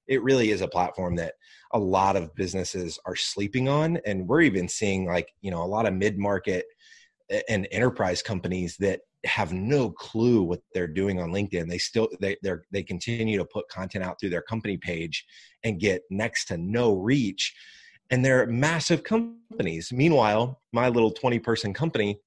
it 0.07 0.23
really 0.23 0.49
is 0.49 0.61
a 0.61 0.67
platform 0.67 1.15
that 1.15 1.33
a 1.73 1.79
lot 1.79 2.15
of 2.15 2.33
businesses 2.35 2.97
are 3.05 3.15
sleeping 3.15 3.69
on 3.69 3.97
and 4.05 4.27
we're 4.27 4.41
even 4.41 4.67
seeing 4.67 5.05
like 5.05 5.31
you 5.41 5.51
know 5.51 5.61
a 5.61 5.65
lot 5.65 5.85
of 5.85 5.93
mid-market 5.93 6.65
and 7.47 7.67
enterprise 7.71 8.21
companies 8.21 8.77
that 8.77 9.01
have 9.23 9.53
no 9.53 9.89
clue 9.89 10.41
what 10.41 10.61
they're 10.73 10.87
doing 10.87 11.21
on 11.21 11.31
linkedin. 11.31 11.69
They 11.69 11.77
still 11.77 12.09
they 12.19 12.37
they 12.43 12.53
they 12.71 12.83
continue 12.83 13.37
to 13.37 13.45
put 13.45 13.69
content 13.69 14.03
out 14.03 14.19
through 14.19 14.31
their 14.31 14.41
company 14.41 14.77
page 14.77 15.25
and 15.63 15.79
get 15.79 16.01
next 16.09 16.45
to 16.45 16.57
no 16.57 16.95
reach. 16.95 17.53
And 18.09 18.25
they're 18.25 18.47
massive 18.47 19.03
companies. 19.03 19.91
Meanwhile 19.91 20.59
my 20.73 20.89
little 20.89 21.11
20 21.11 21.39
person 21.39 21.73
company 21.73 22.19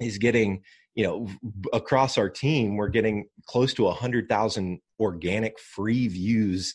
is 0.00 0.18
getting 0.18 0.62
you 0.94 1.04
know 1.04 1.28
across 1.72 2.16
our 2.18 2.30
team 2.30 2.76
we're 2.76 2.88
getting 2.88 3.26
close 3.46 3.74
to 3.74 3.84
100000 3.84 4.80
organic 5.00 5.58
free 5.58 6.08
views 6.08 6.74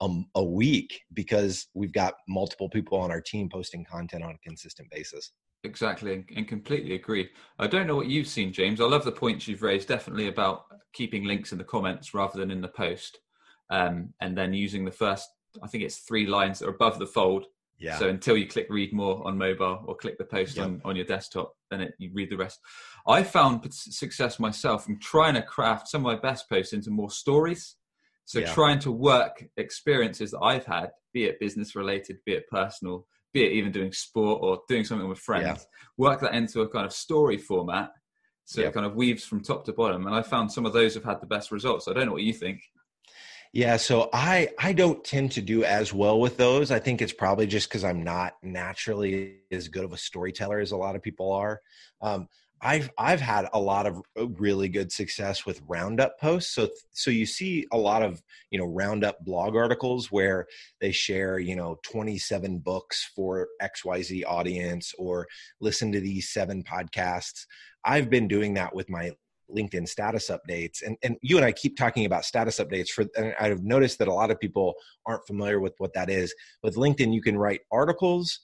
um, 0.00 0.26
a 0.34 0.44
week 0.44 1.02
because 1.12 1.68
we've 1.74 1.92
got 1.92 2.14
multiple 2.28 2.68
people 2.68 2.98
on 2.98 3.10
our 3.10 3.20
team 3.20 3.48
posting 3.48 3.84
content 3.84 4.22
on 4.22 4.34
a 4.34 4.38
consistent 4.48 4.90
basis 4.90 5.32
Exactly, 5.64 6.24
and 6.36 6.46
completely 6.46 6.94
agree. 6.94 7.30
I 7.58 7.66
don't 7.66 7.86
know 7.86 7.96
what 7.96 8.06
you've 8.06 8.28
seen, 8.28 8.52
James. 8.52 8.80
I 8.80 8.84
love 8.84 9.04
the 9.04 9.12
points 9.12 9.48
you've 9.48 9.62
raised, 9.62 9.88
definitely 9.88 10.28
about 10.28 10.66
keeping 10.92 11.24
links 11.24 11.52
in 11.52 11.58
the 11.58 11.64
comments 11.64 12.14
rather 12.14 12.38
than 12.38 12.50
in 12.50 12.60
the 12.60 12.68
post, 12.68 13.18
um, 13.70 14.12
and 14.20 14.36
then 14.36 14.52
using 14.52 14.84
the 14.84 14.92
first 14.92 15.28
I 15.62 15.68
think 15.68 15.84
it's 15.84 15.98
three 15.98 16.26
lines 16.26 16.58
that 16.58 16.66
are 16.66 16.74
above 16.74 16.98
the 16.98 17.06
fold. 17.06 17.46
Yeah. 17.78 17.98
So 17.98 18.08
until 18.08 18.36
you 18.36 18.46
click 18.46 18.66
read 18.70 18.92
more 18.92 19.26
on 19.26 19.36
mobile 19.36 19.84
or 19.86 19.96
click 19.96 20.18
the 20.18 20.24
post 20.24 20.56
Yep. 20.56 20.64
on, 20.66 20.82
on 20.84 20.96
your 20.96 21.04
desktop, 21.04 21.54
then 21.70 21.80
it, 21.80 21.94
you 21.98 22.10
read 22.12 22.30
the 22.30 22.36
rest. 22.36 22.60
I 23.06 23.22
found 23.22 23.72
success 23.72 24.38
myself 24.38 24.84
from 24.84 24.98
trying 25.00 25.34
to 25.34 25.42
craft 25.42 25.88
some 25.88 26.04
of 26.04 26.12
my 26.12 26.20
best 26.20 26.48
posts 26.48 26.72
into 26.72 26.90
more 26.90 27.10
stories. 27.10 27.76
So 28.24 28.40
Yeah. 28.40 28.54
trying 28.54 28.78
to 28.80 28.90
work 28.90 29.44
experiences 29.56 30.30
that 30.30 30.40
I've 30.40 30.64
had, 30.64 30.90
be 31.12 31.24
it 31.24 31.40
business 31.40 31.76
related, 31.76 32.18
be 32.24 32.32
it 32.32 32.48
personal, 32.48 33.06
be 33.34 33.44
it 33.44 33.52
even 33.52 33.72
doing 33.72 33.92
sport 33.92 34.38
or 34.42 34.62
doing 34.68 34.84
something 34.84 35.08
with 35.08 35.18
friends, 35.18 35.44
Yeah. 35.44 35.56
work 35.98 36.20
that 36.20 36.34
into 36.34 36.62
a 36.62 36.68
kind 36.68 36.86
of 36.86 36.92
story 36.92 37.36
format. 37.36 37.90
So 38.46 38.60
Yeah. 38.62 38.68
it 38.68 38.74
kind 38.74 38.86
of 38.86 38.94
weaves 38.94 39.24
from 39.24 39.42
top 39.42 39.64
to 39.66 39.72
bottom. 39.72 40.06
And 40.06 40.14
I 40.14 40.22
found 40.22 40.50
some 40.50 40.64
of 40.64 40.72
those 40.72 40.94
have 40.94 41.04
had 41.04 41.20
the 41.20 41.26
best 41.26 41.50
results. 41.50 41.88
I 41.88 41.92
don't 41.92 42.06
know 42.06 42.12
what 42.12 42.22
you 42.22 42.32
think. 42.32 42.62
Yeah, 43.52 43.76
so 43.76 44.08
I 44.12 44.48
I 44.58 44.72
don't 44.72 45.04
tend 45.04 45.32
to 45.32 45.40
do 45.42 45.62
as 45.64 45.92
well 45.92 46.18
with 46.20 46.36
those. 46.36 46.70
I 46.72 46.78
think 46.80 47.00
it's 47.00 47.12
probably 47.12 47.46
just 47.46 47.68
because 47.68 47.84
I'm 47.84 48.02
not 48.02 48.34
naturally 48.42 49.40
as 49.52 49.68
good 49.68 49.84
of 49.84 49.92
a 49.92 49.96
storyteller 49.96 50.58
as 50.58 50.72
a 50.72 50.76
lot 50.76 50.96
of 50.96 51.02
people 51.02 51.30
are. 51.32 51.60
Um, 52.00 52.28
I've 52.64 52.90
I've 52.96 53.20
had 53.20 53.48
a 53.52 53.60
lot 53.60 53.86
of 53.86 54.00
uh, 54.18 54.26
really 54.28 54.70
good 54.70 54.90
success 54.90 55.44
with 55.44 55.60
roundup 55.68 56.18
posts. 56.18 56.54
So 56.54 56.70
so 56.92 57.10
you 57.10 57.26
see 57.26 57.66
a 57.72 57.76
lot 57.76 58.02
of 58.02 58.22
you 58.50 58.58
know 58.58 58.64
roundup 58.64 59.22
blog 59.22 59.54
articles 59.54 60.10
where 60.10 60.46
they 60.80 60.90
share 60.90 61.38
you 61.38 61.56
know 61.56 61.78
27 61.84 62.58
books 62.58 63.10
for 63.14 63.48
XYZ 63.62 64.24
audience 64.26 64.94
or 64.98 65.28
listen 65.60 65.92
to 65.92 66.00
these 66.00 66.30
seven 66.30 66.64
podcasts. 66.64 67.44
I've 67.84 68.08
been 68.08 68.26
doing 68.26 68.54
that 68.54 68.74
with 68.74 68.88
my 68.88 69.12
LinkedIn 69.54 69.86
status 69.86 70.30
updates. 70.30 70.82
And 70.82 70.96
and 71.02 71.16
you 71.20 71.36
and 71.36 71.44
I 71.44 71.52
keep 71.52 71.76
talking 71.76 72.06
about 72.06 72.24
status 72.24 72.58
updates 72.60 72.88
for 72.88 73.04
and 73.16 73.34
I've 73.38 73.62
noticed 73.62 73.98
that 73.98 74.08
a 74.08 74.14
lot 74.14 74.30
of 74.30 74.40
people 74.40 74.74
aren't 75.06 75.26
familiar 75.26 75.60
with 75.60 75.74
what 75.76 75.92
that 75.92 76.08
is. 76.08 76.34
With 76.62 76.76
LinkedIn, 76.76 77.12
you 77.12 77.20
can 77.20 77.36
write 77.36 77.60
articles, 77.70 78.40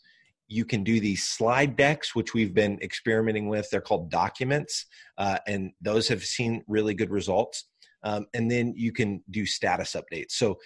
you 0.51 0.65
can 0.65 0.83
do 0.83 0.99
these 0.99 1.23
slide 1.25 1.77
decks, 1.77 2.15
which 2.15 2.35
we've 2.35 2.53
been 2.53 2.77
experimenting 2.83 3.49
with. 3.49 3.71
They're 3.71 3.81
called 3.81 4.11
documents, 4.11 4.85
uh, 5.17 5.39
and 5.47 5.71
those 5.81 6.09
have 6.09 6.25
seen 6.25 6.65
really 6.67 6.93
good 6.93 7.11
results. 7.11 7.67
Um, 8.03 8.27
and 8.35 8.51
then 8.51 8.75
you 8.77 8.93
can 8.93 9.23
do 9.31 9.47
status 9.47 9.95
updates. 9.95 10.33
So 10.33 10.59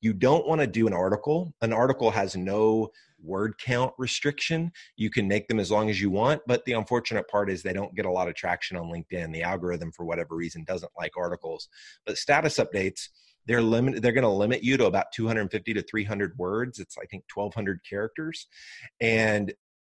you 0.00 0.14
don't 0.14 0.46
want 0.48 0.62
to 0.62 0.66
do 0.66 0.86
an 0.86 0.94
article. 0.94 1.54
An 1.60 1.72
article 1.72 2.10
has 2.10 2.34
no 2.34 2.88
word 3.22 3.54
count 3.58 3.92
restriction. 3.98 4.72
You 4.96 5.10
can 5.10 5.28
make 5.28 5.48
them 5.48 5.60
as 5.60 5.70
long 5.70 5.90
as 5.90 6.00
you 6.00 6.10
want, 6.10 6.40
but 6.46 6.64
the 6.64 6.72
unfortunate 6.72 7.28
part 7.28 7.50
is 7.50 7.62
they 7.62 7.72
don't 7.72 7.94
get 7.94 8.06
a 8.06 8.10
lot 8.10 8.28
of 8.28 8.34
traction 8.34 8.76
on 8.76 8.86
LinkedIn. 8.86 9.32
The 9.32 9.42
algorithm, 9.42 9.92
for 9.92 10.06
whatever 10.06 10.34
reason, 10.34 10.64
doesn't 10.64 10.92
like 10.96 11.12
articles. 11.16 11.68
But 12.06 12.16
status 12.16 12.58
updates, 12.58 13.08
they're 13.46 13.62
limit. 13.62 14.02
They're 14.02 14.12
going 14.12 14.22
to 14.22 14.28
limit 14.28 14.62
you 14.62 14.76
to 14.76 14.86
about 14.86 15.12
250 15.12 15.74
to 15.74 15.82
300 15.82 16.36
words. 16.36 16.78
It's 16.78 16.96
I 16.98 17.06
think 17.06 17.24
1,200 17.34 17.80
characters, 17.88 18.46
and 19.00 19.52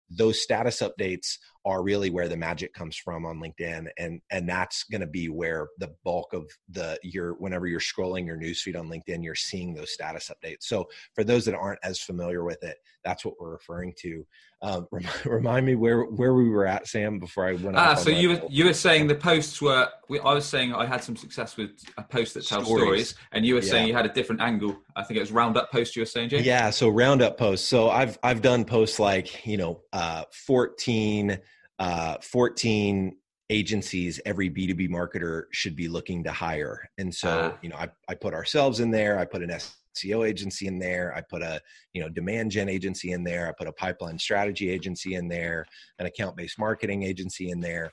those 0.09 0.41
status 0.41 0.81
updates 0.81 1.37
are 1.65 1.81
really 1.81 2.09
where 2.09 2.27
the 2.27 2.37
magic 2.37 2.73
comes 2.73 2.97
from 2.97 3.25
on 3.25 3.39
LinkedIn, 3.39 3.87
and 3.97 4.21
and 4.29 4.49
that's 4.49 4.83
going 4.83 5.01
to 5.01 5.07
be 5.07 5.29
where 5.29 5.67
the 5.79 5.93
bulk 6.03 6.33
of 6.33 6.45
the 6.69 6.99
your 7.03 7.33
whenever 7.35 7.67
you're 7.67 7.79
scrolling 7.79 8.25
your 8.25 8.37
newsfeed 8.37 8.77
on 8.77 8.89
LinkedIn, 8.89 9.23
you're 9.23 9.35
seeing 9.35 9.73
those 9.73 9.93
status 9.93 10.29
updates. 10.29 10.63
So 10.63 10.87
for 11.15 11.23
those 11.23 11.45
that 11.45 11.55
aren't 11.55 11.79
as 11.83 11.99
familiar 11.99 12.43
with 12.43 12.63
it, 12.63 12.77
that's 13.03 13.23
what 13.23 13.35
we're 13.39 13.51
referring 13.51 13.93
to. 13.99 14.25
Um, 14.69 14.87
rem- 14.91 15.03
remind 15.25 15.65
me 15.65 15.75
where 15.75 16.03
where 16.03 16.33
we 16.33 16.47
were 16.47 16.65
at, 16.65 16.87
Sam, 16.87 17.19
before 17.19 17.45
I 17.45 17.51
went. 17.53 17.75
Ah, 17.75 17.91
off 17.91 17.99
so 17.99 18.09
you 18.09 18.29
were 18.29 18.41
you 18.49 18.63
were 18.63 18.73
saying 18.73 19.07
the 19.07 19.15
posts 19.15 19.61
were. 19.61 19.89
we- 20.07 20.21
I 20.21 20.33
was 20.33 20.45
saying 20.45 20.73
I 20.73 20.85
had 20.85 21.03
some 21.03 21.17
success 21.17 21.57
with 21.57 21.71
a 21.97 22.03
post 22.03 22.33
that 22.35 22.45
tells 22.45 22.63
Stories. 22.65 23.09
stories, 23.09 23.15
and 23.33 23.45
you 23.45 23.55
were 23.55 23.61
saying 23.61 23.87
you 23.89 23.93
had 23.93 24.05
a 24.05 24.13
different 24.13 24.39
angle. 24.41 24.77
I 24.95 25.03
think 25.03 25.17
it 25.17 25.19
was 25.19 25.33
roundup 25.33 25.69
post. 25.69 25.97
You 25.97 26.01
were 26.03 26.05
saying, 26.05 26.29
James. 26.29 26.45
Yeah, 26.45 26.69
so 26.69 26.87
roundup 26.87 27.37
posts. 27.37 27.67
So 27.67 27.89
I've 27.89 28.17
I've 28.23 28.41
done 28.41 28.63
posts 28.63 28.99
like 28.99 29.45
you 29.45 29.57
know 29.57 29.81
uh, 29.91 30.23
14, 30.31 31.37
uh, 31.79 32.15
14 32.21 33.17
agencies 33.49 34.21
every 34.25 34.49
B2B 34.49 34.89
marketer 34.89 35.43
should 35.51 35.75
be 35.75 35.89
looking 35.89 36.23
to 36.23 36.31
hire. 36.31 36.89
And 36.97 37.13
so, 37.13 37.51
Ah. 37.53 37.59
you 37.61 37.67
know, 37.69 37.75
I, 37.75 37.89
I 38.07 38.15
put 38.15 38.33
ourselves 38.33 38.79
in 38.79 38.91
there, 38.91 39.19
I 39.19 39.25
put 39.25 39.43
an 39.43 39.51
SEO 39.95 40.27
agency 40.27 40.67
in 40.67 40.79
there, 40.79 41.13
I 41.15 41.21
put 41.21 41.41
a, 41.41 41.61
you 41.93 42.01
know, 42.01 42.09
demand 42.09 42.51
gen 42.51 42.69
agency 42.69 43.11
in 43.11 43.23
there, 43.23 43.47
I 43.47 43.53
put 43.57 43.67
a 43.67 43.73
pipeline 43.73 44.19
strategy 44.19 44.69
agency 44.69 45.15
in 45.15 45.27
there, 45.27 45.65
an 45.99 46.05
account-based 46.05 46.59
marketing 46.59 47.03
agency 47.03 47.49
in 47.49 47.59
there. 47.59 47.91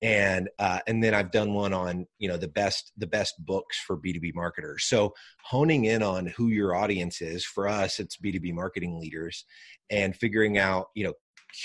And 0.00 0.48
uh, 0.60 0.78
and 0.86 1.02
then 1.02 1.12
I've 1.12 1.32
done 1.32 1.54
one 1.54 1.72
on 1.72 2.06
you 2.20 2.28
know 2.28 2.36
the 2.36 2.46
best 2.46 2.92
the 2.98 3.06
best 3.08 3.34
books 3.44 3.80
for 3.80 3.96
B2B 3.96 4.32
marketers. 4.32 4.84
So 4.84 5.12
honing 5.42 5.86
in 5.86 6.04
on 6.04 6.26
who 6.26 6.48
your 6.48 6.76
audience 6.76 7.20
is 7.20 7.44
for 7.44 7.66
us, 7.66 7.98
it's 7.98 8.16
B2B 8.16 8.52
marketing 8.52 9.00
leaders, 9.00 9.44
and 9.90 10.14
figuring 10.14 10.56
out 10.56 10.90
you 10.94 11.02
know 11.02 11.14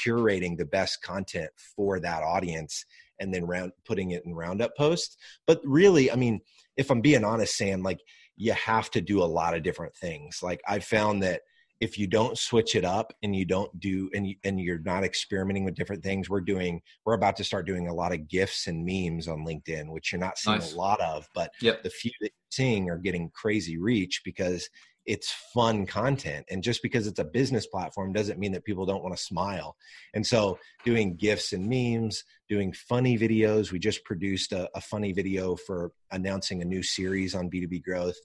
curating 0.06 0.58
the 0.58 0.66
best 0.66 1.02
content 1.04 1.52
for 1.76 2.00
that 2.00 2.24
audience 2.24 2.86
and 3.20 3.34
then 3.34 3.46
round 3.46 3.72
putting 3.86 4.12
it 4.12 4.24
in 4.26 4.34
roundup 4.34 4.76
posts 4.76 5.18
but 5.46 5.60
really 5.64 6.12
i 6.12 6.16
mean 6.16 6.40
if 6.78 6.90
i'm 6.90 7.02
being 7.02 7.24
honest 7.24 7.58
sam 7.58 7.84
like 7.84 8.00
you 8.36 8.54
have 8.54 8.90
to 8.92 9.02
do 9.02 9.22
a 9.22 9.26
lot 9.26 9.56
of 9.56 9.64
different 9.64 9.96
things 9.96 10.42
like 10.42 10.62
i 10.68 10.80
found 10.80 11.22
that 11.24 11.42
if 11.80 11.98
you 11.98 12.08
don't 12.08 12.38
switch 12.38 12.76
it 12.76 12.86
up 12.86 13.12
and 13.24 13.36
you 13.36 13.44
don't 13.44 13.78
do 13.80 14.10
and 14.16 14.26
you, 14.26 14.36
and 14.46 14.60
you're 14.60 14.80
not 14.80 15.04
experimenting 15.04 15.66
with 15.66 15.76
different 15.76 16.02
things 16.04 16.30
we're 16.30 16.40
doing 16.40 16.82
we're 17.06 17.14
about 17.14 17.36
to 17.36 17.44
start 17.44 17.68
doing 17.68 17.88
a 17.88 17.94
lot 17.94 18.14
of 18.14 18.28
gifs 18.28 18.68
and 18.68 18.86
memes 18.86 19.28
on 19.28 19.46
linkedin 19.46 19.90
which 19.90 20.12
you're 20.12 20.20
not 20.22 20.38
seeing 20.38 20.60
Nice. 20.60 20.74
a 20.74 20.78
lot 20.78 21.02
of 21.02 21.28
but 21.36 21.52
Yep. 21.62 21.84
the 21.84 21.90
few 21.90 22.12
that 22.22 22.28
you're 22.28 22.52
seeing 22.52 22.90
are 22.90 22.98
getting 22.98 23.30
crazy 23.32 23.78
reach 23.78 24.22
because 24.24 24.70
it's 25.06 25.34
fun 25.54 25.86
content 25.86 26.46
and 26.50 26.64
just 26.64 26.82
because 26.82 27.08
it's 27.08 27.20
a 27.20 27.26
business 27.26 27.68
platform 27.68 28.14
doesn't 28.14 28.40
mean 28.40 28.52
that 28.54 28.64
people 28.64 28.86
don't 28.86 29.04
want 29.04 29.16
to 29.16 29.22
smile. 29.22 29.76
And 30.14 30.26
so 30.26 30.58
doing 30.86 31.16
gifs 31.16 31.54
and 31.54 31.68
memes 31.68 32.24
doing 32.50 32.74
funny 32.74 33.18
videos 33.18 33.72
we 33.72 33.80
just 33.80 34.04
produced 34.04 34.52
a, 34.52 34.70
a 34.76 34.82
funny 34.82 35.12
video 35.12 35.56
for 35.56 35.92
announcing 36.12 36.62
a 36.62 36.66
new 36.66 36.84
series 36.84 37.34
on 37.36 37.50
b2b 37.50 37.84
growth 37.84 38.18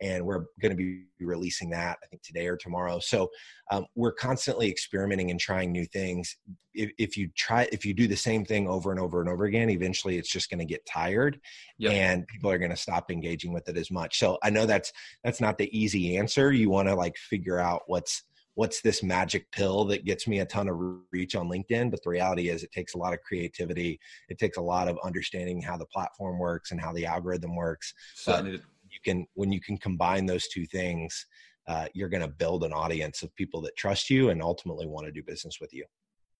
and 0.00 0.24
we're 0.24 0.44
going 0.60 0.70
to 0.70 0.76
be 0.76 1.04
releasing 1.20 1.70
that 1.70 1.98
i 2.02 2.06
think 2.06 2.22
today 2.22 2.46
or 2.46 2.56
tomorrow 2.56 2.98
so 2.98 3.28
um, 3.70 3.86
we're 3.94 4.12
constantly 4.12 4.68
experimenting 4.70 5.30
and 5.30 5.40
trying 5.40 5.70
new 5.72 5.84
things 5.86 6.36
if, 6.74 6.90
if 6.98 7.16
you 7.16 7.28
try 7.36 7.68
if 7.72 7.84
you 7.86 7.94
do 7.94 8.06
the 8.06 8.16
same 8.16 8.44
thing 8.44 8.68
over 8.68 8.90
and 8.90 9.00
over 9.00 9.20
and 9.20 9.30
over 9.30 9.44
again 9.44 9.70
eventually 9.70 10.18
it's 10.18 10.30
just 10.30 10.50
going 10.50 10.58
to 10.58 10.64
get 10.64 10.84
tired 10.86 11.40
Yep. 11.78 11.92
and 11.92 12.26
people 12.28 12.50
are 12.50 12.58
going 12.58 12.70
to 12.70 12.76
stop 12.76 13.10
engaging 13.10 13.52
with 13.52 13.68
it 13.68 13.76
as 13.76 13.90
much 13.90 14.18
so 14.18 14.38
i 14.42 14.50
know 14.50 14.66
that's 14.66 14.92
that's 15.22 15.40
not 15.40 15.58
the 15.58 15.76
easy 15.76 16.16
answer 16.16 16.52
you 16.52 16.70
want 16.70 16.88
to 16.88 16.94
like 16.94 17.16
figure 17.16 17.58
out 17.58 17.82
what's 17.86 18.24
what's 18.56 18.80
this 18.82 19.02
magic 19.02 19.50
pill 19.50 19.84
that 19.86 20.04
gets 20.04 20.28
me 20.28 20.38
a 20.38 20.46
ton 20.46 20.68
of 20.68 20.76
reach 21.12 21.34
on 21.34 21.48
linkedin 21.48 21.90
but 21.90 22.00
the 22.04 22.10
reality 22.10 22.48
is 22.50 22.62
it 22.62 22.70
takes 22.70 22.94
a 22.94 22.98
lot 22.98 23.12
of 23.12 23.20
creativity 23.22 23.98
it 24.28 24.38
takes 24.38 24.56
a 24.56 24.60
lot 24.62 24.86
of 24.88 24.96
understanding 25.04 25.60
how 25.60 25.76
the 25.76 25.86
platform 25.86 26.38
works 26.38 26.70
and 26.70 26.80
how 26.80 26.92
the 26.92 27.04
algorithm 27.06 27.56
works 27.56 27.92
Certainly. 28.14 28.52
did. 28.52 28.62
Can 29.04 29.26
when 29.34 29.52
you 29.52 29.60
can 29.60 29.76
combine 29.78 30.26
those 30.26 30.48
two 30.48 30.66
things 30.66 31.26
uh, 31.66 31.86
you're 31.94 32.10
going 32.10 32.22
to 32.22 32.28
build 32.28 32.62
an 32.62 32.72
audience 32.72 33.22
of 33.22 33.34
people 33.36 33.60
that 33.60 33.74
trust 33.76 34.10
you 34.10 34.30
and 34.30 34.42
ultimately 34.42 34.86
want 34.86 35.06
to 35.06 35.12
do 35.12 35.22
business 35.22 35.58
with 35.60 35.72
you 35.72 35.84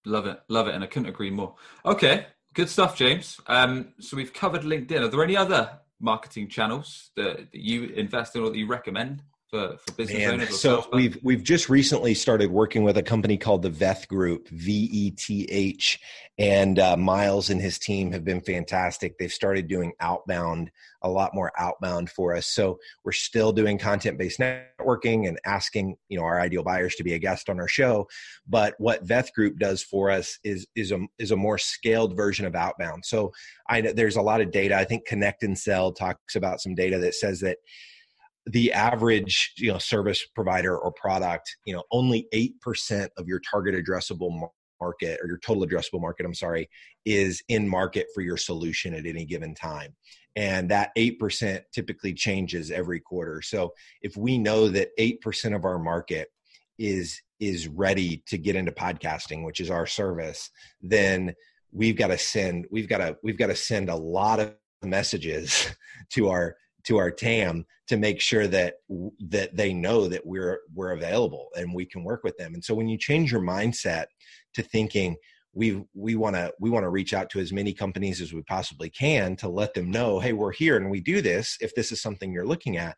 Love 0.07 0.27
it, 0.27 0.38
love 0.48 0.68
it, 0.68 0.74
and 0.74 0.85
I 0.85 0.87
couldn't 0.87 1.09
agree 1.09 1.31
more. 1.31 1.55
Okay, 1.87 2.27
good 2.53 2.68
stuff, 2.68 2.96
James. 2.96 3.40
Um, 3.46 3.94
so 4.00 4.16
we've 4.16 4.35
covered 4.35 4.62
LinkedIn. 4.62 5.00
Are 5.00 5.09
there 5.09 5.24
any 5.24 5.37
other 5.37 5.81
marketing 5.98 6.48
channels 6.48 7.11
that, 7.16 7.50
that 7.50 7.61
you 7.61 7.85
invest 7.85 8.37
in 8.37 8.42
or 8.42 8.50
that 8.50 8.59
you 8.59 8.66
recommend 8.66 9.22
for, 9.55 9.77
for 9.87 9.93
business 9.95 10.19
Man, 10.19 10.33
owners? 10.33 10.61
So 10.61 10.87
we've 10.93 11.19
we've 11.23 11.43
just 11.43 11.69
recently 11.69 12.14
started 12.14 12.51
working 12.51 12.83
with 12.83 12.97
a 12.97 13.03
company 13.03 13.37
called 13.37 13.62
the 13.62 13.71
Veth 13.71 14.09
Group, 14.09 14.49
V 14.49 14.88
E 14.93 15.11
T 15.12 15.47
H, 15.51 16.01
and 16.38 16.79
uh, 16.79 16.97
Miles 16.97 17.51
and 17.51 17.61
his 17.61 17.79
team 17.79 18.11
have 18.12 18.25
been 18.25 18.40
fantastic. 18.40 19.17
They've 19.19 19.33
started 19.33 19.69
doing 19.69 19.93
outbound, 20.01 20.71
a 21.03 21.09
lot 21.09 21.35
more 21.35 21.53
outbound 21.57 22.11
for 22.11 22.35
us. 22.35 22.47
So 22.49 22.79
we're 23.05 23.12
still 23.12 23.53
doing 23.53 23.79
content 23.79 24.19
based 24.19 24.40
networking 24.40 25.29
and 25.29 25.38
asking 25.47 25.97
you 26.09 26.19
know 26.19 26.25
our 26.25 26.40
ideal 26.40 26.64
buyers 26.64 26.97
to 26.97 27.05
be 27.05 27.14
a 27.14 27.19
guest 27.19 27.49
on 27.49 27.61
our 27.61 27.69
show. 27.69 28.09
But 28.49 28.75
what 28.79 29.07
Veth 29.07 29.33
Group 29.35 29.59
does 29.59 29.83
for 29.83 30.11
us 30.11 30.38
is 30.43 30.67
is 30.75 30.90
a 30.90 30.99
is 31.19 31.31
a 31.31 31.37
more 31.37 31.59
scaled 31.59 32.17
version 32.17 32.45
of 32.45 32.57
outbound. 32.57 33.05
So 33.05 33.33
I 33.69 33.81
know 33.81 33.93
there's 33.93 34.17
a 34.17 34.23
lot 34.23 34.40
of 34.40 34.51
data. 34.51 34.77
I 34.77 34.85
think 34.85 35.07
Connect 35.07 35.45
and 35.45 35.57
Sell 35.57 35.93
talks 35.93 36.35
about 36.35 36.61
some 36.61 36.75
data 36.75 36.99
that 36.99 37.14
says 37.14 37.40
that 37.40 37.59
the 38.46 38.72
average 38.72 39.52
you 39.57 39.72
know 39.72 39.78
service 39.78 40.26
provider 40.35 40.76
or 40.76 40.92
product 40.92 41.57
you 41.64 41.74
know 41.74 41.83
only 41.90 42.26
8% 42.35 43.09
of 43.16 43.26
your 43.26 43.40
target 43.40 43.74
addressable 43.74 44.48
market 44.80 45.18
or 45.22 45.28
your 45.28 45.38
total 45.38 45.66
addressable 45.66 46.00
market 46.00 46.26
i'm 46.26 46.35
sorry 46.35 46.68
is 47.04 47.42
in 47.48 47.68
market 47.68 48.07
for 48.14 48.22
your 48.22 48.37
solution 48.37 48.94
at 48.94 49.07
any 49.07 49.24
given 49.24 49.54
time. 49.54 49.94
And 50.37 50.70
that 50.70 50.90
8% 50.96 51.61
typically 51.72 52.12
changes 52.12 52.70
every 52.70 52.98
quarter. 52.98 53.40
So 53.42 53.72
if 54.02 54.16
we 54.16 54.37
know 54.38 54.68
that 54.68 54.88
8% 54.98 55.54
of 55.54 55.64
our 55.64 55.78
market 55.78 56.28
is 56.78 57.20
is 57.40 57.68
ready 57.68 58.22
to 58.26 58.38
get 58.38 58.57
into 58.57 58.72
podcasting 58.72 59.44
which 59.44 59.61
is 59.61 59.70
our 59.70 59.87
service 59.87 60.50
then 60.83 61.33
we've 61.70 61.96
got 61.96 62.09
to 62.09 62.18
send 62.18 62.66
we've 62.70 62.88
got 62.88 62.98
to 62.98 63.16
we've 63.22 63.38
got 63.38 63.46
to 63.46 63.54
send 63.54 63.88
a 63.88 63.94
lot 63.94 64.40
of 64.40 64.54
messages 64.83 65.68
to 66.11 66.28
our 66.28 66.57
to 66.85 66.99
our 66.99 67.11
TAM 67.11 67.64
to 67.88 67.97
make 67.97 68.20
sure 68.20 68.47
that 68.47 68.75
that 69.20 69.57
they 69.57 69.73
know 69.73 70.09
that 70.09 70.25
we're 70.27 70.61
we're 70.75 70.92
available 70.92 71.49
and 71.57 71.75
we 71.75 71.85
can 71.85 72.05
work 72.05 72.23
with 72.25 72.37
them. 72.37 72.55
And 72.55 72.64
so 72.64 72.75
when 72.75 72.88
you 72.88 72.99
change 72.99 73.33
your 73.33 73.40
mindset 73.40 74.07
to 74.55 74.62
thinking 74.62 75.16
we 75.53 75.85
we 75.94 76.16
want 76.16 76.37
to 76.37 76.53
we 76.61 76.70
want 76.70 76.85
to 76.85 76.90
reach 76.90 77.14
out 77.14 77.31
to 77.31 77.40
as 77.40 77.53
many 77.53 77.73
companies 77.73 78.20
as 78.20 78.33
we 78.33 78.42
possibly 78.42 78.90
can 78.90 79.37
to 79.37 79.49
let 79.49 79.75
them 79.75 79.90
know, 79.90 80.18
hey, 80.18 80.33
we're 80.33 80.53
here 80.53 80.77
and 80.77 80.90
we 80.90 81.01
do 81.01 81.20
this. 81.20 81.57
If 81.61 81.75
this 81.75 81.92
is 81.92 82.03
something 82.03 82.33
you're 82.33 82.47
looking 82.47 82.77
at, 82.77 82.97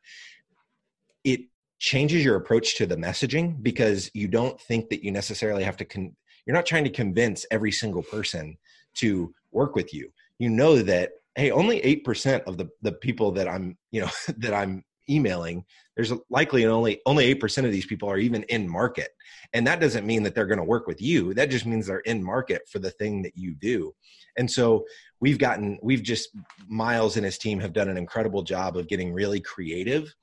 it 1.25 1.41
changes 1.79 2.25
your 2.25 2.37
approach 2.37 2.77
to 2.77 2.87
the 2.87 2.97
messaging 2.97 3.63
because 3.63 4.11
you 4.15 4.29
don't 4.29 4.61
think 4.61 4.89
that 4.89 5.05
you 5.05 5.13
necessarily 5.13 5.63
have 5.63 5.77
to 5.77 5.85
con- 5.85 6.17
you're 6.47 6.57
not 6.57 6.67
trying 6.67 6.85
to 6.85 6.91
convince 6.91 7.45
every 7.51 7.73
single 7.73 8.03
person 8.03 8.57
to 8.95 9.35
work 9.53 9.75
with 9.75 9.93
you 9.93 10.11
you 10.39 10.49
know 10.49 10.81
that 10.83 11.11
hey 11.37 11.51
only 11.51 11.81
8% 11.81 12.43
of 12.45 12.57
the 12.57 12.69
the 12.83 12.93
people 12.93 13.33
that 13.33 13.49
i'm 13.49 13.77
you 13.91 14.01
know 14.01 14.11
that 14.39 14.55
i'm 14.55 14.85
emailing 15.09 15.65
there's 15.97 16.13
likely 16.29 16.67
only 16.67 17.01
only 17.07 17.35
8% 17.35 17.65
of 17.65 17.73
these 17.73 17.87
people 17.87 18.11
are 18.11 18.19
even 18.19 18.43
in 18.45 18.69
market. 18.69 19.09
And 19.55 19.67
that 19.67 19.81
doesn't 19.81 20.07
mean 20.07 20.23
that 20.25 20.35
they're 20.35 20.47
going 20.47 20.59
to 20.59 20.65
work 20.65 20.87
with 20.87 21.01
you. 21.01 21.33
That 21.35 21.51
just 21.51 21.65
means 21.65 21.87
they're 21.87 22.01
in 22.01 22.23
market 22.23 22.63
for 22.71 22.79
the 22.79 22.91
thing 22.91 23.23
that 23.23 23.33
you 23.35 23.55
do. 23.55 23.95
And 24.37 24.51
so 24.51 24.85
we've 25.21 25.39
gotten 25.39 25.79
we've 25.83 26.03
just 26.03 26.29
miles 26.69 27.17
and 27.17 27.25
his 27.25 27.39
team 27.39 27.59
have 27.61 27.73
done 27.73 27.89
an 27.89 27.97
incredible 27.97 28.43
job 28.43 28.77
of 28.77 28.89
getting 28.89 29.13
really 29.13 29.41
creative 29.41 30.15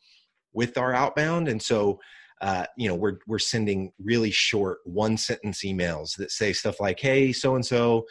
with 0.54 0.78
our 0.78 0.94
outbound. 0.94 1.48
And 1.48 1.62
so 1.62 2.00
uh, 2.42 2.66
you 2.78 2.88
know 2.88 2.96
we're 2.96 3.18
we're 3.26 3.40
sending 3.40 3.92
really 4.04 4.30
short 4.30 4.80
one 4.84 5.18
sentence 5.18 5.64
emails 5.64 6.16
that 6.18 6.30
say 6.30 6.52
stuff 6.52 6.82
like 6.82 7.00
hey 7.00 7.32
so 7.32 7.56
and 7.56 7.66
so 7.66 8.06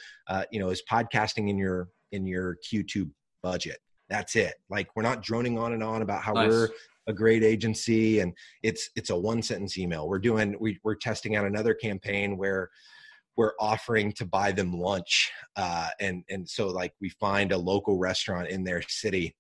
you 0.51 0.59
know 0.59 0.71
is 0.71 0.83
podcasting 0.91 1.51
in 1.51 1.59
your 1.59 1.88
in 2.12 2.27
your 2.27 2.57
q2 2.66 3.11
budget. 3.42 3.79
That's 4.09 4.37
it. 4.37 4.55
Like 4.70 4.88
we're 4.94 5.03
not 5.03 5.22
droning 5.22 5.59
on 5.59 5.72
and 5.72 5.83
on 5.83 6.03
about 6.03 6.22
how 6.22 6.33
nice. 6.33 6.48
we're 6.48 6.68
a 7.09 7.12
great 7.12 7.42
agency 7.42 8.20
and 8.20 8.33
it's 8.62 8.90
it's 8.94 9.11
a 9.11 9.16
one 9.16 9.42
sentence 9.42 9.79
email. 9.79 10.09
We're 10.09 10.18
doing 10.18 10.55
we, 10.61 10.79
we're 10.85 10.94
testing 10.94 11.35
out 11.37 11.46
another 11.46 11.75
campaign 11.75 12.37
where 12.37 12.70
we're 13.37 13.55
offering 13.59 14.12
to 14.12 14.27
buy 14.27 14.53
them 14.53 14.79
lunch 14.79 15.31
uh, 15.57 15.88
and 16.01 16.22
and 16.29 16.48
so 16.48 16.68
like 16.68 16.92
we 17.01 17.09
find 17.09 17.53
a 17.53 17.59
local 17.59 17.98
restaurant 17.98 18.48
in 18.48 18.62
their 18.62 18.83
city 18.83 19.35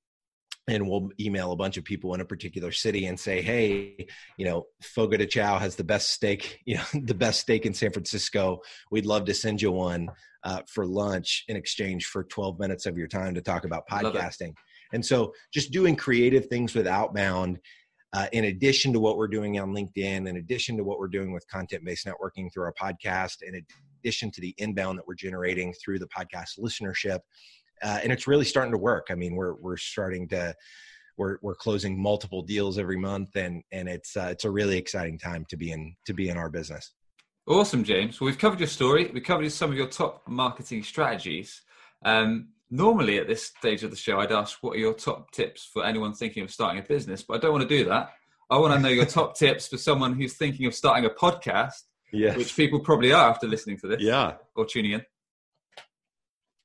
and 0.68 0.88
we'll 0.88 1.10
email 1.18 1.52
a 1.52 1.56
bunch 1.56 1.76
of 1.76 1.84
people 1.84 2.14
in 2.14 2.20
a 2.20 2.24
particular 2.24 2.70
city 2.70 3.06
and 3.06 3.18
say, 3.18 3.42
"Hey, 3.42 4.06
you 4.36 4.44
know, 4.44 4.66
Fogo 4.80 5.16
de 5.16 5.26
Chao 5.26 5.58
has 5.58 5.76
the 5.76 5.84
best 5.84 6.10
steak, 6.10 6.60
you 6.64 6.76
know, 6.76 6.84
the 7.02 7.14
best 7.14 7.40
steak 7.40 7.66
in 7.66 7.74
San 7.74 7.92
Francisco. 7.92 8.60
We'd 8.90 9.06
love 9.06 9.24
to 9.26 9.34
send 9.34 9.60
you 9.60 9.72
one 9.72 10.08
uh, 10.44 10.62
for 10.68 10.86
lunch 10.86 11.44
in 11.48 11.56
exchange 11.56 12.06
for 12.06 12.24
12 12.24 12.58
minutes 12.58 12.86
of 12.86 12.96
your 12.96 13.08
time 13.08 13.34
to 13.34 13.42
talk 13.42 13.64
about 13.64 13.88
podcasting." 13.88 14.54
And 14.92 15.04
so, 15.04 15.32
just 15.52 15.72
doing 15.72 15.96
creative 15.96 16.46
things 16.46 16.74
with 16.74 16.86
outbound, 16.86 17.58
uh, 18.12 18.28
in 18.32 18.44
addition 18.44 18.92
to 18.92 19.00
what 19.00 19.16
we're 19.16 19.28
doing 19.28 19.58
on 19.58 19.74
LinkedIn, 19.74 20.28
in 20.28 20.36
addition 20.36 20.76
to 20.76 20.84
what 20.84 20.98
we're 20.98 21.08
doing 21.08 21.32
with 21.32 21.48
content-based 21.48 22.06
networking 22.06 22.52
through 22.52 22.64
our 22.64 22.74
podcast, 22.80 23.42
in 23.42 23.64
addition 24.02 24.30
to 24.30 24.40
the 24.40 24.54
inbound 24.58 24.98
that 24.98 25.06
we're 25.08 25.14
generating 25.14 25.72
through 25.72 25.98
the 25.98 26.08
podcast 26.08 26.58
listenership 26.60 27.20
uh, 27.82 28.00
and 28.02 28.12
it's 28.12 28.26
really 28.26 28.44
starting 28.44 28.72
to 28.72 28.78
work. 28.78 29.08
I 29.10 29.14
mean, 29.14 29.34
we're 29.34 29.54
we're 29.54 29.76
starting 29.76 30.28
to 30.28 30.54
we're 31.16 31.38
we're 31.42 31.54
closing 31.54 32.00
multiple 32.00 32.42
deals 32.42 32.78
every 32.78 32.98
month, 32.98 33.36
and 33.36 33.62
and 33.72 33.88
it's 33.88 34.16
uh, 34.16 34.28
it's 34.30 34.44
a 34.44 34.50
really 34.50 34.78
exciting 34.78 35.18
time 35.18 35.44
to 35.50 35.56
be 35.56 35.72
in 35.72 35.94
to 36.06 36.14
be 36.14 36.28
in 36.28 36.36
our 36.36 36.48
business. 36.48 36.92
Awesome, 37.46 37.82
James. 37.82 38.20
Well, 38.20 38.26
we've 38.26 38.38
covered 38.38 38.60
your 38.60 38.68
story. 38.68 39.10
We 39.12 39.20
covered 39.20 39.50
some 39.50 39.70
of 39.70 39.76
your 39.76 39.88
top 39.88 40.22
marketing 40.28 40.84
strategies. 40.84 41.62
Um, 42.04 42.48
normally, 42.70 43.18
at 43.18 43.26
this 43.26 43.46
stage 43.46 43.82
of 43.82 43.90
the 43.90 43.96
show, 43.96 44.20
I'd 44.20 44.32
ask 44.32 44.58
what 44.62 44.76
are 44.76 44.80
your 44.80 44.94
top 44.94 45.30
tips 45.32 45.68
for 45.72 45.84
anyone 45.84 46.14
thinking 46.14 46.44
of 46.44 46.52
starting 46.52 46.80
a 46.80 46.86
business, 46.86 47.22
but 47.22 47.34
I 47.34 47.38
don't 47.38 47.52
want 47.52 47.68
to 47.68 47.78
do 47.78 47.84
that. 47.88 48.10
I 48.48 48.58
want 48.58 48.74
to 48.74 48.80
know 48.80 48.88
your 48.88 49.06
top 49.06 49.34
tips 49.38 49.66
for 49.66 49.76
someone 49.76 50.14
who's 50.14 50.34
thinking 50.34 50.66
of 50.66 50.74
starting 50.74 51.04
a 51.04 51.10
podcast, 51.10 51.82
yes. 52.12 52.36
which 52.36 52.54
people 52.54 52.80
probably 52.80 53.12
are 53.12 53.30
after 53.30 53.48
listening 53.48 53.78
to 53.78 53.88
this, 53.88 54.00
yeah, 54.00 54.34
or 54.54 54.64
tuning 54.64 54.92
in. 54.92 55.02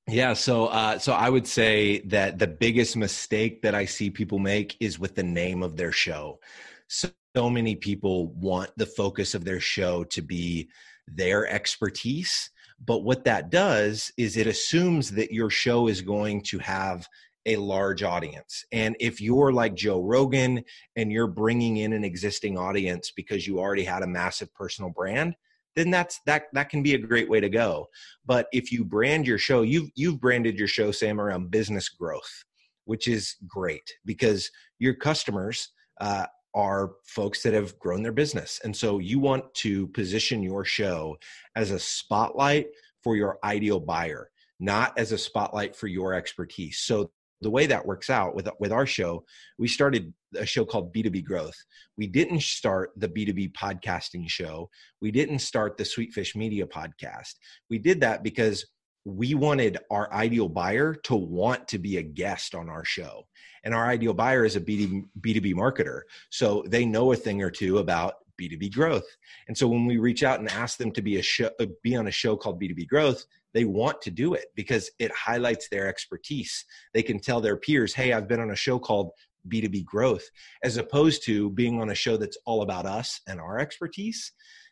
Yeah, 0.09 0.33
so 0.33 0.67
uh, 0.67 0.97
so 0.99 1.11
I 1.13 1.29
would 1.29 1.45
say 1.45 1.99
that 2.05 2.39
the 2.39 2.47
biggest 2.47 2.95
mistake 2.95 3.61
that 3.61 3.75
I 3.75 3.85
see 3.85 4.09
people 4.09 4.39
make 4.39 4.77
is 4.79 4.99
with 4.99 5.15
the 5.15 5.23
name 5.23 5.61
of 5.63 5.75
their 5.75 5.91
show. 5.91 6.39
So, 6.87 7.09
so 7.35 7.49
many 7.49 7.75
people 7.75 8.29
want 8.29 8.71
the 8.77 8.85
focus 8.85 9.35
of 9.35 9.43
their 9.43 9.59
show 9.59 10.03
to 10.05 10.21
be 10.21 10.69
their 11.07 11.45
expertise, 11.47 12.49
but 12.85 13.03
what 13.03 13.25
that 13.25 13.49
does 13.51 14.11
is 14.17 14.37
it 14.37 14.47
assumes 14.47 15.11
that 15.11 15.31
your 15.31 15.49
show 15.49 15.87
is 15.87 16.01
going 16.01 16.41
to 16.43 16.57
have 16.59 17.05
a 17.45 17.57
large 17.57 18.01
audience. 18.01 18.65
And 18.71 18.95
if 18.99 19.21
you're 19.21 19.51
like 19.53 19.75
Joe 19.75 20.01
Rogan 20.01 20.63
and 20.95 21.11
you're 21.11 21.27
bringing 21.27 21.77
in 21.77 21.93
an 21.93 22.03
existing 22.03 22.57
audience 22.57 23.11
because 23.15 23.45
you 23.45 23.59
already 23.59 23.83
had 23.83 24.03
a 24.03 24.07
massive 24.07 24.53
personal 24.53 24.89
brand, 24.89 25.35
then 25.77 25.91
that's 25.91 26.19
that 26.25 26.45
that 26.53 26.69
can 26.69 26.81
be 26.81 26.95
a 26.95 26.97
great 26.97 27.29
way 27.29 27.39
to 27.39 27.49
go. 27.49 27.87
But 28.25 28.47
if 28.51 28.71
you 28.71 28.83
brand 28.83 29.27
your 29.27 29.37
show, 29.37 29.61
you've 29.61 29.91
you've 29.95 30.19
branded 30.19 30.57
your 30.57 30.67
show, 30.67 30.91
Sam, 30.91 31.21
around 31.21 31.51
business 31.51 31.87
growth, 31.87 32.43
which 32.85 33.07
is 33.07 33.35
great 33.47 33.93
because 34.03 34.49
your 34.79 34.95
customers 34.95 35.69
uh, 36.01 36.25
are 36.55 36.93
folks 37.05 37.43
that 37.43 37.53
have 37.53 37.77
grown 37.77 38.01
their 38.01 38.11
business, 38.11 38.59
and 38.63 38.75
so 38.75 38.97
you 38.97 39.19
want 39.19 39.53
to 39.53 39.87
position 39.89 40.41
your 40.41 40.65
show 40.65 41.15
as 41.55 41.69
a 41.69 41.79
spotlight 41.79 42.67
for 43.03 43.15
your 43.15 43.37
ideal 43.43 43.79
buyer, 43.79 44.31
not 44.59 44.97
as 44.97 45.11
a 45.11 45.17
spotlight 45.17 45.75
for 45.75 45.85
your 45.85 46.15
expertise. 46.15 46.79
So 46.79 47.11
the 47.41 47.49
way 47.49 47.67
that 47.67 47.85
works 47.85 48.09
out 48.09 48.35
with 48.35 48.47
with 48.59 48.71
our 48.71 48.85
show, 48.85 49.23
we 49.57 49.67
started 49.67 50.13
a 50.35 50.45
show 50.45 50.65
called 50.65 50.93
B2B 50.93 51.23
Growth. 51.23 51.55
We 51.97 52.07
didn't 52.07 52.41
start 52.41 52.91
the 52.97 53.07
B2B 53.07 53.53
podcasting 53.53 54.29
show. 54.29 54.69
We 55.01 55.11
didn't 55.11 55.39
start 55.39 55.77
the 55.77 55.83
Sweetfish 55.83 56.35
Media 56.35 56.65
podcast. 56.65 57.35
We 57.69 57.77
did 57.77 58.01
that 58.01 58.23
because 58.23 58.65
we 59.05 59.35
wanted 59.35 59.77
our 59.89 60.11
ideal 60.11 60.49
buyer 60.49 60.93
to 60.93 61.15
want 61.15 61.67
to 61.69 61.77
be 61.77 61.97
a 61.97 62.03
guest 62.03 62.53
on 62.53 62.69
our 62.69 62.83
show. 62.83 63.25
And 63.63 63.73
our 63.73 63.87
ideal 63.87 64.13
buyer 64.13 64.43
is 64.43 64.57
a 64.57 64.61
B2B, 64.61 65.05
B2B 65.21 65.55
marketer. 65.55 66.01
So 66.29 66.63
they 66.67 66.85
know 66.85 67.13
a 67.13 67.15
thing 67.15 67.41
or 67.41 67.49
two 67.49 67.77
about 67.77 68.15
B2B 68.39 68.73
growth. 68.73 69.07
And 69.47 69.57
so 69.57 69.67
when 69.67 69.85
we 69.85 69.97
reach 69.97 70.23
out 70.23 70.39
and 70.39 70.49
ask 70.49 70.77
them 70.77 70.91
to 70.91 71.01
be 71.01 71.17
a 71.17 71.21
show, 71.21 71.49
uh, 71.59 71.65
be 71.83 71.95
on 71.95 72.07
a 72.07 72.11
show 72.11 72.35
called 72.35 72.61
B2B 72.61 72.87
growth, 72.87 73.25
they 73.53 73.65
want 73.65 74.01
to 74.03 74.11
do 74.11 74.33
it 74.33 74.45
because 74.55 74.89
it 74.99 75.11
highlights 75.11 75.69
their 75.69 75.87
expertise. 75.87 76.65
They 76.93 77.03
can 77.03 77.19
tell 77.19 77.41
their 77.41 77.57
peers, 77.57 77.93
hey, 77.93 78.13
I've 78.13 78.27
been 78.27 78.39
on 78.39 78.51
a 78.51 78.55
show 78.55 78.77
called 78.79 79.11
B2B 79.47 79.85
growth, 79.85 80.29
as 80.63 80.77
opposed 80.77 81.23
to 81.25 81.49
being 81.51 81.81
on 81.81 81.89
a 81.89 81.95
show 81.95 82.17
that's 82.17 82.37
all 82.45 82.61
about 82.61 82.85
us 82.85 83.21
and 83.27 83.39
our 83.39 83.59
expertise. 83.59 84.31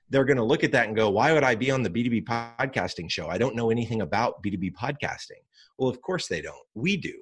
They're 0.09 0.25
going 0.25 0.37
to 0.37 0.43
look 0.43 0.63
at 0.63 0.71
that 0.73 0.87
and 0.87 0.95
go, 0.95 1.09
why 1.09 1.33
would 1.33 1.43
I 1.43 1.55
be 1.55 1.71
on 1.71 1.81
the 1.81 1.89
B2B 1.89 2.25
podcasting 2.25 3.09
show? 3.09 3.27
I 3.27 3.37
don't 3.37 3.55
know 3.55 3.71
anything 3.71 4.01
about 4.01 4.43
B2B 4.43 4.73
podcasting. 4.73 5.41
Well, 5.77 5.89
of 5.89 6.01
course 6.01 6.27
they 6.27 6.41
don't. 6.41 6.55
We 6.75 6.97
do. 6.97 7.13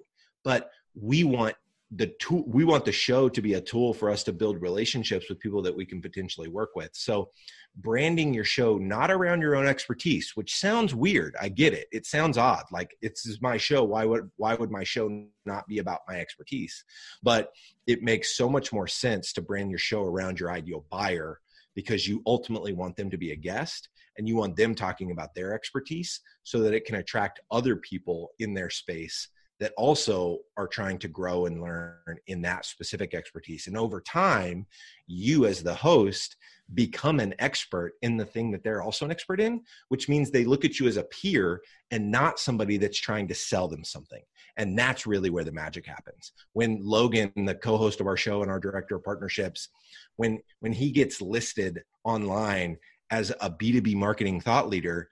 But 0.44 0.70
we 1.00 1.24
want 1.24 1.56
the 1.96 2.08
tool 2.20 2.44
we 2.48 2.64
want 2.64 2.86
the 2.86 2.92
show 2.92 3.30
to 3.30 3.42
be 3.42 3.54
a 3.54 3.62
tool 3.62 3.94
for 3.94 4.10
us 4.10 4.24
to 4.24 4.34
build 4.34 4.62
relationships 4.62 5.28
with 5.30 5.40
people 5.40 5.62
that 5.62 5.76
we 5.76 5.86
can 5.86 6.02
potentially 6.02 6.48
work 6.48 6.72
with. 6.76 6.90
So 6.94 7.30
branding 7.78 8.34
your 8.34 8.44
show 8.44 8.78
not 8.78 9.10
around 9.10 9.42
your 9.42 9.56
own 9.56 9.66
expertise 9.66 10.34
which 10.36 10.56
sounds 10.56 10.94
weird 10.94 11.36
i 11.42 11.50
get 11.50 11.74
it 11.74 11.88
it 11.92 12.06
sounds 12.06 12.38
odd 12.38 12.64
like 12.72 12.96
it's 13.02 13.42
my 13.42 13.58
show 13.58 13.84
why 13.84 14.06
would 14.06 14.30
why 14.38 14.54
would 14.54 14.70
my 14.70 14.84
show 14.84 15.26
not 15.46 15.68
be 15.68 15.80
about 15.80 16.02
my 16.08 16.20
expertise? 16.20 16.84
But 17.22 17.50
it 17.88 18.02
makes 18.02 18.38
so 18.38 18.50
much 18.50 18.72
more 18.72 18.88
sense 18.88 19.34
to 19.34 19.42
brand 19.42 19.70
your 19.70 19.80
show 19.80 20.04
around 20.04 20.40
your 20.40 20.52
ideal 20.52 20.86
buyer 20.90 21.40
because 21.76 22.08
you 22.08 22.22
ultimately 22.26 22.74
want 22.74 22.96
them 22.96 23.10
to 23.10 23.18
be 23.18 23.32
a 23.32 23.36
guest 23.36 23.90
and 24.18 24.28
you 24.28 24.36
want 24.36 24.56
them 24.56 24.76
talking 24.76 25.12
about 25.12 25.34
their 25.34 25.54
expertise 25.54 26.22
so 26.44 26.60
that 26.60 26.74
it 26.74 26.86
can 26.86 26.96
attract 26.96 27.42
other 27.50 27.76
people 27.78 28.32
in 28.40 28.54
their 28.54 28.70
space 28.70 29.30
that 29.60 29.74
also 29.78 30.40
are 30.58 30.68
trying 30.68 30.98
to 31.00 31.08
grow 31.08 31.46
and 31.46 31.62
learn 31.62 32.18
in 32.28 32.42
that 32.42 32.66
specific 32.66 33.14
expertise. 33.14 33.68
And 33.68 33.78
over 33.78 34.02
time, 34.02 34.66
you 35.08 35.46
as 35.46 35.64
the 35.64 35.76
host 35.76 36.36
become 36.74 37.20
an 37.20 37.36
expert 37.40 37.94
in 38.02 38.18
the 38.18 38.26
thing 38.26 38.52
that 38.52 38.64
they're 38.64 38.82
also 38.82 39.06
an 39.06 39.12
expert 39.12 39.40
in, 39.40 39.62
which 39.90 40.10
means 40.10 40.32
they 40.32 40.46
look 40.46 40.66
at 40.66 40.80
you 40.80 40.88
as 40.88 40.98
a 40.98 41.04
peer 41.04 41.62
and 41.92 42.12
not 42.12 42.40
somebody 42.40 42.78
that's 42.78 43.00
trying 43.00 43.28
to 43.28 43.36
sell 43.36 43.68
them 43.68 43.84
something. 43.84 44.22
And 44.58 44.78
that's 44.78 45.08
really 45.08 45.30
where 45.30 45.44
the 45.44 45.52
magic 45.52 45.86
happens. 45.86 46.32
When 46.54 46.80
Logan, 46.84 47.32
the 47.36 47.56
co-host 47.56 48.00
of 48.02 48.08
our 48.08 48.18
show 48.18 48.42
and 48.42 48.52
our 48.52 48.60
director 48.60 48.96
of 48.96 49.04
partnerships, 49.04 49.70
when 50.16 50.40
when 50.60 50.74
he 50.74 50.92
gets 50.92 51.22
listed 51.22 51.84
online 52.04 52.78
as 53.10 53.32
a 53.42 53.50
B2B 53.50 53.96
marketing 53.96 54.42
thought 54.42 54.70
leader, 54.70 55.10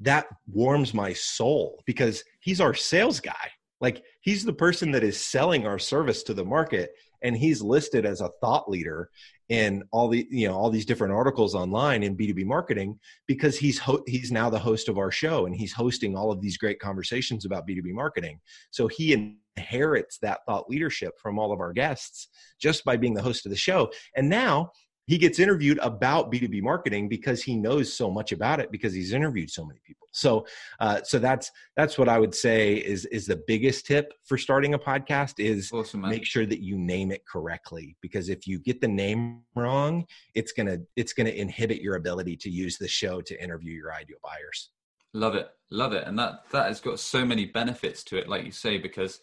that 0.00 0.26
warms 0.50 0.94
my 0.94 1.12
soul 1.12 1.82
because 1.86 2.24
he's 2.40 2.60
our 2.60 2.74
sales 2.74 3.20
guy. 3.20 3.50
Like 3.80 4.02
he's 4.20 4.44
the 4.44 4.52
person 4.52 4.90
that 4.92 5.04
is 5.04 5.18
selling 5.18 5.66
our 5.66 5.78
service 5.78 6.22
to 6.24 6.34
the 6.34 6.44
market 6.44 6.90
and 7.22 7.36
he's 7.36 7.62
listed 7.62 8.06
as 8.06 8.20
a 8.20 8.30
thought 8.40 8.68
leader 8.68 9.10
in 9.48 9.82
all 9.90 10.08
the 10.08 10.26
you 10.30 10.48
know 10.48 10.54
all 10.54 10.70
these 10.70 10.86
different 10.86 11.12
articles 11.12 11.54
online 11.54 12.02
in 12.02 12.16
b2b 12.16 12.44
marketing 12.44 12.98
because 13.26 13.58
he's 13.58 13.78
ho- 13.78 14.02
he's 14.06 14.30
now 14.30 14.48
the 14.48 14.58
host 14.58 14.88
of 14.88 14.96
our 14.96 15.10
show 15.10 15.46
and 15.46 15.56
he's 15.56 15.72
hosting 15.72 16.16
all 16.16 16.30
of 16.30 16.40
these 16.40 16.56
great 16.56 16.78
conversations 16.78 17.44
about 17.44 17.66
b2b 17.66 17.92
marketing. 17.92 18.38
So 18.70 18.86
he 18.86 19.34
inherits 19.56 20.18
that 20.18 20.40
thought 20.46 20.68
leadership 20.70 21.14
from 21.20 21.38
all 21.38 21.52
of 21.52 21.60
our 21.60 21.72
guests 21.72 22.28
just 22.60 22.84
by 22.84 22.96
being 22.96 23.14
the 23.14 23.22
host 23.22 23.44
of 23.44 23.50
the 23.50 23.56
show. 23.56 23.90
And 24.16 24.28
now 24.28 24.70
he 25.10 25.18
gets 25.18 25.40
interviewed 25.40 25.76
about 25.82 26.30
b2b 26.30 26.62
marketing 26.62 27.08
because 27.08 27.42
he 27.42 27.56
knows 27.56 27.92
so 27.92 28.08
much 28.08 28.30
about 28.30 28.60
it 28.60 28.70
because 28.70 28.92
he's 28.94 29.12
interviewed 29.12 29.50
so 29.50 29.64
many 29.64 29.80
people. 29.84 30.06
So 30.12 30.46
uh, 30.78 31.00
so 31.02 31.18
that's 31.18 31.50
that's 31.76 31.98
what 31.98 32.08
i 32.08 32.16
would 32.16 32.34
say 32.34 32.74
is 32.74 33.06
is 33.06 33.26
the 33.26 33.42
biggest 33.48 33.86
tip 33.86 34.12
for 34.24 34.38
starting 34.38 34.74
a 34.74 34.78
podcast 34.78 35.40
is 35.40 35.72
awesome, 35.72 36.02
make 36.02 36.24
sure 36.24 36.46
that 36.46 36.60
you 36.62 36.78
name 36.78 37.10
it 37.10 37.26
correctly 37.26 37.96
because 38.00 38.28
if 38.28 38.46
you 38.46 38.60
get 38.60 38.80
the 38.80 38.92
name 39.04 39.40
wrong 39.56 40.04
it's 40.36 40.52
gonna 40.52 40.78
it's 40.94 41.12
gonna 41.12 41.30
inhibit 41.30 41.82
your 41.82 41.96
ability 41.96 42.36
to 42.36 42.48
use 42.48 42.78
the 42.78 42.86
show 42.88 43.20
to 43.20 43.42
interview 43.42 43.72
your 43.72 43.92
ideal 43.92 44.18
buyers. 44.22 44.70
Love 45.12 45.34
it. 45.34 45.48
Love 45.72 45.92
it. 45.92 46.06
And 46.06 46.16
that 46.20 46.44
that 46.52 46.66
has 46.68 46.80
got 46.80 47.00
so 47.00 47.24
many 47.24 47.46
benefits 47.46 48.04
to 48.04 48.16
it 48.16 48.28
like 48.28 48.44
you 48.44 48.52
say 48.52 48.78
because 48.78 49.18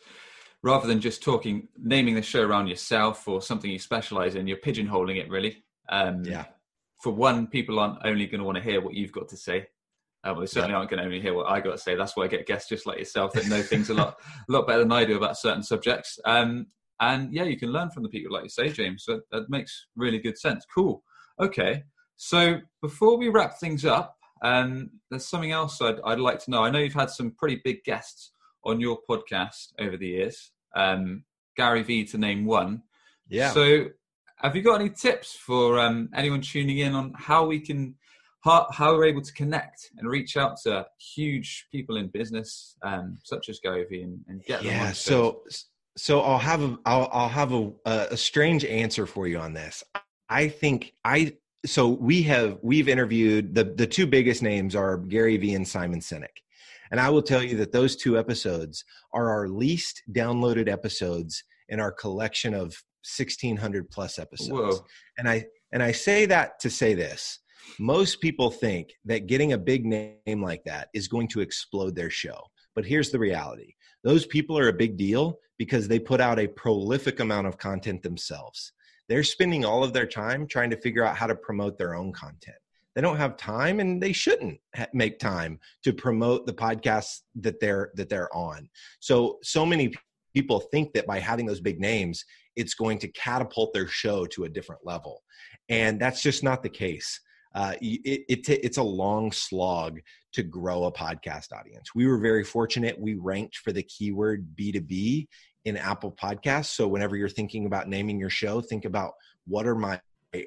rather 0.64 0.86
than 0.86 1.00
just 1.00 1.24
talking 1.24 1.70
naming 1.78 2.16
the 2.16 2.22
show 2.22 2.44
around 2.46 2.68
yourself 2.68 3.26
or 3.26 3.42
something 3.42 3.72
you 3.72 3.80
specialize 3.80 4.36
in 4.36 4.48
you're 4.48 4.58
pigeonholing 4.58 5.18
it 5.18 5.30
really 5.30 5.64
um, 5.90 6.24
yeah. 6.24 6.46
For 7.02 7.14
one, 7.14 7.48
people 7.48 7.80
aren't 7.80 8.00
only 8.06 8.26
going 8.26 8.40
to 8.40 8.46
want 8.46 8.58
to 8.58 8.64
hear 8.64 8.82
what 8.82 8.96
you've 8.96 9.12
got 9.12 9.30
to 9.30 9.38
say. 9.38 9.68
Uh, 10.24 10.32
well, 10.32 10.40
they 10.42 10.48
certainly 10.48 10.74
yeah. 10.74 10.78
aren't 10.78 10.90
going 10.90 11.00
to 11.00 11.06
only 11.06 11.22
hear 11.22 11.34
what 11.34 11.48
I 11.48 11.60
got 11.60 11.72
to 11.72 11.78
say. 11.78 11.96
That's 11.96 12.18
why 12.18 12.24
I 12.24 12.28
get 12.28 12.48
guests 12.48 12.70
just 12.70 12.86
like 12.86 12.98
yourself 12.98 13.34
that 13.34 13.48
know 13.48 13.62
things 13.62 13.90
a 13.90 13.94
lot, 13.96 14.18
a 14.50 14.52
lot 14.52 14.68
better 14.68 14.80
than 14.80 14.92
I 14.92 15.06
do 15.06 15.16
about 15.16 15.38
certain 15.38 15.64
subjects. 15.64 16.18
Um, 16.26 16.68
and 17.00 17.32
yeah, 17.32 17.44
you 17.44 17.58
can 17.58 17.72
learn 17.72 17.92
from 17.92 18.04
the 18.04 18.10
people, 18.10 18.34
like 18.34 18.44
you 18.44 18.50
say, 18.50 18.70
James. 18.70 19.04
So 19.06 19.22
that 19.32 19.50
makes 19.50 19.88
really 19.96 20.18
good 20.18 20.38
sense. 20.38 20.66
Cool. 20.74 21.04
Okay. 21.40 21.84
So 22.16 22.60
before 22.82 23.18
we 23.18 23.30
wrap 23.30 23.60
things 23.60 23.86
up, 23.86 24.16
um, 24.42 24.90
there's 25.10 25.28
something 25.28 25.52
else 25.52 25.82
I'd, 25.82 26.00
I'd, 26.04 26.20
like 26.20 26.44
to 26.46 26.52
know. 26.52 26.64
I 26.64 26.72
know 26.72 26.80
you've 26.80 26.94
had 26.94 27.12
some 27.12 27.32
pretty 27.32 27.62
big 27.64 27.84
guests 27.84 28.32
on 28.64 28.80
your 28.80 29.00
podcast 29.10 29.74
over 29.80 29.98
the 29.98 30.08
years. 30.08 30.52
Um, 30.76 31.24
Gary 31.56 31.84
Vee 31.84 32.06
to 32.06 32.18
name 32.18 32.46
one. 32.46 32.84
Yeah. 33.30 33.52
So 33.52 33.88
have 34.38 34.56
you 34.56 34.62
got 34.62 34.82
any 34.82 34.90
tips 34.90 35.36
for 35.36 35.80
um, 35.80 36.10
anyone 36.16 36.42
tuning 36.42 36.80
in 36.80 36.94
on 36.94 37.14
how 37.16 37.46
we 37.46 37.60
can 37.60 37.96
how, 38.44 38.68
how 38.72 38.94
we're 38.94 39.06
able 39.06 39.22
to 39.22 39.34
connect 39.34 39.90
and 39.98 40.08
reach 40.08 40.38
out 40.38 40.58
to 40.64 40.86
huge 41.00 41.68
people 41.72 41.98
in 41.98 42.08
business 42.08 42.76
um, 42.84 43.18
such 43.24 43.50
as 43.50 43.60
Gary 43.60 43.86
Vee 43.90 44.04
and, 44.04 44.20
and 44.28 44.44
get 44.46 44.60
them 44.60 44.68
yeah 44.68 44.92
so 44.92 45.42
so 45.98 46.22
I'll 46.22 46.38
have 46.38 46.62
a 46.62 46.78
I'll, 46.86 47.10
I'll 47.12 47.30
have 47.30 47.52
a, 47.52 47.72
a 47.86 48.18
strange 48.18 48.64
answer 48.64 49.06
for 49.06 49.28
you 49.28 49.40
on 49.40 49.54
this. 49.54 49.84
I 50.30 50.48
think 50.48 50.94
I 51.04 51.34
so 51.66 51.88
we 51.88 52.24
have 52.24 52.60
we've 52.62 52.88
interviewed 52.88 53.56
the 53.56 53.64
the 53.64 53.88
two 53.88 54.06
biggest 54.06 54.44
names 54.44 54.76
are 54.76 54.98
Gary 54.98 55.38
Vee 55.38 55.56
and 55.56 55.68
Simon 55.68 56.00
Sinek. 56.00 56.44
And 56.92 57.02
I 57.02 57.10
will 57.10 57.22
tell 57.22 57.44
you 57.44 57.58
that 57.58 57.74
those 57.74 57.98
two 57.98 58.18
episodes 58.18 58.86
are 59.12 59.30
our 59.30 59.50
least 59.50 60.04
downloaded 60.12 60.70
episodes 60.70 61.44
in 61.68 61.82
our 61.82 61.92
collection 61.92 62.54
of 62.54 62.82
1600 63.18 63.90
plus 63.90 64.20
episodes. 64.20 64.80
Whoa. 64.80 64.86
and 65.18 65.30
i 65.30 65.46
and 65.72 65.82
i 65.84 65.92
say 65.92 66.26
that 66.26 66.60
to 66.60 66.70
say 66.70 66.94
this. 66.94 67.40
Most 67.80 68.22
people 68.22 68.50
think 68.50 68.94
that 69.06 69.28
getting 69.28 69.54
a 69.54 69.58
big 69.58 69.86
name 69.86 70.42
like 70.42 70.64
that 70.66 70.88
is 70.94 71.08
going 71.08 71.28
to 71.30 71.42
explode 71.42 71.96
their 71.96 72.10
show. 72.10 72.42
But 72.76 72.86
here's 72.86 73.12
the 73.12 73.20
reality. 73.20 73.74
Those 74.04 74.26
people 74.26 74.58
are 74.58 74.70
a 74.70 74.74
big 74.74 74.98
deal 74.98 75.40
because 75.58 75.88
they 75.88 76.00
put 76.00 76.22
out 76.22 76.40
a 76.40 76.48
prolific 76.48 77.20
amount 77.20 77.48
of 77.48 77.58
content 77.58 78.04
themselves. 78.04 78.72
They're 79.10 79.24
spending 79.24 79.66
all 79.66 79.84
of 79.84 79.94
their 79.94 80.06
time 80.06 80.48
trying 80.48 80.70
to 80.70 80.78
figure 80.78 81.04
out 81.04 81.18
how 81.18 81.28
to 81.28 81.36
promote 81.36 81.78
their 81.78 81.96
own 81.96 82.14
content. 82.14 82.58
They 82.96 83.02
don't 83.02 83.18
have 83.18 83.38
time 83.38 83.80
and 83.80 84.02
they 84.02 84.12
shouldn't 84.12 84.60
make 84.94 85.20
time 85.20 85.60
to 85.84 85.94
promote 85.94 86.46
the 86.46 86.54
podcasts 86.54 87.22
that 87.36 87.60
they're 87.60 87.92
that 87.94 88.10
they're 88.10 88.36
on. 88.36 88.70
So 89.00 89.38
so 89.44 89.66
many 89.66 89.94
people 90.38 90.60
think 90.60 90.94
that 90.94 91.08
by 91.08 91.18
having 91.18 91.48
those 91.48 91.60
big 91.60 91.80
names 91.80 92.24
it's 92.56 92.74
going 92.74 93.00
to 93.00 93.08
catapult 93.10 93.74
their 93.74 93.88
show 93.88 94.26
to 94.26 94.44
a 94.44 94.50
different 94.50 94.86
level. 94.86 95.24
And 95.70 96.00
that's 96.00 96.22
just 96.22 96.44
not 96.44 96.64
the 96.64 96.70
case. 96.70 97.20
Uh, 97.56 97.74
it, 97.82 98.26
it, 98.28 98.50
it's 98.50 98.78
a 98.78 98.84
long 98.84 99.32
slog 99.32 100.00
to 100.34 100.44
grow 100.44 100.84
a 100.86 100.92
podcast 100.92 101.54
audience. 101.54 101.96
We 101.96 102.06
were 102.08 102.20
very 102.20 102.44
fortunate. 102.44 103.00
We 103.00 103.16
ranked 103.16 103.58
for 103.58 103.72
the 103.72 103.84
keyword 103.84 104.48
B2B 104.56 105.28
in 105.66 105.78
Apple 105.78 106.16
Podcasts. 106.22 106.76
So 106.76 106.88
whenever 106.88 107.16
you're 107.16 107.30
thinking 107.30 107.66
about 107.66 107.88
naming 107.88 108.20
your 108.20 108.30
show, 108.30 108.62
think 108.62 108.86
about 108.86 109.14
what 109.46 109.66
are 109.66 109.76
my 109.76 110.00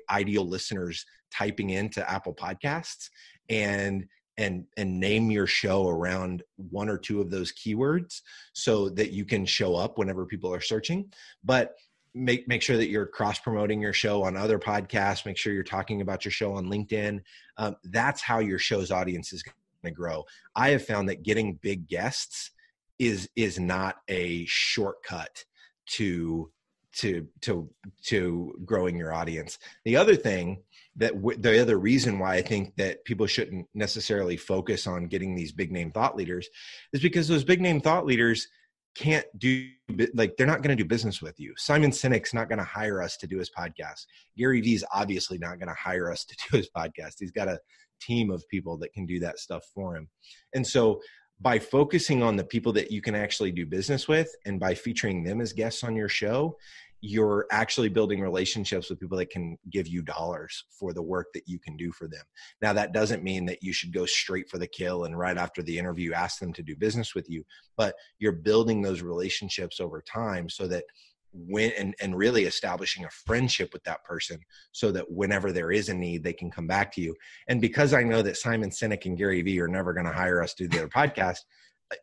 ideal 0.09 0.47
listeners 0.47 1.05
typing 1.33 1.71
into 1.71 2.09
Apple 2.09 2.35
Podcasts 2.35 3.09
and 3.49 4.05
and 4.41 4.65
and 4.77 4.99
name 4.99 5.31
your 5.31 5.47
show 5.47 5.87
around 5.87 6.43
one 6.57 6.89
or 6.89 6.99
two 6.99 7.21
of 7.21 7.31
those 7.31 7.53
keywords 7.53 8.23
so 8.55 8.89
that 8.89 9.13
you 9.13 9.25
can 9.25 9.45
show 9.45 9.77
up 9.77 9.99
whenever 9.99 10.25
people 10.25 10.53
are 10.53 10.61
searching. 10.61 11.13
But 11.45 11.77
make 12.15 12.49
make 12.49 12.63
sure 12.63 12.79
that 12.79 12.89
you're 12.89 13.07
cross 13.07 13.39
promoting 13.39 13.81
your 13.81 13.93
show 13.93 14.23
on 14.25 14.37
other 14.37 14.59
podcasts. 14.59 15.27
Make 15.27 15.37
sure 15.37 15.53
you're 15.53 15.63
talking 15.63 16.01
about 16.01 16.25
your 16.25 16.33
show 16.33 16.55
on 16.55 16.67
linkedin. 16.67 17.21
Um, 17.59 17.77
that's 17.85 18.23
how 18.23 18.39
your 18.39 18.59
show's 18.59 18.91
audience 18.91 19.33
is 19.33 19.43
going 19.43 19.55
to 19.85 19.91
grow. 19.91 20.25
I 20.57 20.71
have 20.71 20.85
found 20.85 21.09
that 21.11 21.23
getting 21.23 21.55
big 21.63 21.87
guests 21.87 22.51
is 22.99 23.29
is 23.37 23.61
not 23.61 23.97
a 24.09 24.47
shortcut 24.47 25.45
to 25.87 26.51
to 26.93 27.29
to 27.43 27.69
to 28.05 28.55
growing 28.65 28.97
your 28.97 29.13
audience. 29.13 29.59
The 29.85 29.97
other 29.97 30.17
thing 30.17 30.63
that 31.01 31.15
w- 31.15 31.39
the 31.39 31.61
other 31.61 31.79
reason 31.79 32.19
why 32.19 32.37
i 32.37 32.43
think 32.43 32.75
that 32.77 33.05
people 33.05 33.27
shouldn't 33.27 33.67
necessarily 33.75 34.37
focus 34.37 34.87
on 34.87 35.07
getting 35.07 35.35
these 35.35 35.53
big 35.53 35.73
name 35.73 35.91
thought 35.91 36.17
leaders 36.17 36.49
is 36.93 37.03
because 37.03 37.27
those 37.27 37.45
big 37.45 37.61
name 37.61 37.81
thought 37.81 38.07
leaders 38.07 38.47
can't 38.95 39.27
do 39.39 39.69
like 40.15 40.37
they're 40.37 40.47
not 40.47 40.63
going 40.63 40.77
to 40.77 40.83
do 40.83 40.89
business 40.89 41.23
with 41.23 41.39
you. 41.39 41.55
Simon 41.57 41.91
Sinek's 41.91 42.35
not 42.35 42.49
going 42.49 42.59
to 42.59 42.65
hire 42.65 43.03
us 43.03 43.17
to 43.19 43.27
do 43.27 43.39
his 43.39 43.51
podcast. 43.51 44.07
Gary 44.37 44.61
Vee's 44.61 44.85
obviously 44.93 45.39
not 45.39 45.59
going 45.59 45.69
to 45.69 45.75
hire 45.75 46.11
us 46.11 46.25
to 46.25 46.37
do 46.51 46.57
his 46.57 46.69
podcast. 46.77 47.15
He's 47.19 47.31
got 47.31 47.49
a 47.49 47.61
team 48.01 48.31
of 48.31 48.47
people 48.49 48.77
that 48.79 48.93
can 48.93 49.07
do 49.07 49.21
that 49.21 49.39
stuff 49.39 49.65
for 49.75 49.97
him. 49.97 50.09
And 50.55 50.67
so 50.67 51.01
by 51.41 51.59
focusing 51.59 52.23
on 52.23 52.37
the 52.37 52.45
people 52.45 52.73
that 52.75 52.91
you 52.91 53.01
can 53.01 53.15
actually 53.15 53.53
do 53.53 53.65
business 53.65 54.07
with 54.07 54.31
and 54.45 54.61
by 54.61 54.75
featuring 54.75 55.25
them 55.25 55.41
as 55.41 55.53
guests 55.53 55.83
on 55.83 55.97
your 55.97 56.09
show, 56.09 56.57
you're 57.01 57.47
actually 57.51 57.89
building 57.89 58.21
relationships 58.21 58.91
with 58.91 59.01
people 59.01 59.17
that 59.17 59.31
can 59.31 59.57
give 59.71 59.89
you 59.89 60.03
dollars 60.03 60.65
for 60.79 60.93
the 60.93 61.03
work 61.03 61.29
that 61.33 61.45
you 61.47 61.59
can 61.59 61.77
do 61.77 61.91
for 61.93 62.07
them. 62.07 62.25
Now, 62.61 62.73
that 62.75 62.93
doesn't 62.93 63.23
mean 63.23 63.47
that 63.47 63.63
you 63.63 63.73
should 63.73 63.93
go 63.93 64.05
straight 64.05 64.51
for 64.51 64.59
the 64.59 64.67
kill 64.67 65.05
and 65.05 65.19
right 65.19 65.39
after 65.39 65.63
the 65.63 65.79
interview 65.79 66.13
ask 66.13 66.39
them 66.39 66.53
to 66.53 66.63
do 66.63 66.77
business 66.77 67.15
with 67.15 67.29
you, 67.31 67.45
but 67.77 67.95
you're 68.19 68.33
building 68.33 68.83
those 68.83 69.01
relationships 69.01 69.81
over 69.81 70.03
time 70.03 70.49
so 70.49 70.67
that 70.69 70.85
when 71.33 71.71
and, 71.79 71.95
and 72.01 72.17
really 72.17 72.45
establishing 72.45 73.05
a 73.05 73.11
friendship 73.11 73.73
with 73.73 73.85
that 73.85 74.05
person 74.05 74.39
so 74.73 74.91
that 74.91 75.11
whenever 75.11 75.53
there 75.53 75.71
is 75.71 75.89
a 75.89 75.95
need 75.95 76.25
they 76.25 76.33
can 76.33 76.51
come 76.51 76.67
back 76.67 76.93
to 76.93 77.01
you 77.01 77.15
and 77.47 77.61
because 77.61 77.95
i 77.95 78.03
know 78.03 78.21
that 78.21 78.37
simon 78.37 78.69
sinek 78.69 79.05
and 79.05 79.17
gary 79.17 79.41
vee 79.41 79.61
are 79.61 79.69
never 79.69 79.93
going 79.93 80.07
to 80.07 80.13
hire 80.13 80.43
us 80.43 80.55
to 80.55 80.67
do 80.67 80.77
their 80.77 80.89
podcast 80.89 81.39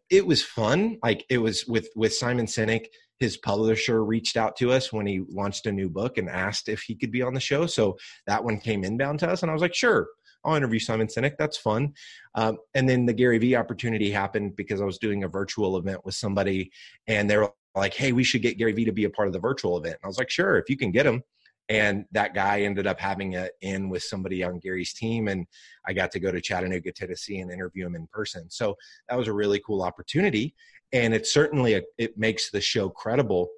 it 0.09 0.25
was 0.25 0.41
fun 0.41 0.97
like 1.03 1.25
it 1.29 1.39
was 1.39 1.65
with 1.67 1.89
with 1.95 2.13
simon 2.13 2.45
sinek 2.45 2.85
his 3.19 3.37
publisher 3.37 4.03
reached 4.03 4.37
out 4.37 4.55
to 4.57 4.71
us 4.71 4.93
when 4.93 5.07
he 5.07 5.21
launched 5.29 5.65
a 5.65 5.71
new 5.71 5.89
book 5.89 6.17
and 6.17 6.29
asked 6.29 6.69
if 6.69 6.81
he 6.81 6.95
could 6.95 7.11
be 7.11 7.21
on 7.21 7.33
the 7.33 7.39
show. 7.39 7.65
So 7.65 7.97
that 8.27 8.43
one 8.43 8.59
came 8.59 8.83
inbound 8.83 9.19
to 9.19 9.29
us, 9.29 9.41
and 9.41 9.49
I 9.49 9.53
was 9.53 9.61
like, 9.61 9.73
sure, 9.73 10.07
I'll 10.43 10.55
interview 10.55 10.79
Simon 10.79 11.07
Sinek. 11.07 11.35
That's 11.37 11.57
fun. 11.57 11.93
Um, 12.35 12.57
and 12.73 12.87
then 12.87 13.05
the 13.05 13.13
Gary 13.13 13.37
Vee 13.37 13.55
opportunity 13.55 14.11
happened 14.11 14.55
because 14.55 14.81
I 14.81 14.85
was 14.85 14.97
doing 14.97 15.23
a 15.23 15.27
virtual 15.27 15.77
event 15.77 16.05
with 16.05 16.15
somebody, 16.15 16.71
and 17.07 17.29
they 17.29 17.37
were 17.37 17.51
like, 17.75 17.93
hey, 17.93 18.11
we 18.11 18.23
should 18.23 18.41
get 18.41 18.57
Gary 18.57 18.71
Vee 18.71 18.85
to 18.85 18.91
be 18.91 19.05
a 19.05 19.09
part 19.09 19.27
of 19.27 19.33
the 19.33 19.39
virtual 19.39 19.77
event. 19.77 19.95
And 19.95 20.05
I 20.05 20.07
was 20.07 20.17
like, 20.17 20.29
sure, 20.29 20.57
if 20.57 20.69
you 20.69 20.77
can 20.77 20.91
get 20.91 21.05
him. 21.05 21.23
And 21.69 22.05
that 22.13 22.33
guy 22.33 22.61
ended 22.61 22.87
up 22.87 22.97
having 22.97 23.33
it 23.33 23.51
in 23.61 23.89
with 23.89 24.01
somebody 24.01 24.41
on 24.41 24.59
Gary's 24.59 24.93
team, 24.93 25.27
and 25.27 25.45
I 25.85 25.91
got 25.91 26.11
to 26.11 26.19
go 26.19 26.31
to 26.31 26.39
Chattanooga, 26.39 26.93
Tennessee, 26.93 27.39
and 27.39 27.51
interview 27.51 27.85
him 27.85 27.95
in 27.95 28.07
person. 28.07 28.49
So 28.49 28.77
that 29.09 29.17
was 29.17 29.27
a 29.27 29.33
really 29.33 29.61
cool 29.65 29.83
opportunity 29.83 30.55
and 30.93 31.13
it 31.13 31.27
certainly 31.27 31.75
a, 31.75 31.81
it 31.97 32.17
makes 32.17 32.51
the 32.51 32.61
show 32.61 32.89
credible 32.89 33.49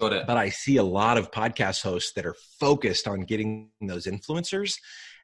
Got 0.00 0.12
it. 0.12 0.26
But 0.26 0.36
I 0.36 0.48
see 0.48 0.76
a 0.76 0.82
lot 0.82 1.18
of 1.18 1.30
podcast 1.30 1.82
hosts 1.82 2.12
that 2.14 2.26
are 2.26 2.34
focused 2.58 3.06
on 3.06 3.20
getting 3.20 3.70
those 3.80 4.06
influencers, 4.06 4.74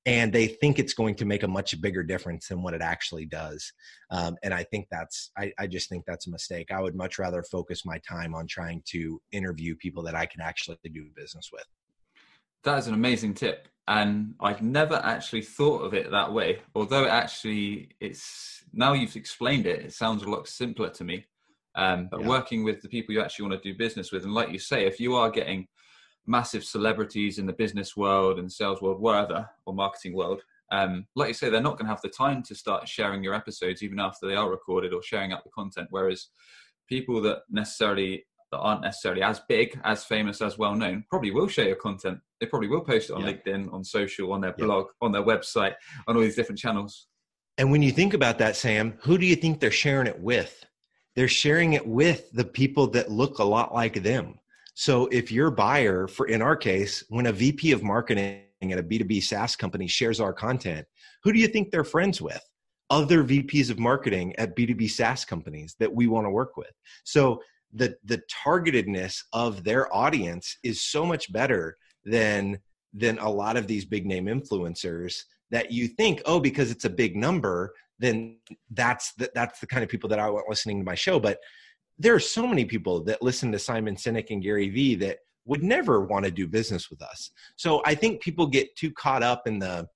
and 0.07 0.33
they 0.33 0.47
think 0.47 0.79
it's 0.79 0.95
going 0.95 1.17
to 1.17 1.25
make 1.25 1.43
a 1.43 1.49
much 1.49 1.79
bigger 1.81 2.03
difference 2.03 2.49
than 2.49 2.63
what 2.63 2.75
it 2.75 2.81
actually 2.81 3.27
does. 3.27 3.73
Um, 4.11 4.37
and 4.43 4.55
I 4.55 4.63
think 4.65 4.87
that's 4.91 5.33
I, 5.37 5.53
I 5.59 5.67
just 5.67 5.89
think 5.89 6.05
that's 6.07 6.29
a 6.29 6.31
mistake. 6.31 6.69
I 6.71 6.81
would 6.81 6.95
much 6.95 7.19
rather 7.19 7.43
focus 7.43 7.85
my 7.85 7.99
time 8.09 8.35
on 8.35 8.47
trying 8.47 8.83
to 8.91 9.21
interview 9.33 9.75
people 9.77 10.05
that 10.05 10.15
I 10.15 10.27
can 10.27 10.41
actually 10.41 10.79
do 10.85 11.07
business 11.17 11.51
with. 11.53 11.67
That 12.63 12.79
is 12.79 12.87
an 12.87 12.95
amazing 12.95 13.35
tip, 13.35 13.67
and 13.89 14.35
I've 14.39 14.63
never 14.63 15.01
actually 15.03 15.43
thought 15.43 15.83
of 15.83 15.95
it 15.95 16.13
that 16.13 16.33
way. 16.33 16.61
Although 16.77 17.07
it 17.07 17.11
actually, 17.11 17.91
it's 17.99 18.63
now 18.73 18.93
you've 18.93 19.17
explained 19.17 19.67
it, 19.67 19.85
it 19.85 19.93
sounds 19.95 20.23
a 20.23 20.31
lot 20.31 20.47
simpler 20.47 20.91
to 20.91 21.03
me 21.03 21.25
Um, 21.77 22.09
but 22.11 22.21
yeah. 22.21 22.29
working 22.29 22.65
with 22.65 22.83
the 22.83 22.89
people 22.89 23.15
you 23.15 23.21
actually 23.21 23.49
want 23.49 23.63
to 23.63 23.73
do 23.73 23.79
business 23.79 24.13
with, 24.13 24.25
and 24.25 24.35
like 24.35 24.51
you 24.51 24.59
say, 24.59 24.87
if 24.87 24.99
you 24.99 25.15
are 25.15 25.31
getting 25.31 25.69
massive 26.27 26.65
celebrities 26.65 27.39
in 27.39 27.47
the 27.47 27.53
business 27.53 27.97
world 27.97 28.39
and 28.39 28.51
sales 28.51 28.83
world, 28.83 29.01
wherever, 29.01 29.49
or 29.67 29.75
marketing 29.75 30.15
world, 30.15 30.43
um, 30.73 31.07
like 31.17 31.29
you 31.29 31.35
say, 31.35 31.51
they're 31.51 31.61
not 31.61 31.77
going 31.77 31.87
to 31.87 31.93
have 31.93 32.03
the 32.03 32.09
time 32.09 32.43
to 32.45 32.55
start 32.55 32.89
sharing 32.89 33.25
your 33.25 33.35
episodes 33.35 33.83
even 33.83 33.99
after 33.99 34.27
they 34.27 34.37
are 34.37 34.51
recorded 34.51 34.93
or 34.93 35.03
sharing 35.03 35.33
out 35.33 35.45
the 35.45 35.51
content. 35.51 35.89
Whereas 35.91 36.29
people 36.89 37.21
that 37.23 37.43
necessarily 37.51 38.25
that 38.53 38.59
aren't 38.59 38.83
necessarily 38.83 39.23
as 39.23 39.41
big, 39.49 39.79
as 39.85 40.05
famous, 40.05 40.43
as 40.43 40.59
well 40.59 40.75
known, 40.75 41.05
probably 41.09 41.31
will 41.31 41.47
share 41.47 41.69
your 41.69 41.77
content. 41.77 42.19
They 42.41 42.47
probably 42.47 42.69
will 42.69 42.81
post 42.81 43.11
it 43.11 43.13
on 43.13 43.23
yeah. 43.23 43.33
LinkedIn, 43.33 43.73
on 43.73 43.85
social, 43.85 44.33
on 44.33 44.41
their 44.41 44.55
yeah. 44.59 44.65
blog, 44.65 44.87
on 45.01 45.13
their 45.13 45.23
website, 45.23 45.75
on 46.09 46.17
all 46.17 46.23
these 46.23 46.35
different 46.35 46.59
channels. 46.59 47.07
And 47.59 47.71
when 47.71 47.83
you 47.83 47.93
think 47.93 48.15
about 48.15 48.39
that, 48.39 48.57
Sam, 48.57 48.95
who 49.03 49.19
do 49.19 49.27
you 49.27 49.37
think 49.37 49.61
they're 49.61 49.71
sharing 49.71 50.07
it 50.07 50.19
with? 50.19 50.65
They're 51.17 51.29
sharing 51.29 51.73
it 51.75 51.87
with 51.87 52.31
the 52.33 52.45
people 52.45 52.87
that 52.89 53.11
look 53.11 53.39
a 53.39 53.45
lot 53.45 53.75
like 53.75 54.03
them. 54.03 54.39
So 54.75 55.07
if 55.09 55.31
your 55.33 55.51
buyer, 55.51 56.07
for 56.07 56.27
in 56.27 56.41
our 56.41 56.57
case, 56.57 57.05
when 57.09 57.27
a 57.27 57.33
VP 57.33 57.73
of 57.73 57.83
marketing 57.83 58.43
at 58.63 58.79
a 58.79 58.83
B2B 58.83 59.23
SaaS 59.23 59.57
company 59.57 59.87
shares 59.87 60.21
our 60.21 60.33
content, 60.33 60.87
who 61.23 61.33
do 61.33 61.39
you 61.39 61.49
think 61.49 61.71
they're 61.71 61.85
friends 61.85 62.21
with? 62.21 62.43
Other 62.89 63.23
VPs 63.25 63.71
of 63.71 63.79
marketing 63.79 64.35
at 64.37 64.57
B2B 64.57 64.91
SaaS 64.91 65.25
companies 65.25 65.77
that 65.79 65.93
we 65.93 66.07
want 66.07 66.27
to 66.27 66.31
work 66.31 66.57
with. 66.57 66.73
So 67.05 67.41
the 67.73 67.97
the 68.05 68.23
targetedness 68.45 69.23
of 69.33 69.65
their 69.65 69.95
audience 69.95 70.57
is 70.63 70.83
so 70.83 71.07
much 71.07 71.33
better 71.33 71.77
than 72.05 72.59
than 72.93 73.19
a 73.19 73.31
lot 73.31 73.57
of 73.57 73.67
these 73.67 73.85
big 73.85 74.07
name 74.07 74.27
influencers 74.27 75.23
that 75.51 75.71
you 75.71 75.87
think 75.87 76.23
oh 76.27 76.41
because 76.41 76.71
it's 76.71 76.85
a 76.85 76.91
big 76.91 77.17
number 77.17 77.73
then 78.01 78.39
that's 78.73 79.13
the, 79.15 79.31
that's 79.35 79.61
the 79.61 79.67
kind 79.67 79.85
of 79.85 79.89
people 79.89 80.09
that 80.09 80.19
I 80.19 80.29
want 80.29 80.49
listening 80.49 80.79
to 80.79 80.85
my 80.85 80.97
show 80.97 81.21
but 81.21 81.39
there 82.01 82.15
are 82.15 82.21
so 82.21 82.47
many 82.47 82.65
people 82.65 83.05
that 83.05 83.23
listen 83.23 83.53
to 83.53 83.59
Simon 83.59 83.95
Sinek 83.95 84.31
and 84.31 84.43
Gary 84.43 84.71
Vee 84.71 84.95
that 84.97 85.19
would 85.45 85.63
never 85.63 86.01
want 86.01 86.25
to 86.25 86.31
do 86.31 86.49
business 86.49 86.89
with 86.89 87.03
us. 87.03 87.31
So 87.57 87.83
I 87.85 87.95
think 87.95 88.23
people 88.23 88.47
get 88.47 88.75
too 88.75 88.91
caught 88.91 89.23
up 89.23 89.47
in 89.47 89.59
the 89.59 89.87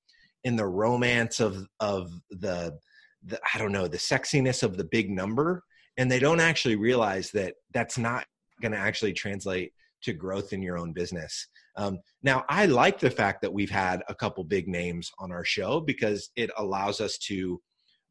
in 0.44 0.54
the 0.54 0.66
romance 0.66 1.40
of 1.40 1.66
of 1.80 2.12
the, 2.30 2.76
the 3.24 3.40
I 3.54 3.58
don't 3.58 3.72
know 3.72 3.88
the 3.88 3.96
sexiness 3.96 4.62
of 4.62 4.76
the 4.76 4.84
big 4.84 5.10
number 5.10 5.62
and 5.96 6.10
they 6.10 6.18
don't 6.18 6.40
actually 6.40 6.76
realize 6.76 7.30
that 7.30 7.54
that's 7.72 7.96
not 7.96 8.26
going 8.60 8.72
to 8.72 8.78
actually 8.78 9.14
translate 9.14 9.72
to 10.02 10.12
growth 10.12 10.52
in 10.52 10.60
your 10.60 10.76
own 10.76 10.92
business. 10.92 11.48
Um, 11.76 11.98
now, 12.22 12.44
I 12.48 12.66
like 12.66 12.98
the 13.00 13.10
fact 13.10 13.40
that 13.42 13.52
we've 13.52 13.70
had 13.70 14.02
a 14.08 14.14
couple 14.14 14.44
big 14.44 14.68
names 14.68 15.10
on 15.18 15.32
our 15.32 15.44
show 15.44 15.80
because 15.80 16.30
it 16.36 16.50
allows 16.58 17.00
us 17.00 17.16
to 17.18 17.60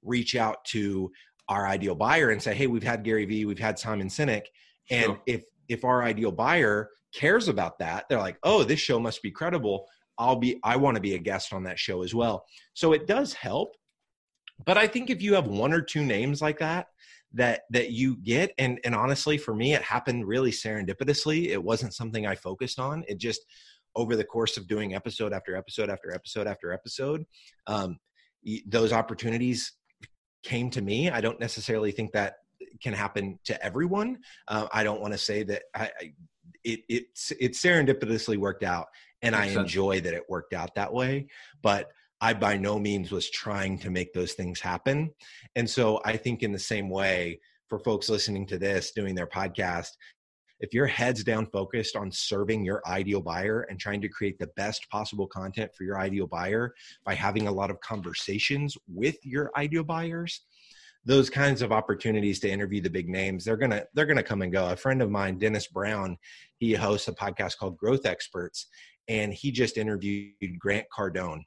reach 0.03 0.35
out 0.35 0.63
to 0.65 1.11
our 1.49 1.67
ideal 1.67 1.95
buyer 1.95 2.29
and 2.29 2.41
say, 2.41 2.53
"Hey, 2.53 2.67
we've 2.67 2.83
had 2.83 3.03
Gary 3.03 3.25
Vee, 3.25 3.45
we've 3.45 3.59
had 3.59 3.77
Simon 3.79 4.07
Sinek, 4.07 4.45
and 4.89 5.05
sure. 5.05 5.21
if 5.25 5.45
if 5.69 5.83
our 5.83 6.03
ideal 6.03 6.31
buyer 6.31 6.89
cares 7.13 7.47
about 7.47 7.79
that, 7.79 8.05
they're 8.09 8.19
like, 8.19 8.37
"Oh, 8.43 8.63
this 8.63 8.79
show 8.79 8.99
must 8.99 9.21
be 9.21 9.31
credible. 9.31 9.87
I'll 10.17 10.35
be 10.35 10.59
I 10.63 10.75
want 10.77 10.95
to 10.95 11.01
be 11.01 11.15
a 11.15 11.19
guest 11.19 11.53
on 11.53 11.63
that 11.63 11.79
show 11.79 12.03
as 12.03 12.13
well." 12.13 12.45
So 12.73 12.93
it 12.93 13.07
does 13.07 13.33
help. 13.33 13.75
But 14.65 14.77
I 14.77 14.87
think 14.87 15.09
if 15.09 15.21
you 15.21 15.33
have 15.33 15.47
one 15.47 15.73
or 15.73 15.81
two 15.81 16.05
names 16.05 16.41
like 16.41 16.59
that, 16.59 16.87
that 17.33 17.61
that 17.71 17.91
you 17.91 18.17
get 18.17 18.51
and 18.57 18.79
and 18.85 18.95
honestly 18.95 19.37
for 19.37 19.55
me 19.55 19.73
it 19.73 19.81
happened 19.81 20.27
really 20.27 20.51
serendipitously 20.51 21.47
it 21.47 21.61
wasn't 21.61 21.93
something 21.93 22.27
i 22.27 22.35
focused 22.35 22.79
on 22.79 23.03
it 23.07 23.17
just 23.17 23.41
over 23.95 24.15
the 24.15 24.23
course 24.23 24.57
of 24.57 24.67
doing 24.67 24.95
episode 24.95 25.33
after 25.33 25.55
episode 25.55 25.89
after 25.89 26.13
episode 26.13 26.47
after 26.47 26.71
episode 26.71 27.23
um, 27.67 27.97
those 28.67 28.93
opportunities 28.93 29.73
came 30.43 30.69
to 30.69 30.81
me 30.81 31.09
i 31.09 31.21
don't 31.21 31.39
necessarily 31.39 31.91
think 31.91 32.11
that 32.11 32.35
can 32.81 32.93
happen 32.93 33.39
to 33.43 33.65
everyone 33.65 34.17
uh, 34.47 34.67
i 34.71 34.83
don't 34.83 35.01
want 35.01 35.13
to 35.13 35.17
say 35.17 35.43
that 35.43 35.63
I, 35.75 35.83
I 35.83 36.13
it 36.63 36.81
it's 36.87 37.31
it 37.39 37.53
serendipitously 37.53 38.37
worked 38.37 38.63
out 38.63 38.87
and 39.21 39.33
Makes 39.33 39.43
i 39.43 39.47
sense. 39.47 39.59
enjoy 39.59 40.01
that 40.01 40.13
it 40.13 40.23
worked 40.29 40.53
out 40.53 40.75
that 40.75 40.93
way 40.93 41.27
but 41.61 41.89
I 42.23 42.33
by 42.33 42.55
no 42.55 42.79
means 42.79 43.11
was 43.11 43.29
trying 43.29 43.77
to 43.79 43.89
make 43.89 44.13
those 44.13 44.31
things 44.31 44.61
happen. 44.61 45.11
And 45.57 45.69
so 45.69 45.99
I 46.05 46.15
think 46.15 46.41
in 46.41 46.53
the 46.53 46.57
same 46.57 46.89
way 46.89 47.41
for 47.67 47.79
folks 47.79 48.07
listening 48.07 48.45
to 48.47 48.57
this, 48.57 48.91
doing 48.91 49.13
their 49.13 49.27
podcast, 49.27 49.89
if 50.63 50.73
your 50.73 50.87
head's 50.87 51.25
down 51.25 51.45
focused 51.47 51.97
on 51.97 52.09
serving 52.09 52.63
your 52.63 52.81
ideal 52.87 53.21
buyer 53.21 53.67
and 53.69 53.77
trying 53.77 53.99
to 53.99 54.07
create 54.07 54.39
the 54.39 54.47
best 54.55 54.89
possible 54.89 55.27
content 55.27 55.69
for 55.75 55.83
your 55.83 55.99
ideal 55.99 56.25
buyer 56.25 56.73
by 57.03 57.13
having 57.13 57.47
a 57.47 57.51
lot 57.51 57.69
of 57.69 57.81
conversations 57.81 58.77
with 58.87 59.17
your 59.23 59.51
ideal 59.57 59.83
buyers, 59.83 60.45
those 61.03 61.29
kinds 61.29 61.61
of 61.61 61.73
opportunities 61.73 62.39
to 62.39 62.49
interview 62.49 62.79
the 62.79 62.89
big 62.89 63.09
names 63.09 63.43
they're 63.43 63.57
gonna 63.57 63.83
they're 63.93 64.05
gonna 64.05 64.23
come 64.23 64.41
and 64.41 64.53
go 64.53 64.69
a 64.69 64.75
friend 64.77 65.01
of 65.01 65.11
mine 65.11 65.37
dennis 65.37 65.67
brown 65.67 66.17
he 66.59 66.73
hosts 66.73 67.09
a 67.09 67.13
podcast 67.13 67.57
called 67.57 67.75
growth 67.75 68.05
experts 68.05 68.67
and 69.09 69.33
he 69.33 69.51
just 69.51 69.77
interviewed 69.77 70.57
grant 70.57 70.85
cardone 70.97 71.41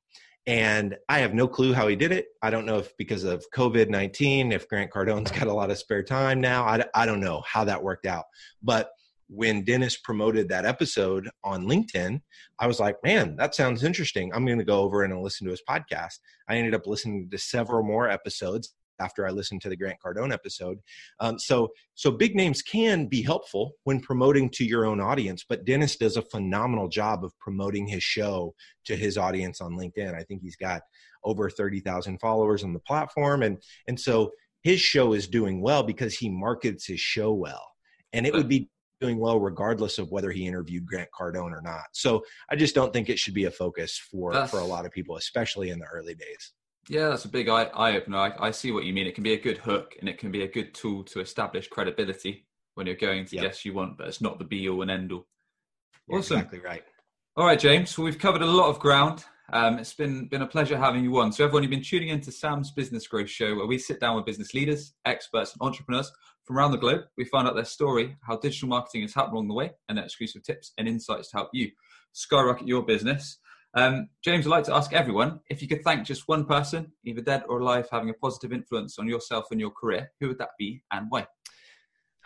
and 0.46 0.96
I 1.08 1.18
have 1.18 1.34
no 1.34 1.48
clue 1.48 1.72
how 1.72 1.88
he 1.88 1.96
did 1.96 2.12
it. 2.12 2.28
I 2.40 2.50
don't 2.50 2.66
know 2.66 2.78
if 2.78 2.96
because 2.96 3.24
of 3.24 3.44
COVID 3.52 3.88
19, 3.90 4.52
if 4.52 4.68
Grant 4.68 4.92
Cardone's 4.92 5.30
got 5.38 5.48
a 5.48 5.52
lot 5.52 5.70
of 5.70 5.78
spare 5.78 6.04
time 6.04 6.40
now. 6.40 6.64
I, 6.64 6.84
I 6.94 7.04
don't 7.04 7.20
know 7.20 7.42
how 7.44 7.64
that 7.64 7.82
worked 7.82 8.06
out. 8.06 8.24
But 8.62 8.90
when 9.28 9.64
Dennis 9.64 9.96
promoted 9.96 10.48
that 10.48 10.64
episode 10.64 11.28
on 11.42 11.66
LinkedIn, 11.66 12.20
I 12.58 12.66
was 12.66 12.80
like, 12.80 12.96
man, 13.02 13.36
that 13.36 13.54
sounds 13.54 13.84
interesting. 13.84 14.32
I'm 14.32 14.46
going 14.46 14.58
to 14.58 14.64
go 14.64 14.80
over 14.80 15.02
and 15.02 15.22
listen 15.22 15.46
to 15.46 15.50
his 15.50 15.62
podcast. 15.68 16.18
I 16.48 16.56
ended 16.56 16.74
up 16.74 16.86
listening 16.86 17.28
to 17.30 17.38
several 17.38 17.82
more 17.82 18.08
episodes 18.08 18.74
after 18.98 19.26
I 19.26 19.30
listened 19.30 19.60
to 19.62 19.68
the 19.68 19.76
Grant 19.76 19.98
Cardone 20.04 20.32
episode. 20.32 20.78
Um, 21.20 21.38
so, 21.38 21.68
so 21.94 22.10
big 22.10 22.34
names 22.34 22.62
can 22.62 23.06
be 23.06 23.22
helpful 23.22 23.72
when 23.84 24.00
promoting 24.00 24.48
to 24.50 24.64
your 24.64 24.86
own 24.86 25.00
audience, 25.00 25.44
but 25.46 25.64
Dennis 25.64 25.96
does 25.96 26.16
a 26.16 26.22
phenomenal 26.22 26.88
job 26.88 27.24
of 27.24 27.38
promoting 27.38 27.86
his 27.86 28.02
show 28.02 28.54
to 28.86 28.96
his 28.96 29.18
audience 29.18 29.60
on 29.60 29.76
LinkedIn. 29.76 30.14
I 30.14 30.22
think 30.22 30.42
he's 30.42 30.56
got 30.56 30.82
over 31.24 31.50
30,000 31.50 32.18
followers 32.20 32.64
on 32.64 32.72
the 32.72 32.80
platform. 32.80 33.42
And, 33.42 33.58
and 33.88 33.98
so 33.98 34.30
his 34.62 34.80
show 34.80 35.12
is 35.12 35.28
doing 35.28 35.60
well 35.60 35.82
because 35.82 36.14
he 36.14 36.28
markets 36.28 36.86
his 36.86 37.00
show 37.00 37.32
well. 37.32 37.66
And 38.12 38.26
it 38.26 38.32
would 38.32 38.48
be 38.48 38.70
doing 39.00 39.18
well 39.18 39.38
regardless 39.38 39.98
of 39.98 40.10
whether 40.10 40.30
he 40.30 40.46
interviewed 40.46 40.86
Grant 40.86 41.08
Cardone 41.18 41.52
or 41.52 41.62
not. 41.62 41.84
So 41.92 42.24
I 42.50 42.56
just 42.56 42.74
don't 42.74 42.92
think 42.92 43.08
it 43.08 43.18
should 43.18 43.34
be 43.34 43.44
a 43.44 43.50
focus 43.50 44.00
for, 44.10 44.46
for 44.46 44.60
a 44.60 44.64
lot 44.64 44.86
of 44.86 44.92
people, 44.92 45.16
especially 45.16 45.70
in 45.70 45.78
the 45.78 45.86
early 45.86 46.14
days. 46.14 46.52
Yeah, 46.88 47.08
that's 47.08 47.24
a 47.24 47.28
big 47.28 47.48
eye, 47.48 47.64
eye 47.74 47.96
opener. 47.96 48.18
I, 48.18 48.32
I, 48.38 48.50
see 48.52 48.70
what 48.70 48.84
you 48.84 48.92
mean. 48.92 49.06
It 49.06 49.14
can 49.14 49.24
be 49.24 49.32
a 49.32 49.40
good 49.40 49.58
hook 49.58 49.96
and 49.98 50.08
it 50.08 50.18
can 50.18 50.30
be 50.30 50.42
a 50.42 50.48
good 50.48 50.72
tool 50.72 51.02
to 51.04 51.20
establish 51.20 51.68
credibility 51.68 52.46
when 52.74 52.86
you're 52.86 52.94
going 52.94 53.24
to 53.26 53.36
yep. 53.36 53.46
guests 53.46 53.64
you 53.64 53.74
want, 53.74 53.98
but 53.98 54.06
it's 54.06 54.20
not 54.20 54.38
the 54.38 54.44
be 54.44 54.68
all 54.68 54.82
and 54.82 54.90
end 54.90 55.10
all. 55.10 55.26
Awesome. 56.10 56.36
Exactly 56.36 56.60
right. 56.60 56.84
All 57.36 57.44
right, 57.44 57.58
James. 57.58 57.98
Well, 57.98 58.04
we've 58.04 58.18
covered 58.18 58.42
a 58.42 58.46
lot 58.46 58.68
of 58.68 58.78
ground. 58.78 59.24
Um, 59.52 59.78
it's 59.78 59.94
been 59.94 60.26
been 60.26 60.42
a 60.42 60.46
pleasure 60.46 60.76
having 60.76 61.04
you 61.04 61.16
on. 61.18 61.32
So, 61.32 61.44
everyone, 61.44 61.62
you've 61.62 61.70
been 61.70 61.82
tuning 61.82 62.08
in 62.08 62.20
to 62.22 62.32
Sam's 62.32 62.72
Business 62.72 63.06
Growth 63.06 63.30
Show, 63.30 63.54
where 63.54 63.66
we 63.66 63.78
sit 63.78 64.00
down 64.00 64.16
with 64.16 64.26
business 64.26 64.54
leaders, 64.54 64.94
experts, 65.04 65.52
and 65.52 65.66
entrepreneurs 65.66 66.10
from 66.44 66.58
around 66.58 66.72
the 66.72 66.78
globe. 66.78 67.02
We 67.16 67.26
find 67.26 67.46
out 67.46 67.54
their 67.54 67.64
story, 67.64 68.16
how 68.26 68.38
digital 68.38 68.68
marketing 68.68 69.02
has 69.02 69.14
helped 69.14 69.32
along 69.32 69.46
the 69.48 69.54
way, 69.54 69.72
and 69.88 69.96
their 69.96 70.04
exclusive 70.04 70.42
tips 70.42 70.72
and 70.78 70.88
insights 70.88 71.30
to 71.30 71.36
help 71.36 71.50
you 71.52 71.70
skyrocket 72.12 72.66
your 72.66 72.84
business. 72.84 73.38
Um, 73.74 74.08
James, 74.24 74.46
I'd 74.46 74.50
like 74.50 74.64
to 74.64 74.74
ask 74.74 74.92
everyone 74.92 75.40
if 75.48 75.62
you 75.62 75.68
could 75.68 75.84
thank 75.84 76.06
just 76.06 76.26
one 76.26 76.46
person, 76.46 76.90
either 77.04 77.20
dead 77.20 77.44
or 77.48 77.60
alive, 77.60 77.88
having 77.92 78.10
a 78.10 78.14
positive 78.14 78.52
influence 78.52 78.98
on 78.98 79.06
yourself 79.06 79.46
and 79.50 79.60
your 79.60 79.70
career, 79.70 80.10
who 80.18 80.28
would 80.28 80.38
that 80.38 80.50
be 80.58 80.82
and 80.90 81.06
why? 81.10 81.26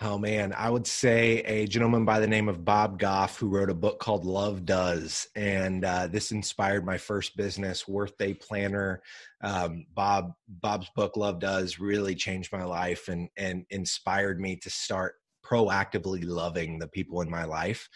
Oh 0.03 0.16
man, 0.16 0.55
I 0.57 0.70
would 0.70 0.86
say 0.86 1.40
a 1.40 1.66
gentleman 1.66 2.07
by 2.07 2.20
the 2.20 2.26
name 2.26 2.48
of 2.48 2.64
Bob 2.64 2.98
Goff 2.98 3.38
who 3.38 3.48
wrote 3.48 3.68
a 3.68 3.74
book 3.74 3.98
called 4.01 4.24
Love 4.24 4.64
Does, 4.64 5.28
and 5.36 5.84
uh, 5.84 6.07
this 6.07 6.32
inspired 6.32 6.86
my 6.86 6.96
first 6.96 7.36
business, 7.36 7.86
Worth 7.86 8.16
Day 8.16 8.32
Planner. 8.32 9.03
Um, 9.42 9.84
Bob 9.94 10.32
Bob's 10.48 10.88
book 10.96 11.18
Love 11.18 11.38
Does 11.38 11.78
really 11.78 12.14
changed 12.14 12.51
my 12.51 12.64
life 12.64 13.09
and 13.09 13.28
and 13.36 13.66
inspired 13.68 14.40
me 14.40 14.57
to 14.57 14.70
start 14.70 15.16
proactively 15.44 16.24
loving 16.24 16.78
the 16.78 16.88
people 16.88 17.20
in 17.20 17.28
my 17.28 17.44
life 17.44 17.86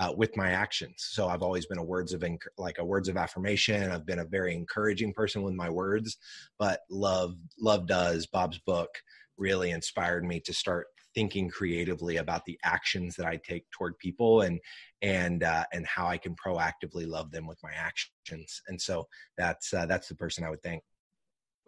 uh, 0.00 0.12
with 0.16 0.36
my 0.36 0.50
actions. 0.50 0.94
So 1.10 1.28
I've 1.28 1.42
always 1.42 1.66
been 1.66 1.78
a 1.78 1.84
words 1.84 2.12
of 2.12 2.22
enc- 2.22 2.46
like 2.58 2.78
a 2.78 2.84
words 2.84 3.08
of 3.08 3.16
affirmation. 3.16 3.88
I've 3.88 4.06
been 4.06 4.18
a 4.18 4.24
very 4.24 4.52
encouraging 4.52 5.12
person 5.12 5.42
with 5.42 5.54
my 5.54 5.70
words, 5.70 6.16
but 6.58 6.80
love 6.90 7.36
love 7.60 7.86
does 7.86 8.26
Bob's 8.26 8.58
book 8.58 8.90
really 9.36 9.70
inspired 9.70 10.24
me 10.24 10.40
to 10.40 10.52
start 10.52 10.86
thinking 11.14 11.48
creatively 11.48 12.16
about 12.16 12.44
the 12.44 12.58
actions 12.64 13.16
that 13.16 13.26
I 13.26 13.36
take 13.36 13.70
toward 13.70 13.98
people 13.98 14.42
and 14.42 14.60
and 15.02 15.42
uh, 15.42 15.64
and 15.72 15.86
how 15.86 16.06
I 16.06 16.18
can 16.18 16.34
proactively 16.34 17.06
love 17.06 17.30
them 17.30 17.46
with 17.46 17.58
my 17.62 17.72
actions. 17.76 18.62
And 18.68 18.80
so 18.80 19.06
that's 19.36 19.72
uh, 19.74 19.86
that's 19.86 20.08
the 20.08 20.14
person 20.14 20.44
I 20.44 20.50
would 20.50 20.62
thank. 20.62 20.82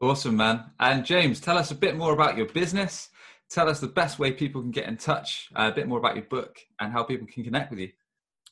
Awesome, 0.00 0.36
man. 0.36 0.64
And 0.80 1.04
James, 1.04 1.40
tell 1.40 1.56
us 1.56 1.70
a 1.70 1.74
bit 1.74 1.96
more 1.96 2.12
about 2.12 2.36
your 2.36 2.46
business. 2.46 3.10
Tell 3.50 3.68
us 3.68 3.80
the 3.80 3.86
best 3.86 4.18
way 4.18 4.32
people 4.32 4.60
can 4.60 4.70
get 4.70 4.88
in 4.88 4.96
touch, 4.96 5.48
uh, 5.54 5.70
a 5.72 5.74
bit 5.74 5.86
more 5.86 5.98
about 5.98 6.16
your 6.16 6.24
book, 6.24 6.58
and 6.80 6.92
how 6.92 7.04
people 7.04 7.26
can 7.26 7.44
connect 7.44 7.70
with 7.70 7.78
you. 7.78 7.90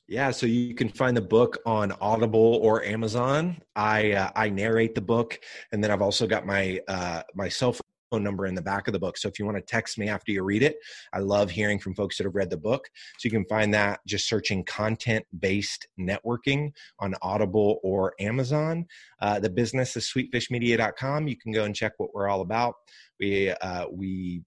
Yeah, 0.09 0.31
so 0.31 0.47
you 0.47 0.75
can 0.75 0.89
find 0.89 1.17
the 1.17 1.23
book 1.23 1.59
on 1.65 1.93
Audible 1.93 2.59
or 2.63 2.85
Amazon. 2.85 3.63
I 3.75 4.13
uh, 4.13 4.31
I 4.37 4.51
narrate 4.51 4.95
the 4.95 5.01
book, 5.01 5.41
and 5.73 5.83
then 5.83 5.91
I've 5.91 6.03
also 6.03 6.27
got 6.27 6.45
my 6.45 6.81
uh, 6.89 7.23
my 7.35 7.49
cell 7.49 7.75
number 8.19 8.47
in 8.47 8.55
the 8.55 8.63
back 8.63 8.89
of 8.89 8.93
the 8.93 8.99
book. 8.99 9.17
So 9.17 9.29
if 9.29 9.39
you 9.39 9.45
want 9.45 9.57
to 9.57 9.63
text 9.63 9.99
me 9.99 10.09
after 10.09 10.33
you 10.33 10.43
read 10.43 10.63
it, 10.63 10.77
I 11.13 11.19
love 11.19 11.51
hearing 11.51 11.79
from 11.79 11.95
folks 11.95 12.19
that 12.19 12.25
have 12.25 12.35
read 12.35 12.51
the 12.51 12.57
book. 12.57 12.89
So 13.19 13.27
you 13.27 13.31
can 13.31 13.45
find 13.47 13.73
that 13.75 14.01
just 14.07 14.29
searching 14.29 14.65
content 14.65 15.25
based 15.39 15.87
networking 15.99 16.73
on 16.99 17.15
Audible 17.23 17.81
or 17.83 18.15
Amazon. 18.21 18.87
Uh, 19.21 19.39
the 19.39 19.51
business 19.51 19.97
is 19.97 20.11
sweetfishmedia.com. 20.15 21.29
You 21.29 21.37
can 21.37 21.53
go 21.53 21.65
and 21.65 21.75
check 21.75 21.93
what 21.99 22.15
we're 22.15 22.29
all 22.29 22.41
about. 22.41 22.75
We, 23.21 23.51
uh, 23.51 23.87
we 23.91 24.43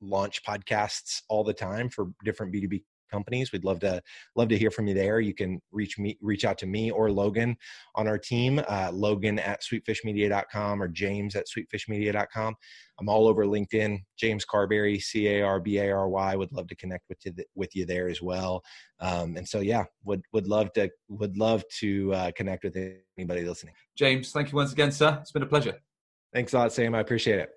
launch 0.00 0.42
podcasts 0.44 1.22
all 1.28 1.44
the 1.44 1.54
time 1.54 1.88
for 1.88 2.08
different 2.24 2.52
B2B 2.52 2.82
companies. 3.12 3.52
We'd 3.52 3.64
love 3.64 3.80
to 3.80 4.02
love 4.34 4.48
to 4.48 4.58
hear 4.58 4.70
from 4.70 4.86
you 4.88 4.94
there. 4.94 5.20
You 5.20 5.34
can 5.34 5.60
reach 5.70 5.98
me, 5.98 6.18
reach 6.20 6.44
out 6.44 6.58
to 6.58 6.66
me 6.66 6.90
or 6.90 7.12
Logan 7.12 7.56
on 7.94 8.08
our 8.08 8.18
team, 8.18 8.60
uh, 8.68 8.90
Logan 8.92 9.38
at 9.38 9.62
sweetfishmedia.com 9.62 10.82
or 10.82 10.88
James 10.88 11.36
at 11.36 11.46
sweetfishmedia.com. 11.46 12.54
I'm 12.98 13.08
all 13.08 13.28
over 13.28 13.44
LinkedIn. 13.44 13.98
James 14.16 14.44
Carbary, 14.44 15.00
C 15.00 15.28
A 15.28 15.42
R 15.42 15.60
B 15.60 15.78
A 15.78 15.90
R 15.90 16.08
Y. 16.08 16.36
Would 16.36 16.52
love 16.52 16.68
to 16.68 16.76
connect 16.76 17.04
with 17.08 17.18
you 17.24 17.32
with 17.54 17.74
you 17.74 17.84
there 17.86 18.08
as 18.08 18.22
well. 18.22 18.62
Um, 19.00 19.36
and 19.36 19.46
so 19.46 19.60
yeah, 19.60 19.84
would 20.04 20.22
would 20.32 20.46
love 20.46 20.72
to 20.74 20.90
would 21.08 21.36
love 21.36 21.64
to 21.80 22.14
uh, 22.14 22.30
connect 22.32 22.64
with 22.64 22.76
anybody 23.18 23.44
listening. 23.44 23.74
James, 23.96 24.32
thank 24.32 24.52
you 24.52 24.56
once 24.56 24.72
again, 24.72 24.92
sir. 24.92 25.18
It's 25.20 25.32
been 25.32 25.42
a 25.42 25.46
pleasure. 25.46 25.78
Thanks 26.32 26.54
a 26.54 26.58
lot, 26.58 26.72
Sam. 26.72 26.94
I 26.94 27.00
appreciate 27.00 27.40
it. 27.40 27.50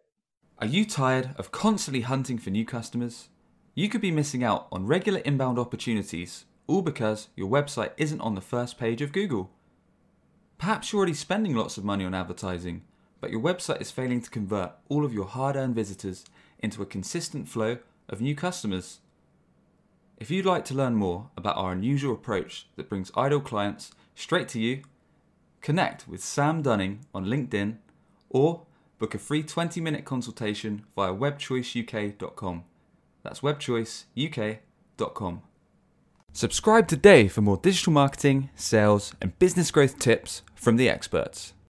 Are 0.60 0.68
you 0.68 0.86
tired 0.86 1.36
of 1.38 1.52
constantly 1.52 2.02
hunting 2.02 2.38
for 2.38 2.50
new 2.50 2.66
customers? 2.66 3.30
You 3.78 3.90
could 3.90 4.00
be 4.00 4.10
missing 4.10 4.42
out 4.42 4.68
on 4.72 4.88
regular 4.88 5.20
inbound 5.20 5.60
opportunities, 5.60 6.46
all 6.66 6.82
because 6.82 7.28
your 7.36 7.50
website 7.50 7.92
isn't 7.98 8.22
on 8.22 8.34
the 8.34 8.40
first 8.40 8.78
page 8.78 9.02
of 9.02 9.12
Google. 9.12 9.52
Perhaps 10.58 10.94
you're 10.94 11.00
already 11.00 11.14
spending 11.14 11.54
lots 11.54 11.78
of 11.78 11.84
money 11.84 12.06
on 12.06 12.14
advertising, 12.14 12.84
but 13.20 13.32
your 13.32 13.42
website 13.42 13.82
is 13.82 13.92
failing 13.92 14.22
to 14.22 14.30
convert 14.30 14.72
all 14.88 15.04
of 15.04 15.14
your 15.14 15.26
hard 15.26 15.58
earned 15.58 15.76
visitors 15.76 16.24
into 16.60 16.82
a 16.82 16.86
consistent 16.86 17.50
flow 17.50 17.80
of 18.08 18.22
new 18.22 18.34
customers. 18.34 19.00
If 20.18 20.32
you'd 20.32 20.46
like 20.46 20.64
to 20.66 20.74
learn 20.74 20.96
more 20.96 21.30
about 21.36 21.58
our 21.58 21.74
unusual 21.74 22.14
approach 22.14 22.68
that 22.78 22.88
brings 22.88 23.12
idle 23.18 23.42
clients 23.42 23.92
straight 24.16 24.48
to 24.50 24.60
you, 24.62 24.84
connect 25.60 26.08
with 26.08 26.24
Sam 26.24 26.62
Dunning 26.62 27.02
on 27.14 27.26
LinkedIn 27.26 27.76
or 28.30 28.62
book 29.00 29.14
a 29.14 29.18
free 29.18 29.44
20 29.44 29.82
minute 29.82 30.06
consultation 30.06 30.86
via 30.96 31.14
webchoiceuk.com. 31.14 32.64
That's 33.26 33.42
webchoiceuk.com. 33.42 35.42
Subscribe 36.32 36.88
today 36.88 37.28
for 37.28 37.42
more 37.42 37.58
digital 37.58 37.92
marketing, 37.92 38.52
sales, 38.56 39.16
and 39.20 39.38
business 39.40 39.72
growth 39.72 39.98
tips 39.98 40.44
from 40.54 40.78
the 40.78 40.88
experts. 40.88 41.55